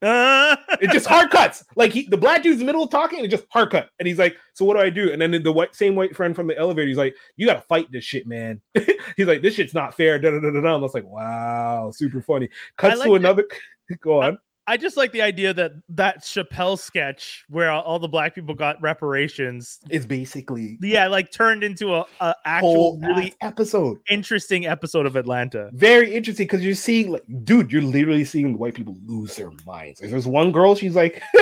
[0.00, 1.64] Uh, It just hard cuts.
[1.74, 3.88] Like he, the black dude's in the middle of talking, and it just hard cut.
[3.98, 6.36] And he's like, "So what do I do?" And then the white, same white friend
[6.36, 8.60] from the elevator, he's like, "You got to fight this shit, man."
[9.16, 10.58] he's like, "This shit's not fair." Da, da, da, da.
[10.58, 13.44] And I was like, "Wow, super funny." Cuts like to another.
[14.00, 14.38] Go on.
[14.68, 18.80] I just like the idea that that Chappelle sketch where all, the black people got
[18.82, 23.98] reparations, is basically yeah, like turned into a, a actual really episode.
[24.10, 25.70] interesting episode of Atlanta.
[25.72, 29.50] Very interesting because you're seeing, like, dude, you're literally seeing the white people lose their
[29.66, 30.02] minds.
[30.02, 31.22] Like, there's one girl, she's like,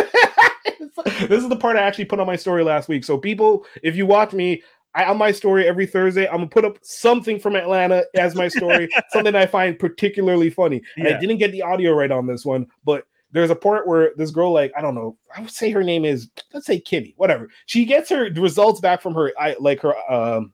[1.05, 3.03] this is the part I actually put on my story last week.
[3.03, 4.63] So, people, if you watch me,
[4.95, 8.47] I, on my story every Thursday, I'm gonna put up something from Atlanta as my
[8.47, 10.81] story, something I find particularly funny.
[10.97, 11.17] Yeah.
[11.17, 13.05] I didn't get the audio right on this one, but
[13.37, 16.05] there's a part where this girl, like, I don't know, I would say her name
[16.05, 17.49] is, let's say Kimmy, whatever.
[17.67, 20.53] She gets her results back from her, I like her um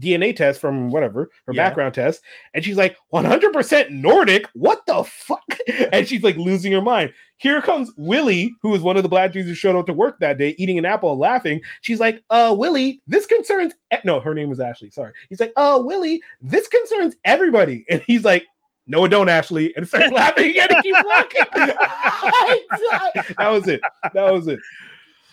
[0.00, 1.68] DNA test from whatever her Yeah.
[1.68, 2.22] background test,
[2.54, 4.46] and she's like 100% Nordic.
[4.54, 5.44] What the fuck?
[5.92, 7.12] And she's like losing her mind.
[7.36, 10.18] Here comes Willie, who is one of the black dudes who showed up to work
[10.20, 11.60] that day, eating an apple laughing.
[11.82, 14.90] She's like, "Uh, Willie, this concerns." e-" No, her name was Ashley.
[14.90, 15.12] Sorry.
[15.28, 18.46] He's like, "Uh, Willie, this concerns everybody," and he's like.
[18.86, 19.74] No, it don't, Ashley.
[19.76, 21.42] And start laughing again and keep walking.
[21.54, 23.80] that was it.
[24.12, 24.58] That was it.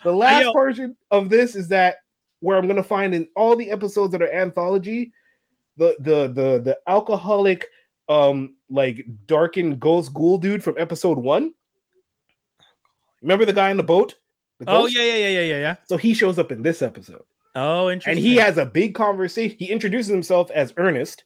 [0.03, 1.97] The last yo- portion of this is that
[2.41, 5.11] where I'm gonna find in all the episodes that are anthology,
[5.77, 7.67] the the the the alcoholic
[8.07, 11.53] um like darkened ghost ghoul dude from episode one.
[13.21, 14.15] Remember the guy in the boat?
[14.59, 15.75] The Oh yeah, yeah, yeah, yeah, yeah, yeah.
[15.87, 17.23] So he shows up in this episode.
[17.55, 18.11] Oh, interesting.
[18.11, 19.57] And he has a big conversation.
[19.57, 21.23] He introduces himself as Ernest,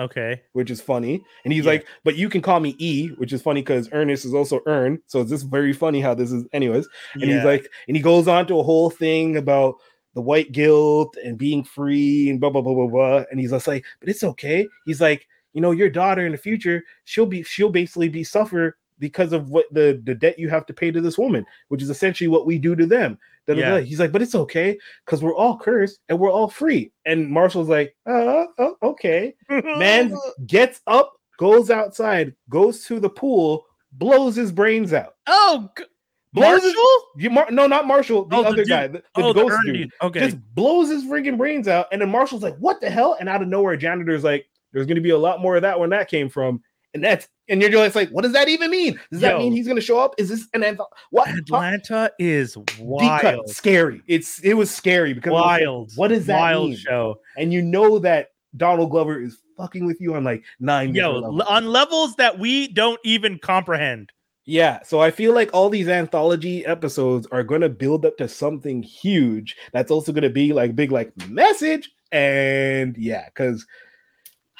[0.00, 0.40] okay.
[0.52, 1.22] which is funny.
[1.44, 1.72] And he's Yeah.
[1.72, 5.00] like, but you can call me E, which is funny because Ernest is also Earn.
[5.06, 6.88] So it's just very funny how this is, anyways.
[7.14, 7.36] And Yeah.
[7.36, 9.76] he's like, and he goes on to a whole thing about
[10.14, 13.24] the white guilt and being free and blah blah blah blah blah.
[13.30, 14.66] And he's just like, but it's okay.
[14.84, 18.76] He's like, you know, your daughter in the future, she'll be she'll basically be suffer
[18.98, 21.90] because of what the the debt you have to pay to this woman, which is
[21.90, 23.18] essentially what we do to them.
[23.54, 23.76] Da, da, da.
[23.76, 23.80] Yeah.
[23.82, 26.92] He's like, but it's okay because we're all cursed and we're all free.
[27.04, 29.34] And Marshall's like, uh, oh, okay.
[29.48, 30.14] Man
[30.46, 35.14] gets up, goes outside, goes to the pool, blows his brains out.
[35.26, 35.84] Oh, g-
[36.32, 37.02] Blows his- Marshall.
[37.16, 39.74] You Mar- no, not Marshall, the Oh, other dude- guy, the, the oh, ghost dude.
[39.74, 39.90] dude.
[40.00, 40.20] Okay.
[40.20, 43.42] Just blows his freaking brains out, and then Marshall's like, "What the hell?" And out
[43.42, 46.08] of nowhere, janitor's like, "There's going to be a lot more of that when that
[46.08, 46.62] came from."
[46.92, 48.98] And that's and you're just like, "What does that even mean?
[49.12, 49.38] Does that Yo.
[49.38, 50.14] mean he's going to show up?
[50.18, 53.48] Is this an antho- what?" Atlanta is wild.
[53.48, 54.02] scary.
[54.08, 55.92] It's it was scary because like, Wild.
[55.96, 56.76] what does that wild mean?
[56.78, 57.20] show.
[57.36, 60.94] And you know that Donald Glover is fucking with you on like nine.
[60.94, 61.42] Yo, levels.
[61.42, 64.10] on levels that we don't even comprehend.
[64.46, 68.26] Yeah, so I feel like all these anthology episodes are going to build up to
[68.26, 69.54] something huge.
[69.72, 73.64] That's also going to be like big like message and yeah, cuz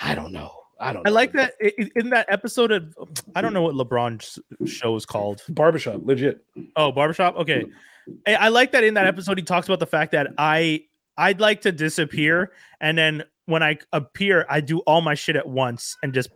[0.01, 0.53] I don't know.
[0.81, 1.15] I don't I know.
[1.15, 2.95] like that i- i- in that episode of
[3.37, 5.43] I don't know what LeBron's show is called.
[5.49, 6.45] barbershop legit.
[6.77, 7.37] Oh, barbershop.
[7.37, 7.67] Okay,
[8.27, 10.85] I I like that in that episode he talks about the fact that I
[11.19, 15.47] I'd like to disappear, and then when I appear, I do all my shit at
[15.47, 16.31] once and just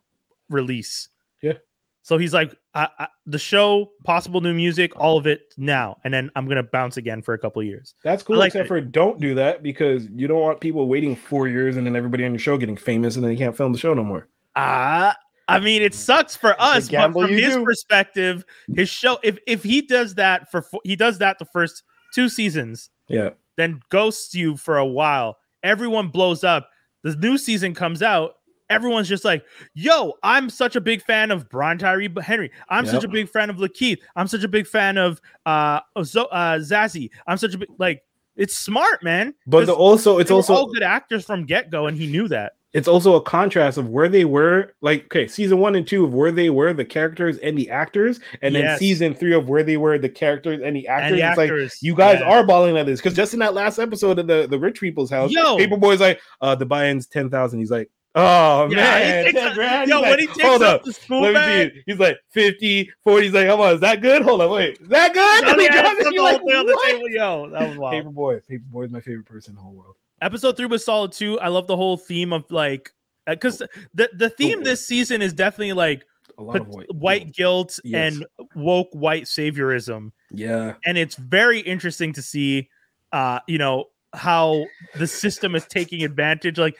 [0.51, 1.09] release.
[1.42, 1.55] Yeah.
[2.03, 6.12] So he's like, I, I, the show, possible new music, all of it now, and
[6.12, 7.95] then I'm gonna bounce again for a couple of years.
[8.05, 8.68] That's cool, like except it.
[8.68, 12.24] for don't do that because you don't want people waiting four years and then everybody
[12.26, 14.28] on your show getting famous and then you can't film the show no more.
[14.57, 15.16] Ah,
[15.48, 17.64] I mean, it sucks for us, but from his do.
[17.64, 18.44] perspective,
[18.74, 21.82] his show, if if he does that for he does that the first
[22.14, 23.30] two seasons, Yeah.
[23.57, 25.36] then ghosts you for a while.
[25.62, 26.70] Everyone blows up.
[27.02, 28.36] The new season comes out.
[28.70, 29.44] Everyone's just like,
[29.74, 32.50] "Yo, I'm such a big fan of Brian Tyree Henry.
[32.70, 33.98] I'm such a big fan of Lakeith.
[34.16, 37.11] I'm such a big fan of uh, Zo- uh Zazie.
[37.26, 38.02] I'm such a big like."
[38.36, 39.32] It's smart, man.
[39.46, 42.55] But the, also it's also all good actors from get go, and he knew that.
[42.75, 46.12] It's also a contrast of where they were like okay season one and two of
[46.12, 49.77] where they were the characters and the actors and then season three of where they
[49.79, 52.27] were the characters and the actors And the it's like you guys yeah.
[52.29, 55.11] are balling at this because just in that last episode of the the rich people's
[55.11, 55.57] house Yo.
[55.57, 59.55] paperboy's like uh the buy-in's 10,000 he's like oh Yeah, man he takes 10 a-
[59.55, 59.89] grand.
[59.89, 61.83] Yo, He's when like, he takes hold up the school let me bag, see it.
[61.87, 63.25] He's like 50, 40.
[63.27, 64.22] He's like, come on, is that good?
[64.22, 64.79] Hold on, wait.
[64.81, 65.45] Is that good?
[65.45, 67.09] Johnny And he had drops the you're whole thing on the table.
[67.11, 68.05] Yo, that was wild.
[68.05, 68.41] Paperboy.
[68.51, 69.97] Paperboy is my favorite person in the whole world.
[70.20, 71.38] Episode three was solid too.
[71.40, 72.92] I love the whole theme of like
[73.26, 73.58] because
[73.94, 76.04] the the theme this season is definitely like
[76.38, 76.94] A lot put- of white.
[76.94, 78.14] white guilt Yes.
[78.14, 80.74] and woke white saviorism, Yeah.
[80.84, 82.68] and it's very interesting to see,
[83.12, 84.64] uh, you know how
[84.96, 86.58] the system is taking advantage.
[86.58, 86.76] Like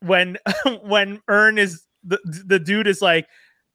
[0.00, 0.36] when
[0.82, 3.26] when Earn is the the dude is like,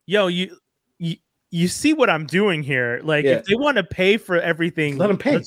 [0.06, 0.58] yo, you
[1.00, 1.16] you
[1.52, 3.00] you see what I'm doing here?
[3.04, 3.38] Like Yeah.
[3.38, 5.42] if they want to pay for everything, Let 'em pay.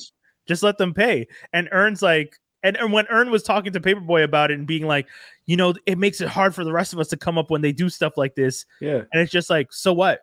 [0.47, 1.27] Just let them pay.
[1.53, 4.85] And Earn's like, and, and when Earn was talking to Paperboy about it and being
[4.85, 5.07] like,
[5.45, 7.61] you know, it makes it hard for the rest of us to come up when
[7.61, 8.65] they do stuff like this.
[8.81, 9.03] Yeah.
[9.11, 10.21] And it's just like, so what?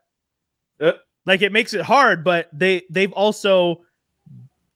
[0.80, 0.92] Uh.
[1.24, 3.82] like it makes it hard, but they they've also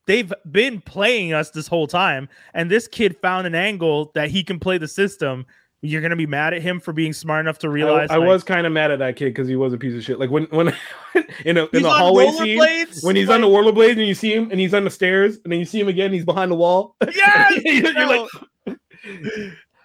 [0.07, 4.43] they've been playing us this whole time, and this kid found an angle that he
[4.43, 5.45] can play the system.
[5.83, 8.45] You're gonna be mad at him for being smart enough to realize I like, was
[8.45, 10.18] kind of mad at that kid because he was a piece of shit.
[10.18, 10.68] Like when when
[11.45, 12.59] in, a, in the hallway scene
[13.03, 15.39] when he's like, on the rollerblades and you see him and he's on the stairs
[15.43, 16.97] and then you see him again he's behind the wall.
[17.14, 18.28] Yes, You're yo.
[18.66, 18.76] like,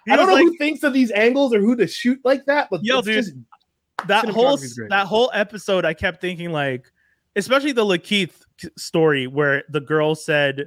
[0.08, 2.68] I don't know like, who thinks of these angles or who to shoot like that,
[2.70, 3.32] but Yo, dude, just
[4.06, 4.58] that whole
[4.90, 5.84] that whole episode.
[5.84, 6.92] I kept thinking like,
[7.36, 8.42] especially the Lakeith
[8.76, 10.66] story where the girl said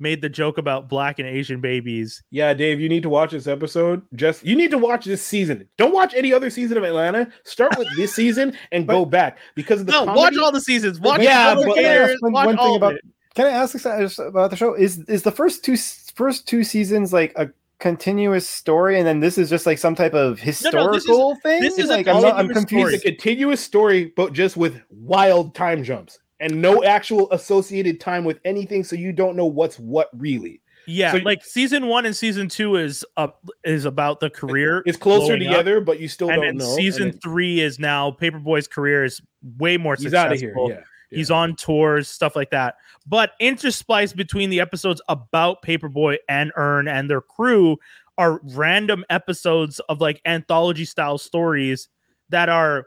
[0.00, 2.22] made the joke about black and Asian babies.
[2.30, 4.02] yeah, Dave, you need to watch this episode.
[4.14, 5.68] Just you need to watch this season.
[5.76, 7.28] Don't watch any other season of Atlanta.
[7.44, 10.18] Start with this season and go back because of the No, comedy.
[10.20, 11.00] watch all the seasons.
[11.00, 13.00] Watch Yeah, Double but- Dares, One- watch one thing all about- it.
[13.34, 13.74] Can I ask
[14.18, 14.74] about the show?
[14.74, 15.76] Is is the first two
[16.16, 20.12] first two seasons like a continuous story, and then this is just like some type
[20.14, 21.04] of historical this
[21.36, 21.60] is- thing?
[21.62, 22.94] this is like I'm not, I'm continuous confused.
[22.94, 28.24] It's a continuous story, but just with wild time jumps and no actual associated time
[28.24, 30.60] with anything, so you don't know what's what really.
[30.86, 34.82] Yeah, So- like season one and season two is up is about the career.
[34.86, 36.76] It's closer blowing up, together, but you still and don't know.
[36.76, 39.20] season and then three is now Paperboy's career is
[39.58, 40.66] way more he's out successful.
[40.66, 40.84] of here.
[41.10, 42.76] Yeah, He's on tours, stuff like that.
[43.06, 47.78] But interspliced between the episodes about Paperboy and Earn and their crew
[48.16, 51.88] are random episodes of like anthology style stories
[52.30, 52.86] that are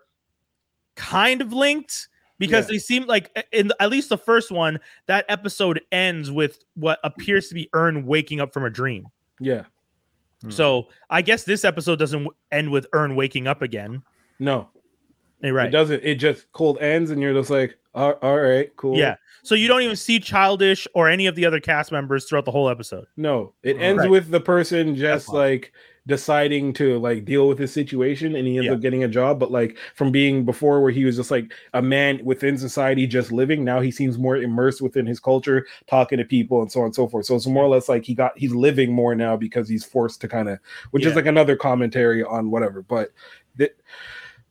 [0.95, 2.07] kind of linked
[2.41, 2.73] because Yeah.
[2.73, 7.47] they seem like in at least the first one that episode ends with what appears
[7.47, 9.07] to be Earn waking up from a dream.
[9.39, 9.63] yeah.
[10.43, 10.49] Hmm.
[10.49, 14.01] So I guess this episode doesn't end with Earn waking up again.
[14.39, 14.69] No,
[15.41, 15.71] Hey, it right?
[15.71, 16.03] doesn't.
[16.03, 18.97] It just cold ends, and you're just like, all, all right, cool.
[18.97, 19.15] Yeah.
[19.43, 22.51] So you don't even see Childish or any of the other cast members throughout the
[22.51, 23.05] whole episode.
[23.17, 24.09] No, it ends Right.
[24.09, 25.35] with the person just fine.
[25.35, 25.73] like
[26.07, 28.73] deciding to like deal with his situation and he ends Yeah.
[28.73, 31.82] up getting a job but like from being before where he was just like a
[31.82, 36.25] man within society just living now he seems more immersed within his culture talking to
[36.25, 38.36] people and so on and so forth so it's more or less like he got
[38.36, 40.57] he's living more now because he's forced to kind of
[40.89, 41.09] which Yeah.
[41.11, 43.11] is like another commentary on whatever but
[43.57, 43.75] that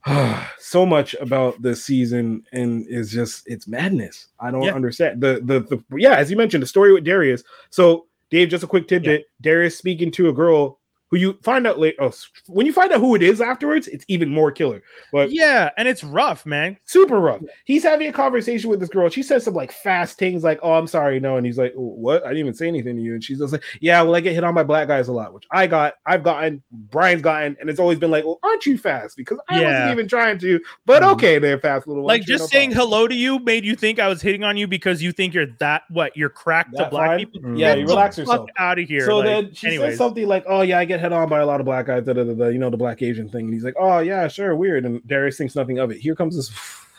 [0.58, 4.74] so much about this season and is just it's madness i don't Yeah.
[4.74, 8.64] understand the, the the yeah as you mentioned the story with darius so dave just
[8.64, 10.78] a quick tidbit darius speaking to a girl
[11.10, 11.96] who you find out later.
[12.02, 12.12] Oh,
[12.46, 14.82] when you find out who it is afterwards, it's even more killer.
[15.12, 16.76] But Yeah, and it's rough, man.
[16.84, 17.40] super rough.
[17.64, 19.08] He's having a conversation with this girl.
[19.08, 22.24] She says some like fast things, like "Oh, I'm sorry, no," and he's like, "What?
[22.24, 24.34] I didn't even say anything to you." And she's just like, "Yeah, well, I get
[24.34, 27.68] hit on by black guys a lot, which I got, I've gotten, Brian's gotten, and
[27.68, 29.16] it's always been like, well, aren't you fast?
[29.16, 29.66] Because I Yeah.
[29.66, 31.12] wasn't even trying to, but Mhm.
[31.14, 32.04] okay, they're fast little.
[32.06, 34.56] Like just no saying problem." hello to you made you think I was hitting on
[34.56, 37.18] you because you think you're that what you're cracked to black fine?
[37.18, 37.40] people.
[37.40, 37.58] Mm.
[37.58, 38.48] Yeah, you relax yourself.
[38.58, 39.06] out of here.
[39.06, 39.90] So like, then she anyways.
[39.90, 42.04] says something like, "Oh yeah, I get hit on by a lot of black guys."
[42.04, 44.54] Da, da, da, you know the black Asian thing, and he's like, "Oh yeah, sure,
[44.56, 45.98] weird." And Darius thinks nothing of it.
[45.98, 46.50] Here comes this,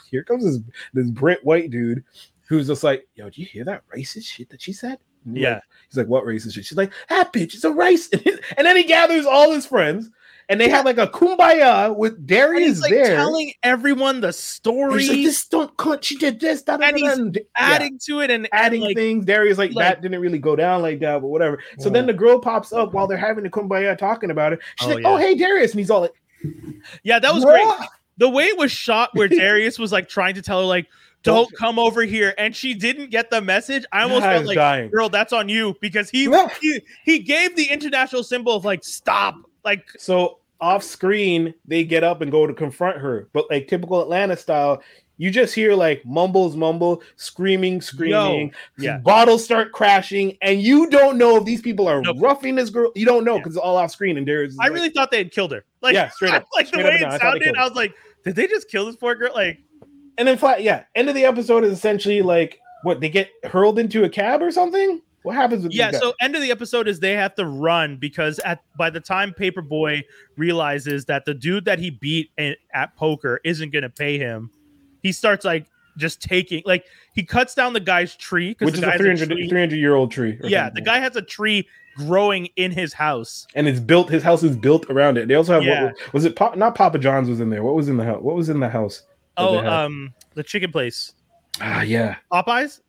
[0.11, 0.59] here comes this
[0.93, 2.03] this Brit white dude,
[2.47, 5.53] who's just like, "Yo, did you hear that racist shit that she said?" Yeah.
[5.55, 8.09] like- he's like, "What racist shit?" She's like, "That bitch is a rice,"
[8.57, 10.09] and then he gathers all his friends.
[10.51, 13.15] And they have like a kumbaya with Darius he's like there.
[13.15, 16.03] telling everyone the story, he's like, this don't cut.
[16.03, 16.61] She did this.
[16.61, 18.97] Da, da, And da, da," he's and- yeah, adding to it, and adding and, like,
[18.97, 19.25] things.
[19.25, 21.59] Darius like, like- that didn't really go down like that, but whatever.
[21.79, 21.93] So Yeah.
[21.93, 24.59] then the girl pops up while they're having the kumbaya talking about it.
[24.79, 26.13] She's Oh, like, "Oh hey Darius," and he's all like,
[27.03, 27.65] yeah, that was great.
[28.17, 30.87] The way it was shot, where Darius was like trying to tell her, like,
[31.23, 33.85] "Don't come over here," and she didn't get the message.
[33.91, 34.89] I almost I felt like, dying.
[34.91, 36.49] "Girl, that's on you," because he Yeah.
[36.61, 42.03] he, he gave the international symbol of like, "Stop!" Like, So off screen, they get
[42.03, 44.81] up and go to confront her, but like typical Atlanta style.
[45.17, 48.51] You just hear like mumbles, mumble, screaming, screaming.
[48.79, 48.97] yeah.
[48.97, 52.17] Bottles start crashing, and you don't know if these people are Nope.
[52.19, 52.91] roughing this girl.
[52.95, 53.39] You don't know Yeah.
[53.39, 54.17] because it's all off screen.
[54.17, 55.63] And there's, I like- really thought they had killed her.
[55.81, 56.45] Like, Yeah, straight up.
[56.55, 57.11] like Straight the way it down.
[57.11, 57.93] I sounded, killed I was like,
[58.25, 59.59] "Did they just kill this poor girl?" Like,
[60.17, 60.85] And then flat, yeah.
[60.95, 64.49] End of the episode is essentially like what they get hurled into a cab or
[64.51, 65.01] something.
[65.23, 68.39] What happens with yeah so end of the episode is they have to run because
[68.39, 70.03] at by the time paperboy
[70.37, 74.49] realizes that the dude that he beat in, at poker isn't going to pay him
[75.03, 75.67] he starts like
[75.97, 79.93] just taking like he cuts down the guy's tree which is a 300, 300 year
[79.93, 80.39] old tree.
[80.43, 80.83] yeah something.
[80.83, 81.67] the guy has a tree
[81.97, 84.09] growing in his house and it's built.
[84.09, 85.27] His house is built around it.
[85.27, 85.83] They also have Yeah.
[85.83, 86.57] what was, was it?
[86.57, 87.63] Not Papa John's was in there.
[87.63, 88.21] What was in the house?
[88.21, 89.03] What was in the house?
[89.37, 91.13] oh um the chicken place
[91.61, 92.81] ah, yeah, popeyes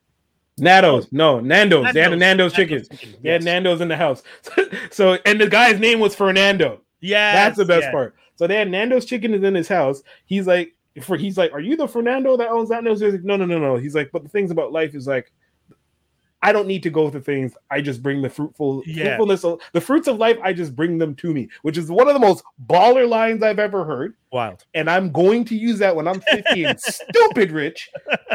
[0.58, 1.10] Nando's.
[1.12, 1.92] No, Nando's.
[1.92, 2.82] They had a Nando's chicken.
[2.82, 3.44] chicken, They had yes.
[3.44, 4.22] Nando's in the house.
[4.90, 6.80] so, and the guy's name was Fernando.
[7.00, 8.14] yeah That's the best part.
[8.36, 10.02] So they had Nando's chicken is in his house.
[10.26, 12.84] He's like, for he's like, are you the Fernando that owns that?
[12.84, 13.00] Nando's?
[13.00, 13.76] He's like, no, no, no, no.
[13.76, 15.32] He's like, but the things about life is like,
[16.44, 17.54] I don't need to go through things.
[17.70, 19.04] I just bring the fruitful Yeah.
[19.16, 20.36] fruitfulness of the fruits of life.
[20.42, 23.58] I just bring them to me, which is one of the most baller lines I've
[23.60, 24.14] ever heard.
[24.32, 27.90] wild And I'm going to use that when I'm 50 and stupid rich.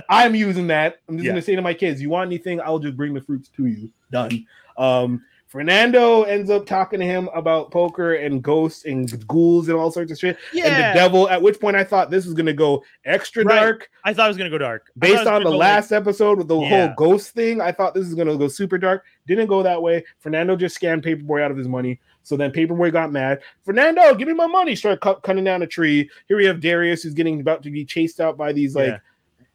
[0.09, 0.99] I'm using that.
[1.09, 1.31] I'm just Yeah.
[1.31, 2.61] gonna say to my kids, you want anything?
[2.61, 3.89] I'll just bring the fruits to you.
[4.11, 4.45] Done.
[4.77, 9.89] Um, Fernando ends up talking to him about poker and ghosts and ghouls and all
[9.89, 10.37] sorts of shit.
[10.53, 13.55] And the devil, at which point I thought this was gonna go extra Right.
[13.55, 13.89] dark.
[14.03, 15.57] i thought it was going to go dark I thought it Based on the go,
[15.57, 16.87] like- last episode with the Yeah.
[16.87, 19.05] whole ghost thing, I thought this was gonna go super dark.
[19.25, 20.03] Didn't go that way.
[20.19, 21.99] Fernando just scammed Paperboy out of his money.
[22.23, 23.39] So then Paperboy got mad.
[23.63, 24.75] Fernando, give me my money.
[24.75, 26.09] Started cut, cutting down a tree.
[26.27, 28.97] Here we have Darius who's getting about to be chased out by these like Yeah.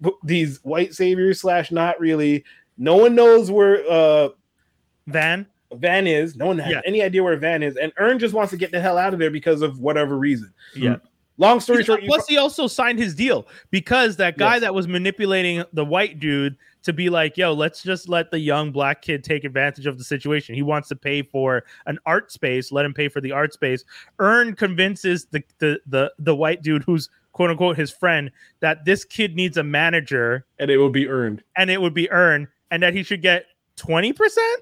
[0.01, 2.45] w- these white saviors slash not really.
[2.79, 4.29] No one knows where uh
[5.07, 5.47] van
[5.77, 6.37] Van is.
[6.37, 6.81] No one has Yeah.
[6.85, 9.19] any idea where Van is, and Earn just wants to get the hell out of
[9.19, 10.53] there because of whatever reason.
[10.75, 11.07] yeah hmm.
[11.39, 14.61] Long story He's- short, you plus he also signed his deal because that guy Yes.
[14.61, 18.71] that was manipulating the white dude to be like, "Yo, let's just let the young
[18.71, 22.71] black kid take advantage of the situation." He wants to pay for an art space.
[22.71, 23.83] Let him pay for the art space.
[24.19, 28.31] Earn convinces the the the, the white dude who's quote unquote his friend
[28.61, 31.43] that this kid needs a manager and it will be earned.
[31.57, 33.47] and it would be Earn and that he should get.
[33.77, 34.13] 20%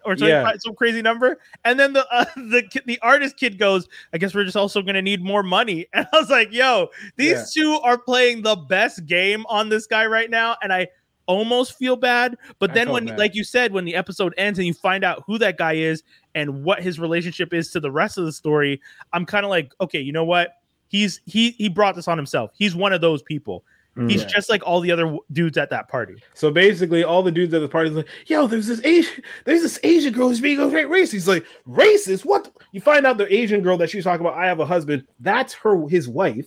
[0.05, 0.53] or 25, Yeah.
[0.61, 4.45] some crazy number and then the uh, the the artist kid goes i guess we're
[4.45, 7.63] just also going to need more money and i was like yo these Yeah.
[7.65, 10.87] two are playing the best game on this guy right now and i
[11.27, 13.19] almost feel bad but I then when bad.
[13.19, 16.03] like you said when the episode ends and you find out who that guy is
[16.35, 18.81] and what his relationship is to the rest of the story
[19.13, 20.55] i'm kind of like okay you know what
[20.89, 23.65] he's he he brought this on himself he's one of those people
[24.09, 24.29] he's Yeah.
[24.29, 27.61] just like all the other dudes at that party So basically, all the dudes at
[27.61, 30.69] the party is like, "Yo, there's this Asian, there's this Asian girl who's being a
[30.69, 32.25] great racist." He's like, "Racist?
[32.25, 34.39] What?" You find out the Asian girl that she's talking about.
[34.39, 35.05] I have a husband.
[35.19, 36.47] That's her, his wife.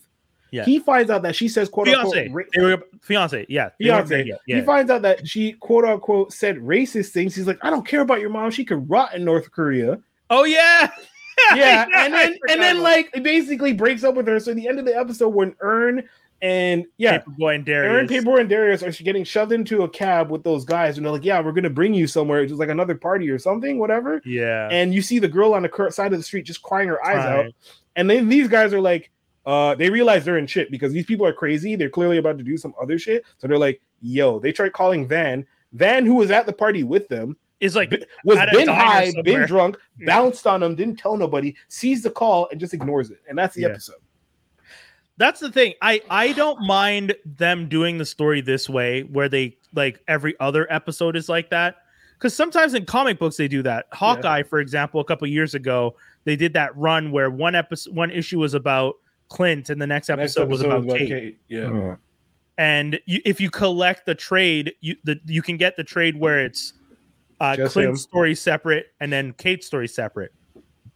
[0.52, 0.66] Yeah.
[0.66, 4.32] He finds out that she says "quote unquote." fiance ra- were fiance yeah Fiance.
[4.46, 7.36] He finds out that she "quote unquote" said racist things.
[7.36, 8.52] He's like, "I don't care about your mom.
[8.52, 10.00] She could rot in North Korea."
[10.30, 10.90] oh yeah
[11.56, 14.40] yeah, and then and then like it basically breaks up with her.
[14.40, 16.08] So at the end of the episode, when Earn
[16.44, 18.10] and yeah, Paperboy and Aaron Darius.
[18.11, 21.24] Paper and Darius are getting shoved into a cab with those guys, and they're like,
[21.24, 22.41] "Yeah, we're gonna bring you somewhere.
[22.41, 24.68] It's just like another party or something, whatever." yeah.
[24.70, 27.26] And you see the girl on the side of the street just crying her eyes
[27.26, 27.45] out,
[27.95, 29.10] and then these guys are like,
[29.45, 31.76] uh, they realize they're in shit because these people are crazy.
[31.78, 35.07] They're clearly about to do some other shit, so they're like, "Yo!" They try calling
[35.07, 35.45] Van.
[35.72, 39.48] Van, who was at the party with them, Is like b- was been high, been
[39.48, 43.20] drunk, bounced on them, didn't tell nobody, sees the call, and just ignores it.
[43.30, 43.70] And that's the Yeah.
[43.70, 43.95] episode.
[45.18, 45.73] That's the thing.
[45.81, 50.72] I I don't mind them doing the story this way, where they like every other
[50.72, 51.76] episode is like that.
[52.14, 53.88] Because sometimes in comic books they do that.
[53.91, 58.11] Hawkeye, for example, a couple years ago, they did that run where one episode, one
[58.11, 58.95] issue was about
[59.30, 61.38] Clint, and the next episode, Next was episode about was Kate.
[61.49, 61.95] Yeah.
[62.57, 66.40] And you, if you collect the trade, you the you can get the trade where
[66.45, 66.73] it's
[67.41, 68.10] uh, Just Clint's him.
[68.10, 70.31] story separate and then Kate's story separate,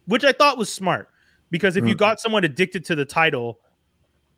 [0.06, 1.10] which I thought was smart
[1.50, 2.00] because if you Mm.
[2.00, 3.60] got someone addicted to the title,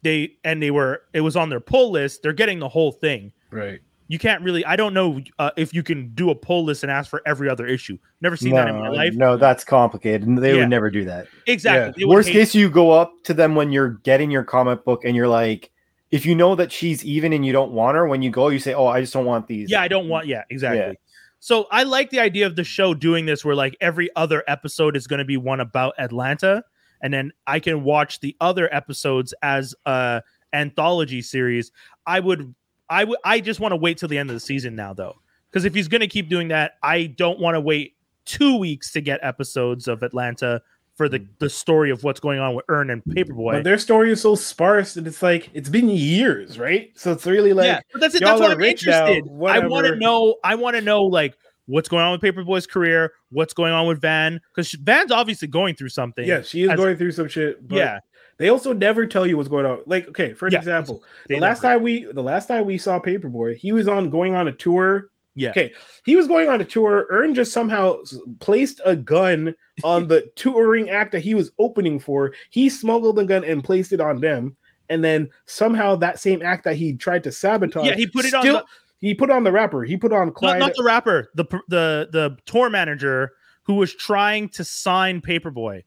[0.01, 3.31] they and they were it was on their pull list, they're getting the whole thing.
[3.51, 3.79] Right.
[4.07, 4.63] you can't really.
[4.65, 7.47] I don't know uh, if you can do a pull list and ask for every
[7.49, 7.97] other issue.
[8.21, 9.13] Never seen that in my life.
[9.13, 10.27] no, that's complicated.
[10.27, 10.61] and They Yeah.
[10.61, 11.27] would never do that.
[11.47, 11.93] Exactly.
[12.01, 14.83] They would Worst hate- case, you go up to them when you're getting your comic
[14.83, 15.71] book and you're like,
[16.11, 18.57] if you know that she's even and you don't want her, when you go, you
[18.57, 20.25] say, "Oh, I just don't want these." Yeah, I don't want.
[20.25, 20.79] Yeah, exactly.
[20.79, 20.93] Yeah.
[21.39, 24.97] So I like the idea of the show doing this, where like every other episode
[24.97, 26.63] is going to be one about Atlanta,
[27.01, 30.23] and then I can watch the other episodes as a
[30.53, 31.71] anthology series.
[32.05, 32.53] I would,
[32.89, 35.15] I would, I just want to wait till the end of the season now, though,
[35.49, 37.95] because if he's going to keep doing that, I don't want to wait
[38.25, 40.61] two weeks to get episodes of Atlanta
[40.99, 41.25] for the hmm.
[41.39, 43.53] the story of what's going on with Earn and Paperboy.
[43.53, 46.91] But their story is so sparse that it's like it's been years, right?
[46.95, 48.21] So it's really like yeah, but that's it.
[48.21, 49.31] That's what I'm rich now, interested.
[49.47, 50.35] I want to know.
[50.43, 51.37] I want to know like
[51.69, 55.75] what's going on with Paperboy's career, what's going on with Van, because Van's obviously going
[55.75, 56.27] through something.
[56.27, 57.65] yeah, she is as- going through some shit.
[57.67, 57.99] But yeah.
[58.37, 59.79] they also never tell you what's going on.
[59.85, 60.59] Like, okay, for an Yeah.
[60.59, 64.35] example, the last time we the last time we saw Paperboy, he was on going
[64.35, 65.09] on a tour.
[65.35, 65.51] Yeah.
[65.51, 65.71] Okay,
[66.05, 67.05] he was going on a tour.
[67.09, 67.97] Earn just somehow
[68.39, 72.33] placed a gun on the touring act that he was opening for.
[72.49, 74.57] He smuggled the gun and placed it on them,
[74.89, 77.85] and then somehow that same act that he tried to sabotage.
[77.85, 78.65] Yeah, he put it on the-
[78.99, 79.83] He put on the rapper.
[79.83, 80.59] He put on Not, Clyde.
[80.59, 83.31] not the rapper, the the the tour manager
[83.63, 85.83] who was trying to sign Paperboy,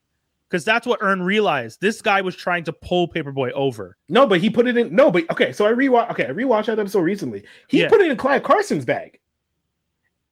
[0.49, 1.81] because that's what Earn realized.
[1.81, 3.97] This guy was trying to pull Paperboy over.
[4.09, 4.95] No, but he put it in.
[4.95, 5.53] No, but okay.
[5.53, 6.11] So I rewatch.
[6.13, 7.45] Okay, I rewatched that episode recently.
[7.69, 7.89] He Yeah.
[7.89, 9.19] put it in Clive Carson's bag.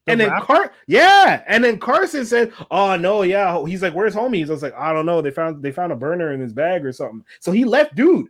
[0.06, 3.92] The and then rap- Car, yeah, and then Carson said, "Oh no, yeah." He's like,
[3.92, 5.20] "Where's homies?" I was like, "I don't know.
[5.20, 8.28] They found they found a burner in his bag or something." So he left, dude.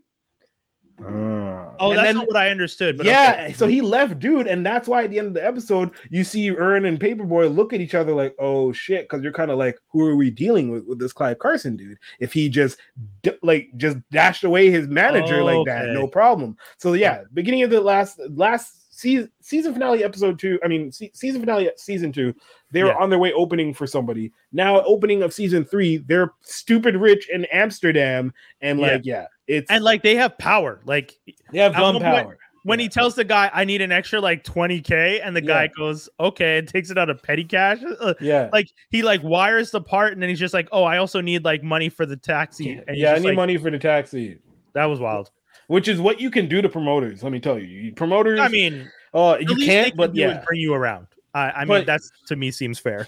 [1.03, 1.75] Ah.
[1.81, 2.97] oh, that's then- not what I understood.
[2.97, 3.53] But yeah, okay.
[3.55, 6.51] so he left, dude, and that's why at the end of the episode, you see
[6.51, 9.79] Earn and Paperboy look at each other like, "Oh shit," because you're kind of like,
[9.89, 12.79] "Who are we dealing with with this Clive Carson dude?" If he just
[13.23, 16.57] d- like just dashed away his manager like that, no problem.
[16.79, 21.13] So yeah, beginning of the last last season season finale episode two, I mean se-
[21.15, 22.35] season finale season two,
[22.71, 22.99] they were Yeah.
[22.99, 24.31] on their way opening for somebody.
[24.53, 28.87] Now opening of season three, they're stupid rich in Amsterdam, and Yeah.
[28.87, 30.81] like yeah, it's and like they have power.
[30.85, 31.19] Like
[31.53, 32.25] they have at one gunpowder.
[32.25, 35.63] point- when he tells the guy, "I need an extra like 20k," and the guy
[35.63, 35.69] Yeah.
[35.79, 37.79] goes, "Okay," and takes it out of petty cash.
[38.01, 40.99] Uh, Yeah, like he like wires the part, and then he's just like, "Oh, I
[40.99, 43.79] also need like money for the taxi." And yeah, I need like- money for the
[43.79, 44.39] taxi.
[44.75, 45.31] That was wild.
[45.69, 47.23] which is what you can do to promoters.
[47.23, 48.41] Let me tell you, You- promoters.
[48.41, 51.07] I mean, uh, you can't, but yeah, bring you around.
[51.33, 53.07] I, I mean, But- that's to me seems fair.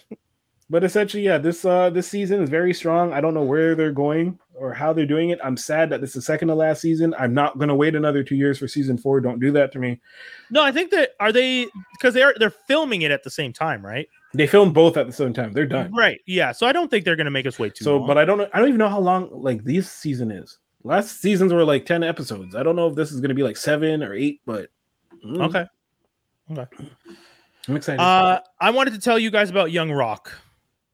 [0.72, 3.12] But essentially, yeah, this uh this season is very strong.
[3.12, 5.38] I don't know where they're going or how they're doing it.
[5.44, 7.14] I'm sad that this is the second to last season.
[7.18, 9.20] I'm not gonna wait another two years for season four.
[9.20, 10.00] Don't do that to me.
[10.50, 13.84] No, I think that are they because they're they're filming it at the same time,
[13.84, 14.08] right?
[14.32, 15.52] They filmed both at the same time.
[15.52, 15.92] They're done.
[15.94, 16.20] Right.
[16.24, 16.52] Yeah.
[16.52, 18.06] So I don't think they're gonna make us wait too So, long.
[18.06, 18.48] but I don't know.
[18.54, 20.58] I don't even know how long like this season is.
[20.84, 22.56] Last seasons were like ten episodes.
[22.56, 24.70] I don't know if this is gonna be like seven or eight, but
[25.22, 25.66] mm, okay.
[27.68, 28.00] I'm excited.
[28.00, 30.32] Uh, I wanted to tell you guys about Young Rock.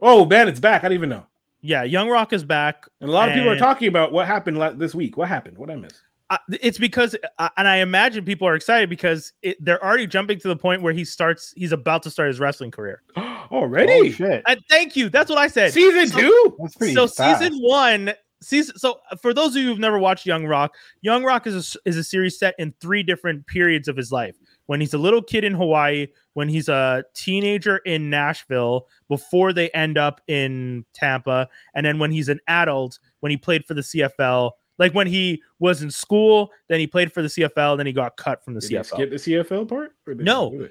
[0.00, 0.82] Oh man, it's back.
[0.84, 1.26] I didn't even know.
[1.60, 2.86] Yeah, Young Rock is back.
[3.00, 5.16] And a lot of people are talking about what happened la- this week.
[5.16, 5.58] What happened?
[5.58, 6.02] What I missed?
[6.30, 10.38] Uh, it's because, uh, and I imagine people are excited because it, they're already jumping
[10.40, 11.52] to the point where he starts.
[11.56, 13.02] He's about to start his wrestling career.
[13.50, 13.92] Already?
[13.92, 14.42] Oh, shit.
[14.46, 15.08] And thank you.
[15.08, 15.72] That's what I said.
[15.72, 16.56] Season So- two?
[16.60, 17.40] That's pretty so fast.
[17.40, 21.44] season one season so for those of you who've never watched young rock young rock
[21.48, 24.80] is a, s- is a series set in three different periods of his life when
[24.80, 26.06] he's a little kid in hawaii
[26.38, 32.12] when he's a teenager in nashville before they end up in tampa and then when
[32.12, 36.52] he's an adult when he played for the cfl like when he was in school
[36.68, 39.10] then he played for the cfl then he got cut from the Did cfl skip
[39.10, 39.96] the CFL part?
[40.06, 40.68] No.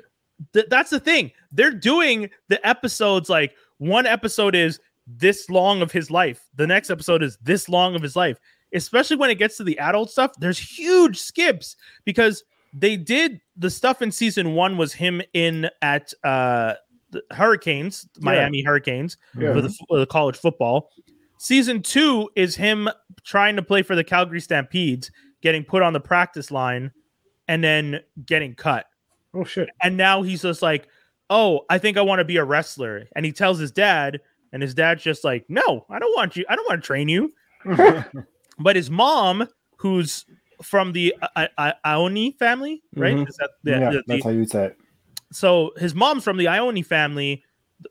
[0.53, 1.31] Th- that's the thing.
[1.51, 6.47] They're doing the episodes like one episode is this long of his life.
[6.55, 8.37] The next episode is this long of his life.
[8.73, 11.75] Especially when it gets to the adult stuff, there's huge skips
[12.05, 16.73] because they did the stuff in season 1 was him in at uh
[17.11, 19.53] the Hurricanes, Miami Hurricanes Yeah.
[19.53, 20.89] for the, for the college football.
[21.39, 22.89] Season 2 is him
[23.23, 25.09] trying to play for the Calgary Stampeders,
[25.41, 26.91] getting put on the practice line
[27.47, 28.87] and then getting cut
[29.33, 29.69] Oh shit.
[29.81, 30.87] and now he's just like,
[31.29, 34.19] "Oh, I think I want to be a wrestler." And he tells his dad,
[34.51, 36.43] and his dad's just like, "No, I don't want you.
[36.49, 37.33] I don't want to train you."
[38.59, 40.25] But his mom, who's
[40.61, 43.15] from the I- I- Ione family, right?
[43.15, 43.29] Mhm.
[43.29, 44.77] Is that the, yeah, the- that's the- how you'd say it.
[45.31, 47.43] so his mom's from the Ione family,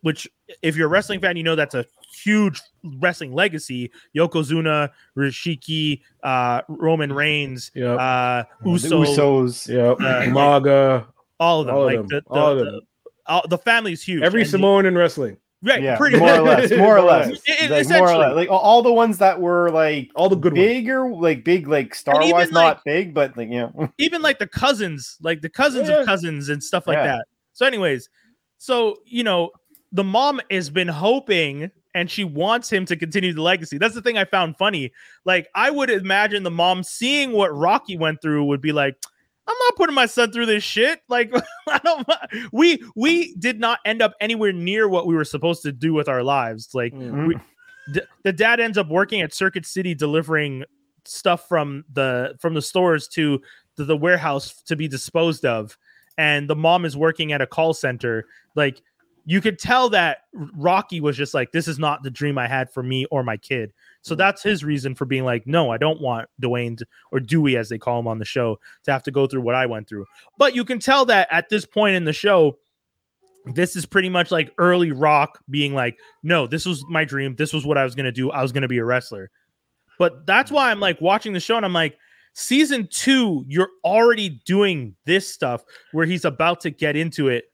[0.03, 0.29] which
[0.63, 1.85] if you're a wrestling fan, you know that's a
[2.25, 2.61] huge
[2.99, 3.91] wrestling legacy.
[4.17, 7.95] Yokozuna, Rishiki, uh, Roman Reigns, Yeah.
[7.95, 9.69] uh, The Uso, Usos.
[9.69, 9.91] yeah.
[9.93, 11.07] uh, Umaga.
[11.39, 11.77] all of them.
[11.77, 12.81] all of them, the, the, all of the-
[13.27, 14.23] all- the family's huge.
[14.23, 15.37] Every and Samoan in wrestling.
[15.67, 15.83] Right?
[15.83, 17.41] yeah, pretty more or less, more or less.
[17.47, 18.35] It- like, more or less.
[18.35, 20.65] Like all- the ones that were like All the good ones.
[20.67, 24.39] bigger, like big, like Star Wars, like- not big, but like you know, even like
[24.39, 26.01] the cousins, like the cousins Yeah.
[26.01, 27.07] of cousins and stuff like Yeah.
[27.07, 27.27] that.
[27.53, 28.09] So, anyways,
[28.59, 29.51] so you know,
[29.93, 33.79] the mom has been hoping and she wants him to continue the legacy.
[33.79, 34.93] That's the thing I found funny.
[35.25, 38.97] Like, I would imagine the mom seeing what Rocky went through would be like,
[39.49, 41.01] I'm not putting my son through this shit.
[41.09, 41.33] Like,
[41.69, 42.09] I don't.
[42.53, 46.09] We we did not end up anywhere near what we were supposed to do with
[46.09, 46.75] our lives.
[46.75, 47.29] Like, Mm.
[47.29, 47.37] we,
[47.93, 50.65] d- the dad ends up working at Circuit City delivering
[51.05, 53.41] stuff from the from the stores to
[53.77, 55.79] the, the warehouse to be disposed of
[56.19, 58.25] and the mom is working at a call center
[58.57, 58.83] like
[59.25, 62.73] you could tell that Rocky was just like this is not the dream I had
[62.73, 63.73] for me or my kid
[64.07, 66.81] so that's his reason for being like no I don't want Dwayne
[67.11, 69.57] or Dewey as they call him on the show to have to go through what
[69.57, 70.07] I went through.
[70.39, 72.59] But you can tell that at this point in the show
[73.55, 77.35] this is pretty much like early rock being like no this was my dream.
[77.35, 78.31] This was what i was going to do.
[78.31, 79.31] I was going to be a wrestler.
[79.99, 81.99] But that's why i'm like watching the show and i'm like
[82.33, 87.47] season two you're already doing this stuff where he's about to get into it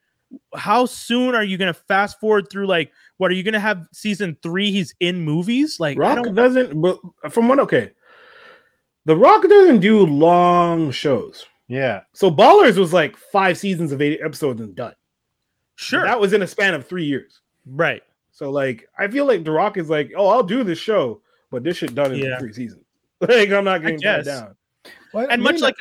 [0.54, 3.60] how soon are you going to fast forward through like what are you going to
[3.60, 6.80] have season three he's in movies like I Rock don't, doesn't.
[6.80, 6.98] But
[7.30, 7.58] from what?
[7.60, 7.92] Okay,
[9.04, 11.46] The Rock doesn't do long shows.
[11.68, 14.94] yeah, So Ballers was like five seasons of eight episodes and done.
[15.76, 17.40] sure That was in a span of three years.
[17.66, 21.20] right So like, I feel like The Rock is like, oh, I'll do this show,
[21.50, 22.38] but this shit done in Yeah.
[22.38, 22.84] three seasons.
[23.20, 24.26] Like, I'm not getting tied guess.
[24.26, 24.56] down.
[25.14, 25.76] Well, and much not- like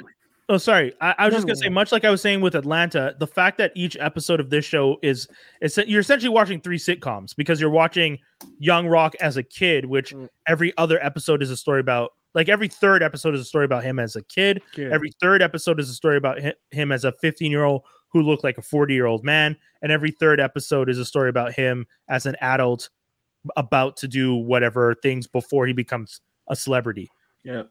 [0.52, 1.74] oh sorry i, I was No, just gonna say no.
[1.74, 4.98] much like i was saying with atlanta the fact that each episode of this show
[5.02, 5.28] is
[5.62, 8.20] is you're essentially watching three sitcoms because you're watching
[8.60, 10.28] young rock as a kid which Mm.
[10.48, 13.84] every other episode is a story about like every third episode is a story about
[13.84, 14.92] him as a kid Kid.
[14.92, 18.22] every third episode is a story about hi- him as a 15 year old who
[18.22, 21.54] looked like a 40 year old man and every third episode is a story about
[21.54, 22.90] him as an adult
[23.58, 26.20] about to do whatever things before he becomes
[26.50, 27.10] a celebrity
[27.44, 27.64] yeah.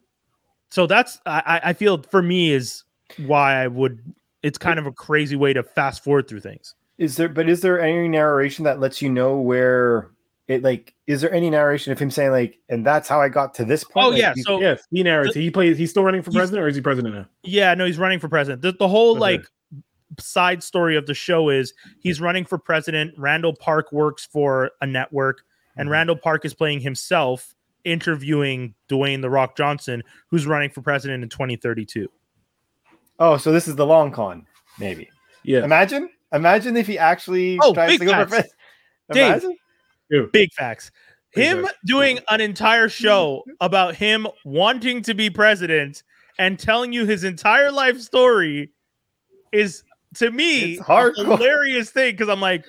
[0.71, 2.85] So that's I, I I feel for me is
[3.27, 4.01] why I would
[4.43, 6.75] it's kind of a crazy way to fast forward through things.
[6.99, 10.11] Is there, but is there any narration that lets you know where
[10.49, 10.95] it like?
[11.07, 13.85] Is there any narration of him saying like, and that's how I got to this
[13.85, 14.07] point?
[14.07, 15.35] Oh Like, yeah, so yes, he narrates.
[15.35, 15.79] He plays.
[15.79, 17.27] He's still running for president, or is he president now?
[17.43, 18.63] yeah, no, he's running for president.
[18.63, 19.21] The, the whole Okay.
[19.21, 19.47] like
[20.19, 23.15] side story of the show is he's running for president.
[23.17, 25.43] Randall Park works for a network,
[25.77, 25.93] and Mhm.
[25.93, 31.29] Randall Park is playing himself interviewing Dwayne the Rock Johnson, who's running for president in
[31.29, 32.09] 2032.
[33.19, 34.47] oh, so this is the long con,
[34.79, 35.09] maybe.
[35.43, 35.65] Yeah.
[35.65, 38.31] Imagine, imagine if he actually Oh, tries big to go for facts.
[38.31, 38.53] president.
[39.13, 39.27] Dave.
[40.11, 40.31] Imagine.
[40.33, 40.91] Big facts.
[41.35, 41.79] Big Him facts.
[41.87, 46.03] doing an entire show about him wanting to be president
[46.39, 48.71] and telling you his entire life story
[49.53, 49.83] is
[50.15, 52.65] to me a hilarious thing because I'm like,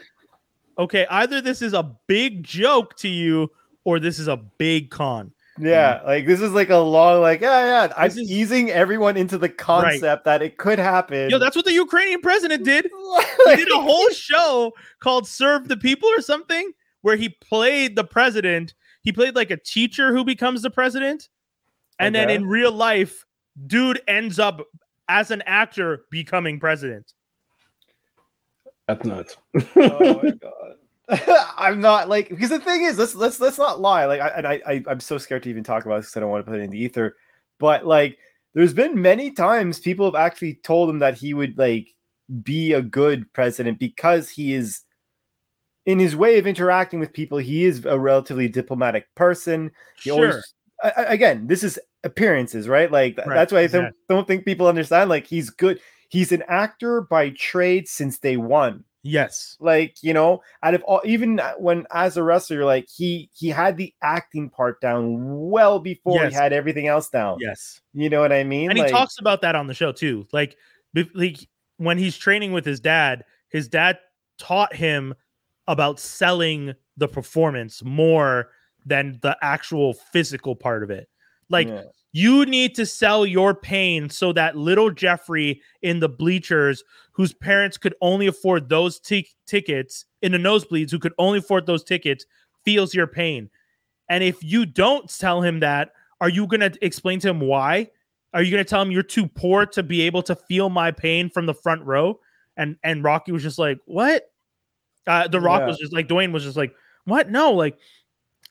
[0.78, 3.50] okay, either this is a big joke to you
[3.84, 5.32] or this is a big con.
[5.60, 7.94] Yeah, like this is like a long, like yeah, yeah.
[7.98, 11.30] I'm This is- easing everyone into the concept that it could happen.
[11.30, 12.90] Yo, that's what the Ukrainian president did.
[13.48, 16.72] He did a whole show called Serve the People or something
[17.02, 18.74] where he played the president.
[19.02, 21.28] He played like a teacher who becomes the president.
[22.00, 23.26] And then in real life,
[23.68, 24.62] dude ends up
[25.10, 27.14] as an actor becoming president.
[28.88, 29.38] That's nuts.
[29.76, 30.76] oh my god.
[31.58, 34.48] I'm not like because the thing is let's let's let's not lie like I and
[34.48, 36.52] I, I I'm so scared to even talk about this because I don't want to
[36.52, 37.18] put it in the ether
[37.60, 38.18] but like
[38.54, 41.90] there's been many times people have actually told him that he would like
[42.44, 44.82] be a good president because he is
[45.86, 49.72] in his way of interacting with people he is a relatively diplomatic person.
[50.02, 50.30] He Sure.
[50.30, 52.90] always I, again this is appearances right?
[52.92, 56.44] Like Right, that's why I don't, don't think people understand like he's good he's an
[56.48, 59.58] actor by trade since day one Yes.
[59.60, 63.30] like you know out of all even uh, when as a wrestler you're like he
[63.34, 65.16] he had the acting part down
[65.50, 66.34] well before Yes.
[66.34, 67.82] he had everything else down Yes.
[67.94, 70.28] you know what i mean And like, he talks about that on the show too.
[70.32, 70.56] Like,
[71.16, 71.48] like
[71.78, 73.98] when he's training with his dad, his dad
[74.38, 75.16] taught him
[75.68, 78.50] about selling the performance more
[78.86, 81.08] than the actual physical part of it.
[81.50, 81.84] Like yeah.
[82.14, 86.84] You need to sell your pain so that little Jeffrey in the bleachers,
[87.14, 91.66] whose parents could only afford those ti- tickets in the nosebleeds, who could only afford
[91.66, 92.26] those tickets,
[92.66, 93.50] feels your pain.
[94.10, 97.90] And if you don't tell him that, are you going to explain to him why?
[98.34, 100.92] Are you going to tell him you're too poor to be able to feel my
[100.92, 102.20] pain from the front row?
[102.58, 104.30] And and Rocky was just like, "What?"
[105.08, 105.68] Uh, the Rock Yeah.
[105.68, 106.74] was just like, Dwayne was just like,
[107.06, 107.30] "What?
[107.30, 107.78] No!" Like,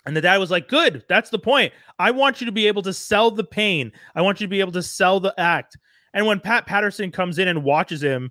[0.06, 1.72] and the dad was like, "Good, that's the point.
[1.98, 3.92] I want you to be able to sell the pain.
[4.14, 5.76] I want you to be able to sell the act."
[6.14, 8.30] And when Pat Patterson comes in and watches him,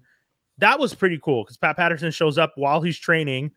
[0.58, 3.52] that was pretty cool because Pat Patterson shows up while he's training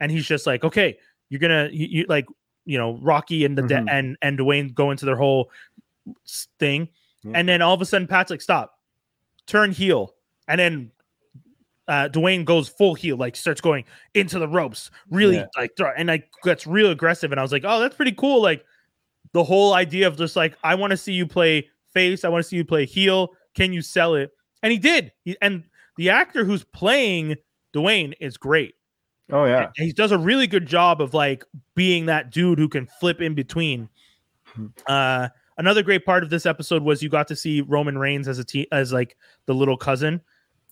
[0.00, 0.98] and he's just like, okay,
[1.28, 2.24] you're gonna you, you like
[2.64, 3.90] you know Rocky and the de- Mhm.
[3.90, 5.50] and and Dwayne go into their whole
[6.58, 6.88] thing,
[7.24, 7.32] Yeah.
[7.34, 8.78] and then all of a sudden Pat's like, stop,
[9.46, 10.14] turn heel,
[10.48, 10.90] and then.
[11.88, 13.84] Uh, Dwayne goes full heel, like starts going
[14.14, 15.46] into the ropes, really Yeah.
[15.56, 17.30] like, throw- and like gets real aggressive.
[17.30, 18.42] And I was like, oh, that's pretty cool.
[18.42, 18.64] Like
[19.32, 22.42] the whole idea of just like, I want to see you play face, I want
[22.42, 23.30] to see you play heel.
[23.54, 24.30] Can you sell it?
[24.62, 25.12] And he did.
[25.24, 25.62] He, and
[25.96, 27.36] the actor who's playing
[27.74, 28.74] Dwayne is great.
[29.30, 29.70] Oh yeah.
[29.76, 31.44] And he does a really good job of like
[31.74, 33.88] being that dude who can flip in between.
[34.44, 34.66] Hmm.
[34.86, 38.38] Uh, another great part of this episode was you got to see Roman Reigns as
[38.38, 40.20] a te- as like the little cousin,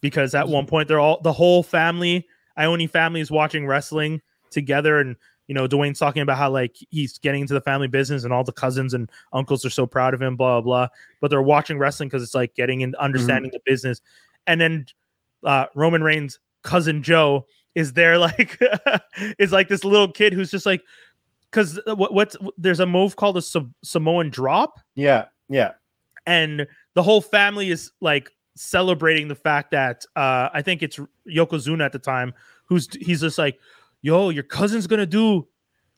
[0.05, 0.69] because at one mm-hmm.
[0.69, 2.29] point they're all the whole family,
[2.59, 4.21] Ione family is watching wrestling
[4.51, 5.17] together, and
[5.47, 8.45] you know Dwayne's talking about how like he's getting into the family business, and all
[8.45, 10.89] the cousins and uncles are so proud of him, blah blah.
[10.89, 10.89] blah.
[11.23, 13.03] But they're watching wrestling because it's like getting in mm-hmm.
[13.03, 14.03] understanding the business,
[14.47, 14.85] and then
[15.43, 18.61] uh, Roman Reigns' cousin Joe is there like
[19.39, 20.83] is like this little kid who's just like
[21.51, 25.27] because uh, what, what's there's a move called a Sa- Samoan drop Yeah.
[25.49, 25.73] Yeah.
[26.27, 30.99] and the whole family is like celebrating the fact that uh I think it's
[31.29, 32.35] Yokozuna at the time
[32.67, 33.59] who's he's just like
[34.03, 35.47] yo your cousin's gonna do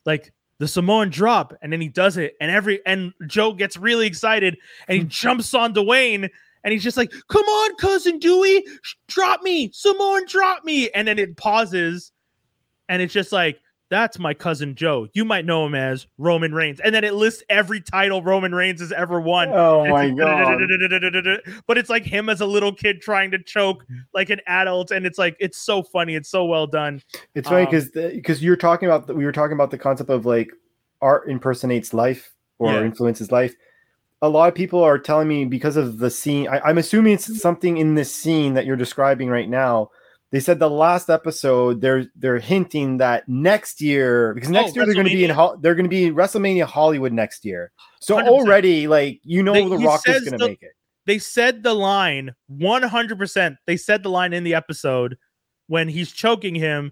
[0.05, 1.53] like the Samoan drop.
[1.61, 4.57] And then he does it and every and Joe gets really excited
[4.87, 6.29] and he jumps on Dwayne
[6.63, 8.65] and he's just like come on cousin Dewey
[9.07, 10.89] drop me Samoan drop me.
[10.91, 12.11] And then it pauses
[12.89, 13.59] and it's just like
[13.89, 17.43] that's my cousin Joe you might know him as Roman Reigns and then it lists
[17.49, 20.59] every title Roman Reigns has ever won Oh my god.
[21.67, 25.05] But it's like him as a little kid trying to choke like an adult, and
[25.05, 26.15] it's like it's so funny.
[26.15, 27.01] It's so well done.
[27.35, 30.25] It's funny Um, because because you're talking about we were talking about the concept of
[30.25, 30.49] like
[31.01, 32.83] art impersonates life or Yeah.
[32.83, 33.53] influences life.
[34.21, 36.47] A lot of people are telling me because of the scene.
[36.47, 39.91] I, I'm assuming it's something in this scene that you're describing right now.
[40.31, 44.85] They said the last episode they're they're hinting that next year because next Oh, year
[44.85, 45.61] they're going to be in.
[45.61, 47.71] They're going to be in WrestleMania Hollywood next year.
[48.01, 48.27] So 100%.
[48.27, 50.71] already like you know They- the Rock is going to make it.
[51.05, 53.57] They said the line 100%.
[53.65, 55.17] They said the line in the episode
[55.67, 56.91] when he's choking him.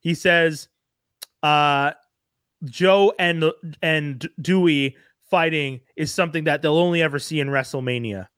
[0.00, 0.68] He says,
[1.42, 1.92] uh,
[2.66, 3.44] Joe and
[3.80, 4.96] and Dewey
[5.30, 8.28] fighting is something that they'll only ever see in WrestleMania.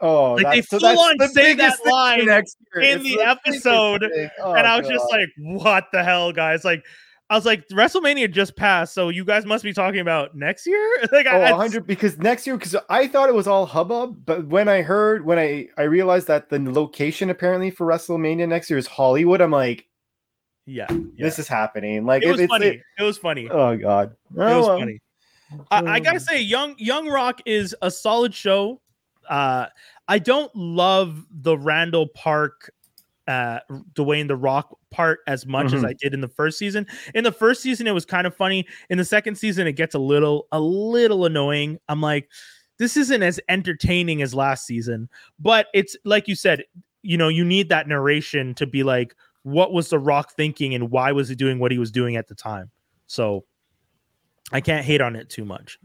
[0.00, 2.82] Oh, Like, they that's- so that's on the say that line next year.
[2.84, 4.10] in It's the biggest episode.
[4.42, 6.84] Oh, and I was just like, "What the hell, guys?" Like,
[7.30, 10.88] I was like, "WrestleMania just passed, so you guys must be talking about next year."
[11.12, 14.46] like, Oh, I, 100 because next year because I thought it was all hubbub, but
[14.46, 18.78] when I heard when I I realized that the location apparently for WrestleMania next year
[18.78, 19.86] is Hollywood, I'm like,
[20.64, 20.86] yeah,
[21.18, 22.06] this is happening.
[22.06, 22.66] Like it was funny.
[22.66, 23.48] it- It, was funny.
[23.50, 24.78] oh god, it was Oh, well.
[24.78, 25.00] funny.
[25.70, 26.18] I, I gotta oh.
[26.18, 28.80] say, Young Young Rock is a solid show.
[29.28, 29.66] Uh,
[30.08, 32.70] I don't love the Randall Park,
[33.26, 33.60] uh,
[33.92, 35.88] Dwayne the Rock part as much as Mhm.
[35.88, 36.86] I did in the first season.
[37.14, 38.66] In the first season, it was kind of funny.
[38.88, 41.78] In the second season, it gets a little a little annoying.
[41.88, 42.30] I'm like,
[42.78, 46.64] this isn't as entertaining as last season, but it's like you said,
[47.02, 50.90] you know, you need that narration to be like, what was the Rock thinking and
[50.90, 52.70] why was he doing what he was doing at the time?
[53.06, 53.44] So
[54.52, 55.78] I can't hate on it too much,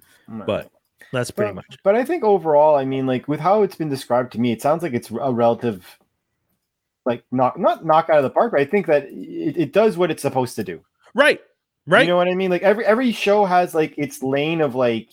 [0.46, 0.72] but
[1.14, 1.78] that's pretty but, much.
[1.84, 4.62] But I think overall, I mean, like with how it's been described to me, it
[4.62, 5.86] sounds like it's a relative,
[7.06, 8.52] like not not knock out of the park.
[8.52, 10.82] But I think that it, it does what it's supposed to do.
[11.14, 11.40] Right.
[11.86, 12.02] Right.
[12.02, 12.50] You know what I mean?
[12.50, 15.10] Like every every show has like its lane of like,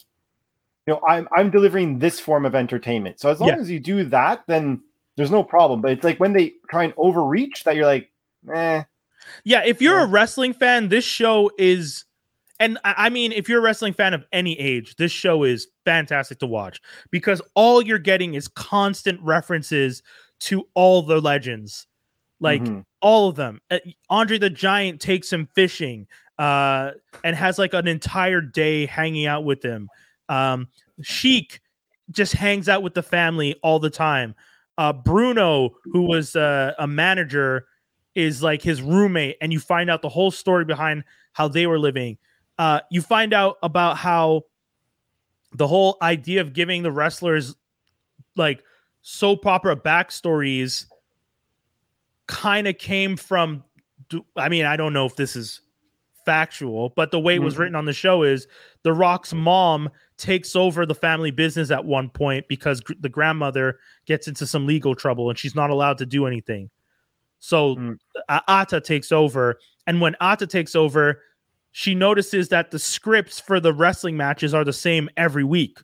[0.87, 3.21] you know, I'm I'm delivering this form of entertainment.
[3.21, 3.57] So as long Yeah.
[3.59, 4.83] as you do that, then
[5.17, 5.81] there's no problem.
[5.81, 8.11] But it's like when they try and overreach that you're like,
[8.55, 8.85] eh.
[9.45, 10.05] Yeah, if you're Yeah.
[10.05, 12.05] a wrestling fan, this show is,
[12.61, 16.39] and I mean, if you're a wrestling fan of any age, this show is fantastic
[16.41, 16.81] to watch
[17.11, 20.03] because all you're getting is constant references
[20.41, 21.87] to all the legends,
[22.39, 22.85] like Mhm.
[23.01, 23.61] all of them.
[23.71, 23.79] Uh,
[24.11, 26.07] Andre the Giant takes him fishing,
[26.39, 26.93] uh,
[27.25, 29.89] and has like an entire day hanging out with him.
[30.29, 30.69] Um,
[31.03, 31.61] Sheik
[32.11, 34.35] just hangs out with the family all the time.
[34.79, 37.67] Uh, Bruno, who was uh, a manager,
[38.15, 41.79] is like his roommate, and you find out the whole story behind how they were
[41.79, 42.19] living.
[42.61, 44.43] Uh, you find out about how
[45.53, 47.57] the whole idea of giving the wrestlers
[48.37, 48.63] like
[49.01, 50.85] soap opera backstories
[52.27, 53.65] kind of came from.
[54.37, 55.63] I mean, I don't know if this is
[56.27, 57.59] factual, but the way it was Mhm.
[57.61, 58.47] written on the show is
[58.83, 59.89] The Rock's mom
[60.19, 64.67] takes over the family business at one point because gr- the grandmother gets into some
[64.67, 66.69] legal trouble and she's not allowed to do anything.
[67.39, 67.99] So Mm.
[68.29, 71.23] A- Ata takes over, and when Ata takes over,
[71.73, 75.79] she notices that the scripts for the wrestling matches are the same every week.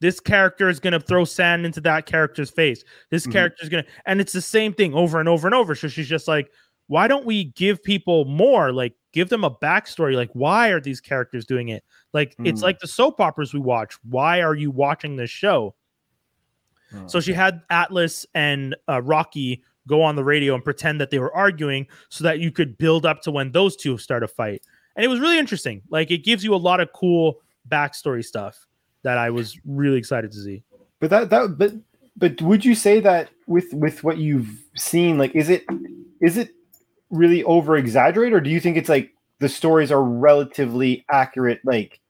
[0.00, 2.82] This character is going to throw sand into that character's face.
[3.10, 3.32] This Mhm.
[3.32, 5.74] character is going to, and it's the same thing over and over and over.
[5.74, 6.50] So she's just like,
[6.88, 8.72] why don't we give people more?
[8.72, 10.14] Like, give them a backstory.
[10.16, 11.84] Like, why are these characters doing it?
[12.12, 12.64] Like, it's Hmm.
[12.64, 13.94] like the soap operas we watch.
[14.02, 15.74] Why are you watching this show?
[16.90, 17.06] Hmm.
[17.06, 21.18] So she had Atlas and uh, Rocky go on the radio and pretend that they
[21.18, 24.62] were arguing so that you could build up to when those two start a fight.
[24.96, 25.82] And it was really interesting.
[25.90, 28.66] Like it gives you a lot of cool backstory stuff
[29.02, 30.62] that I was really excited to see.
[31.00, 31.72] But that that but
[32.16, 35.64] but would you say that with with what you've seen, like is it
[36.20, 36.50] is it
[37.10, 41.60] really over exaggerated, or do you think it's like the stories are relatively accurate?
[41.64, 42.00] Like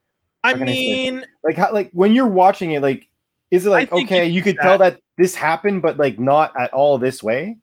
[0.45, 3.09] I can I say mean, like how like when you're watching it, like
[3.51, 6.73] is it like okay, you could that- tell that this happened, but like not at
[6.73, 7.57] all this way?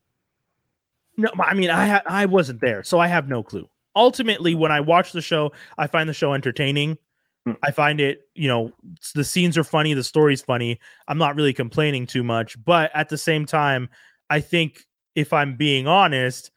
[1.17, 3.67] no, I mean, I ha- I wasn't there, so I have no clue.
[3.95, 6.97] Ultimately, when I watch the show, I find the show entertaining.
[7.45, 7.53] Hmm.
[7.63, 8.71] I find it, you know,
[9.15, 10.79] the scenes are funny, the story's funny.
[11.07, 13.89] I'm not really complaining too much, but at the same time,
[14.29, 14.85] I think
[15.15, 16.51] if I'm being honest,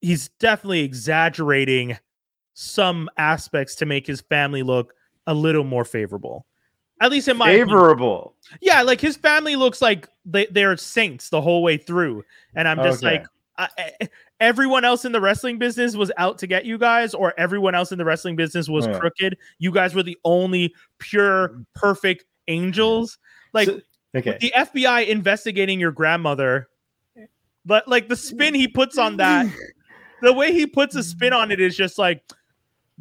[0.00, 1.98] he's definitely exaggerating
[2.54, 4.94] some aspects to make his family look
[5.26, 6.46] a little more favorable.
[7.00, 7.68] At least in my opinion.
[7.68, 8.34] Favorable.
[8.60, 12.24] Yeah, like his family looks like they, they're saints the whole way through.
[12.54, 13.18] And I'm just Okay.
[13.18, 13.26] like,
[13.58, 14.08] I, I-
[14.40, 17.92] everyone else in the wrestling business was out to get you guys, or everyone else
[17.92, 18.98] in the wrestling business was Yeah.
[18.98, 19.36] crooked.
[19.58, 23.18] You guys were the only pure, perfect angels.
[23.52, 23.80] Like So-
[24.16, 24.38] okay.
[24.40, 26.68] the FBI investigating your grandmother,
[27.64, 29.46] but like the spin he puts on that,
[30.22, 32.22] the way he puts a spin on it is just like,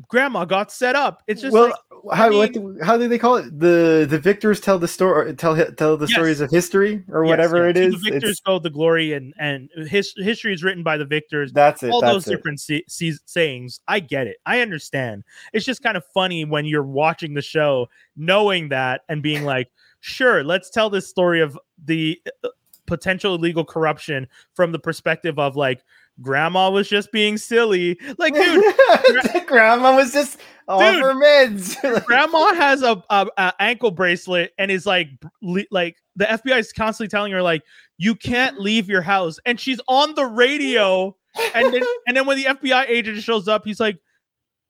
[0.08, 1.22] grandma got set up.
[1.28, 1.76] It's just well, like,
[2.12, 3.60] how I what do, how do they call it?
[3.60, 6.14] The the victors tell the story tell tell the Yes.
[6.14, 7.78] stories of history or yes, whatever yes.
[7.78, 7.94] it is.
[8.02, 11.54] The victors It's, go the glory, and and his history is written by the victors.
[11.54, 11.92] that's it.
[11.92, 12.36] all that's those it.
[12.36, 13.80] different se- se- sayings.
[13.88, 14.38] I get it.
[14.46, 15.24] I understand.
[15.54, 19.70] It's just kind of funny when you're watching the show, knowing that and being like,
[20.02, 22.50] sure, let's tell this story of the uh,
[22.86, 25.82] potential illegal corruption from the perspective of like,
[26.22, 28.00] grandma was just being silly.
[28.18, 28.64] Like, dude,
[29.48, 31.04] grandma was just off Dude.
[31.04, 32.06] meds.
[32.06, 35.10] grandma has a, a, a ankle bracelet and is like
[35.42, 37.64] le- like the FBI is constantly telling her like
[37.98, 41.16] you can't leave your house and she's on the radio
[41.54, 43.98] and then and then when the FBI agent shows up he's like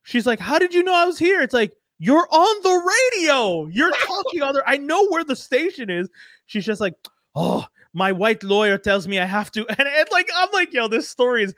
[0.04, 3.68] she's like how did you know I was here it's like you're on the radio
[3.68, 6.10] you're talking other I know where the station is
[6.48, 6.96] she's just like
[7.36, 10.88] oh my white lawyer tells me I have to and, and like I'm like yo
[10.88, 11.54] this story is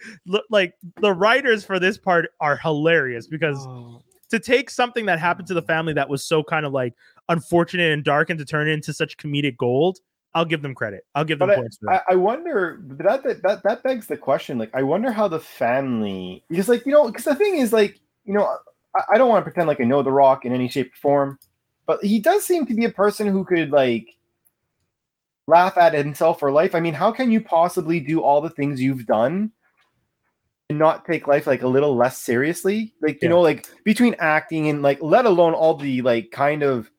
[0.49, 4.02] like the writers for this part are hilarious because oh.
[4.30, 6.94] to take something that happened to the family that was so kind of like
[7.30, 9.99] unfortunate and dark and to turn it into such comedic gold,
[10.34, 11.06] I'll give them credit.
[11.16, 11.80] I'll give them But points.
[11.88, 14.57] I, I wonder that, that that that begs the question.
[14.57, 17.99] Like, I wonder how the family because, like, you know, because the thing is, like,
[18.26, 18.57] you know,
[18.95, 20.98] I, I don't want to pretend like I know The Rock in any shape or
[20.98, 21.40] form,
[21.86, 24.10] but he does seem to be a person who could like
[25.48, 26.74] laugh at himself for life.
[26.76, 29.52] I mean, how can you possibly do all the things you've done
[30.70, 32.94] and not take life like a little less seriously?
[33.02, 33.36] Like, you Yeah.
[33.36, 36.90] know, like between acting and like, let alone all the like kind of,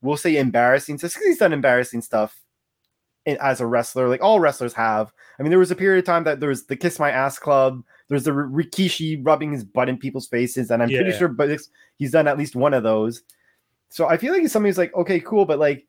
[0.00, 1.14] we'll say embarrassing stuff.
[1.14, 2.38] 'cause He's done embarrassing stuff
[3.26, 5.12] as a wrestler, like all wrestlers have.
[5.38, 7.38] I mean, there was a period of time that there was the Kiss My Ass
[7.38, 7.84] Club.
[8.08, 11.18] There's the Rikishi rubbing his butt in people's faces, and I'm pretty Yeah.
[11.18, 11.60] sure, but
[11.98, 13.22] he's done at least one of those.
[13.90, 15.86] So I feel like somebody's like, okay, cool, but like,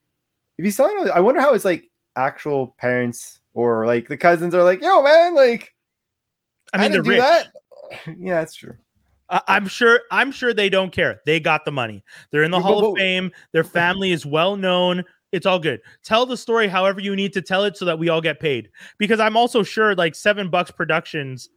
[0.60, 4.64] if he's telling, I wonder how it's like actual parents or like the cousins are
[4.64, 5.74] like, yo, man, like,
[6.74, 7.20] I mean, they're didn't do rich.
[7.20, 7.48] that.
[8.20, 8.76] yeah, that's true.
[9.30, 10.02] I- I'm sure.
[10.12, 11.22] I'm sure they don't care.
[11.26, 12.04] They got the money.
[12.32, 13.32] They're in the Yeah, Hall but- of Fame.
[13.52, 15.04] Their family is well known.
[15.32, 15.82] It's all good.
[16.04, 18.70] Tell the story however you need to tell it so that we all get paid.
[19.00, 21.50] Because I'm also sure like Seven Bucks Productions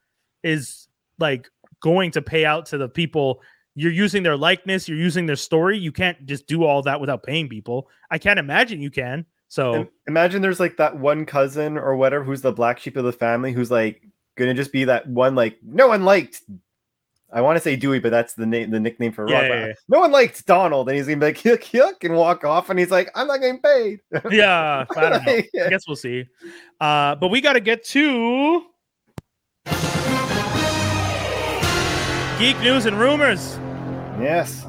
[0.42, 0.88] is
[1.18, 1.48] like
[1.80, 3.42] going to pay out to the people.
[3.74, 4.88] You're using their likeness.
[4.88, 5.76] You're using their story.
[5.76, 7.88] You can't just do all that without paying people.
[8.10, 9.26] I can't imagine you can.
[9.48, 13.04] So Im- imagine there's like that one cousin or whatever who's the black sheep of
[13.04, 14.02] the family who's like
[14.36, 16.42] gonna just be that one like no one liked.
[17.32, 19.48] I want to say Dewey, but that's the name, the nickname for Yeah, Rock.
[19.50, 19.72] yeah, yeah.
[19.88, 22.78] No one liked Donald, and he's gonna be like yuck yuck and walk off, and
[22.78, 24.00] he's like, I'm not getting paid.
[24.30, 25.32] yeah, I don't know.
[25.64, 26.24] I guess we'll see.
[26.80, 28.62] Uh, but we got to get to
[32.38, 33.58] geek news and rumors.
[34.20, 34.64] Yes.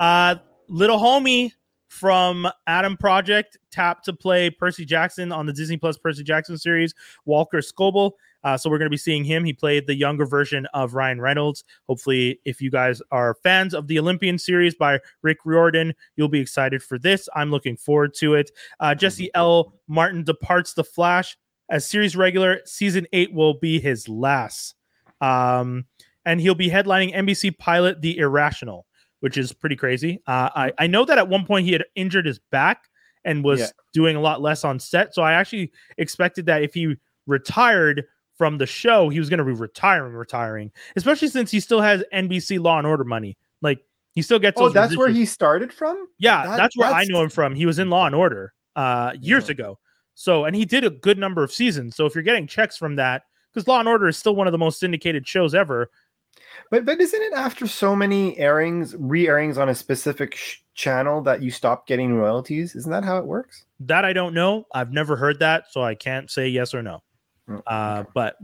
[0.00, 0.34] Uh,
[0.68, 1.52] little homie
[1.94, 6.92] from Adam Project tap to play Percy Jackson on the Disney Plus Percy Jackson series,
[7.24, 8.12] Walker Scobell.
[8.42, 9.44] Uh, so we're going to be seeing him.
[9.44, 11.62] He played the younger version of Ryan Reynolds.
[11.88, 16.40] Hopefully, if you guys are fans of the Olympian series by Rick Riordan, you'll be
[16.40, 17.28] excited for this.
[17.36, 18.50] I'm looking forward to it.
[18.80, 19.74] Uh, Jesse L.
[19.86, 21.38] Martin departs The Flash
[21.70, 22.58] as series regular.
[22.64, 24.74] Season eight will be his last.
[25.20, 25.84] Um,
[26.26, 28.84] and he'll be headlining NBC pilot The Irrational
[29.24, 30.20] which is pretty crazy.
[30.26, 32.82] Uh, I I know that at one point he had injured his back
[33.24, 33.66] and was Yeah.
[33.94, 35.14] doing a lot less on set.
[35.14, 36.94] So I actually expected that if he
[37.26, 38.04] retired
[38.36, 42.04] from the show, he was going to be retiring, retiring, especially since he still has
[42.12, 43.38] NBC Law and Order money.
[43.62, 43.78] Like
[44.14, 44.60] he still gets.
[44.60, 46.06] Oh, that's where he started from.
[46.18, 47.54] Yeah, That- that's where I that's- know him from.
[47.54, 49.52] He was in Law and Order uh years Yeah.
[49.52, 49.78] ago.
[50.14, 51.96] So and he did a good number of seasons.
[51.96, 53.22] So if you're getting checks from that,
[53.54, 55.90] because Law and Order is still one of the most syndicated shows ever.
[56.70, 61.42] But but isn't it after so many airings, re-airings on a specific sh- channel that
[61.42, 62.74] you stop getting royalties?
[62.74, 63.64] Isn't that how it works?
[63.80, 64.66] That I don't know.
[64.74, 67.03] I've never heard that, so I can't say yes or no.
[67.48, 68.36] Oh, Uh, but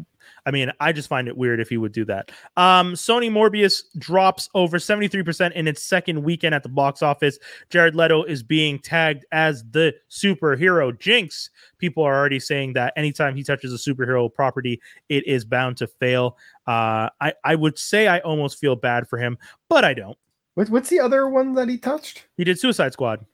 [0.44, 2.30] I mean, I just find it weird if he would do that.
[2.56, 7.38] Um, Sony Morbius drops over 73% in its second weekend at the box office.
[7.70, 11.50] Jared Leto is being tagged as the superhero Jinx.
[11.78, 15.86] People are already saying that anytime he touches a superhero property, it is bound to
[15.86, 16.36] fail.
[16.66, 20.18] Uh, I, I would say I almost feel bad for him, but I don't.
[20.54, 22.26] What, what's the other one that he touched?
[22.36, 23.24] He did Suicide Squad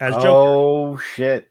[0.00, 0.28] as Joker.
[0.28, 1.49] Oh shit!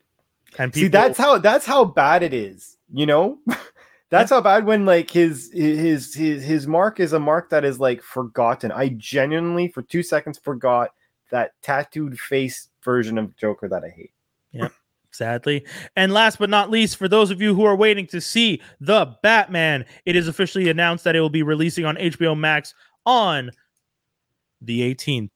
[0.60, 2.78] And See, that's how that's how bad it is.
[2.94, 3.40] You know,
[4.10, 7.80] that's how bad when like his his his his mark is a mark that is
[7.80, 8.72] like forgotten.
[8.72, 10.92] I genuinely for two seconds forgot
[11.32, 14.12] that tattooed face version of Joker that I hate.
[14.52, 14.68] Yeah.
[15.12, 15.66] sadly.
[15.96, 19.16] And last but not least, for those of you who are waiting to see The
[19.24, 22.74] Batman, it is officially announced that it will be releasing on HBO Max
[23.06, 23.52] on
[24.62, 25.30] the 18th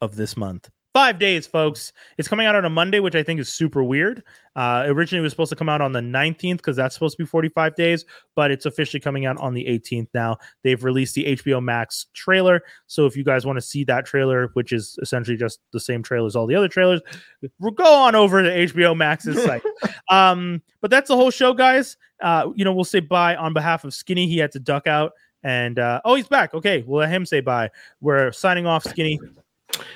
[0.00, 0.70] of this month.
[0.94, 1.92] Five days, folks.
[2.18, 4.22] It's coming out on a Monday, which I think is super weird.
[4.54, 7.24] Uh, originally, it was supposed to come out on the 19th because that's supposed to
[7.24, 8.04] be 45 days,
[8.36, 10.38] but it's officially coming out on the 18th now.
[10.62, 12.62] They've released the HBO Max trailer.
[12.86, 16.00] So if you guys want to see that trailer, which is essentially just the same
[16.00, 17.00] trailer as all the other trailers,
[17.58, 19.62] we'll go on over to HBO Max's site.
[20.10, 21.96] um, but that's the whole show, guys.
[22.22, 24.28] Uh, you know, we'll say bye on behalf of Skinny.
[24.28, 25.10] He had to duck out.
[25.42, 26.54] And uh, oh, he's back.
[26.54, 27.70] Okay, we'll let him say bye.
[28.00, 29.18] We're signing off, Skinny.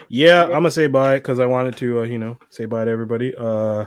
[0.09, 2.91] Yeah, I'm gonna say bye because I wanted to, uh, you know, say bye to
[2.91, 3.35] everybody.
[3.37, 3.87] Uh,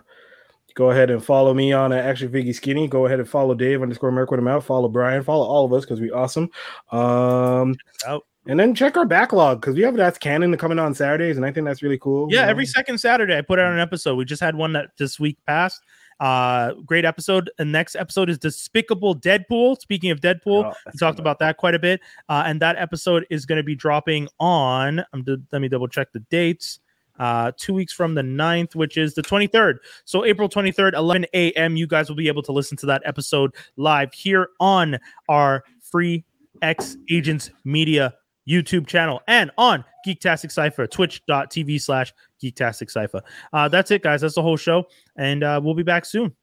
[0.76, 2.88] go ahead and follow me on uh, Action Figgy Skinny.
[2.88, 4.66] Go ahead and follow Dave underscore Merc with a Mouth.
[4.66, 5.24] Follow Brian.
[5.24, 6.50] Follow all of us because we awesome.
[6.92, 8.26] Um, Out.
[8.48, 11.52] and then check our backlog because we have that's canon coming on Saturdays, and I
[11.52, 12.28] think that's really cool.
[12.32, 14.16] Yeah, you every second Saturday I put out an episode.
[14.16, 15.82] We just had one that this week passed.
[16.22, 17.50] Uh, great episode.
[17.58, 19.82] The next episode is Despicable Deadpool.
[19.82, 22.00] Speaking of Deadpool, Oh, we talked about that quite a bit.
[22.30, 25.04] Uh, and that episode is going to be dropping on.
[25.26, 26.80] D- let me double check the dates.
[27.20, 29.78] Uh, two weeks from the 9th, which is the 23rd.
[30.06, 31.76] So April 23rd, 11 a.m.
[31.76, 36.24] You guys will be able to listen to that episode live here on our free
[36.62, 38.14] X Agents Media
[38.48, 43.22] YouTube channel and on Geektastic Cypher, twitch.tv slash Geektastic Cypher.
[43.54, 44.22] Uh, that's it, guys.
[44.22, 44.86] That's the whole show.
[45.16, 46.34] And uh, we'll be back soon.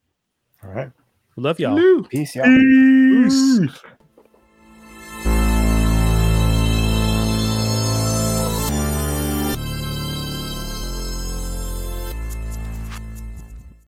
[0.63, 0.91] All right.
[1.35, 2.03] We love y'all.
[2.03, 2.45] Peace, y'all.
[2.45, 3.59] Peace.
[3.59, 3.79] Peace.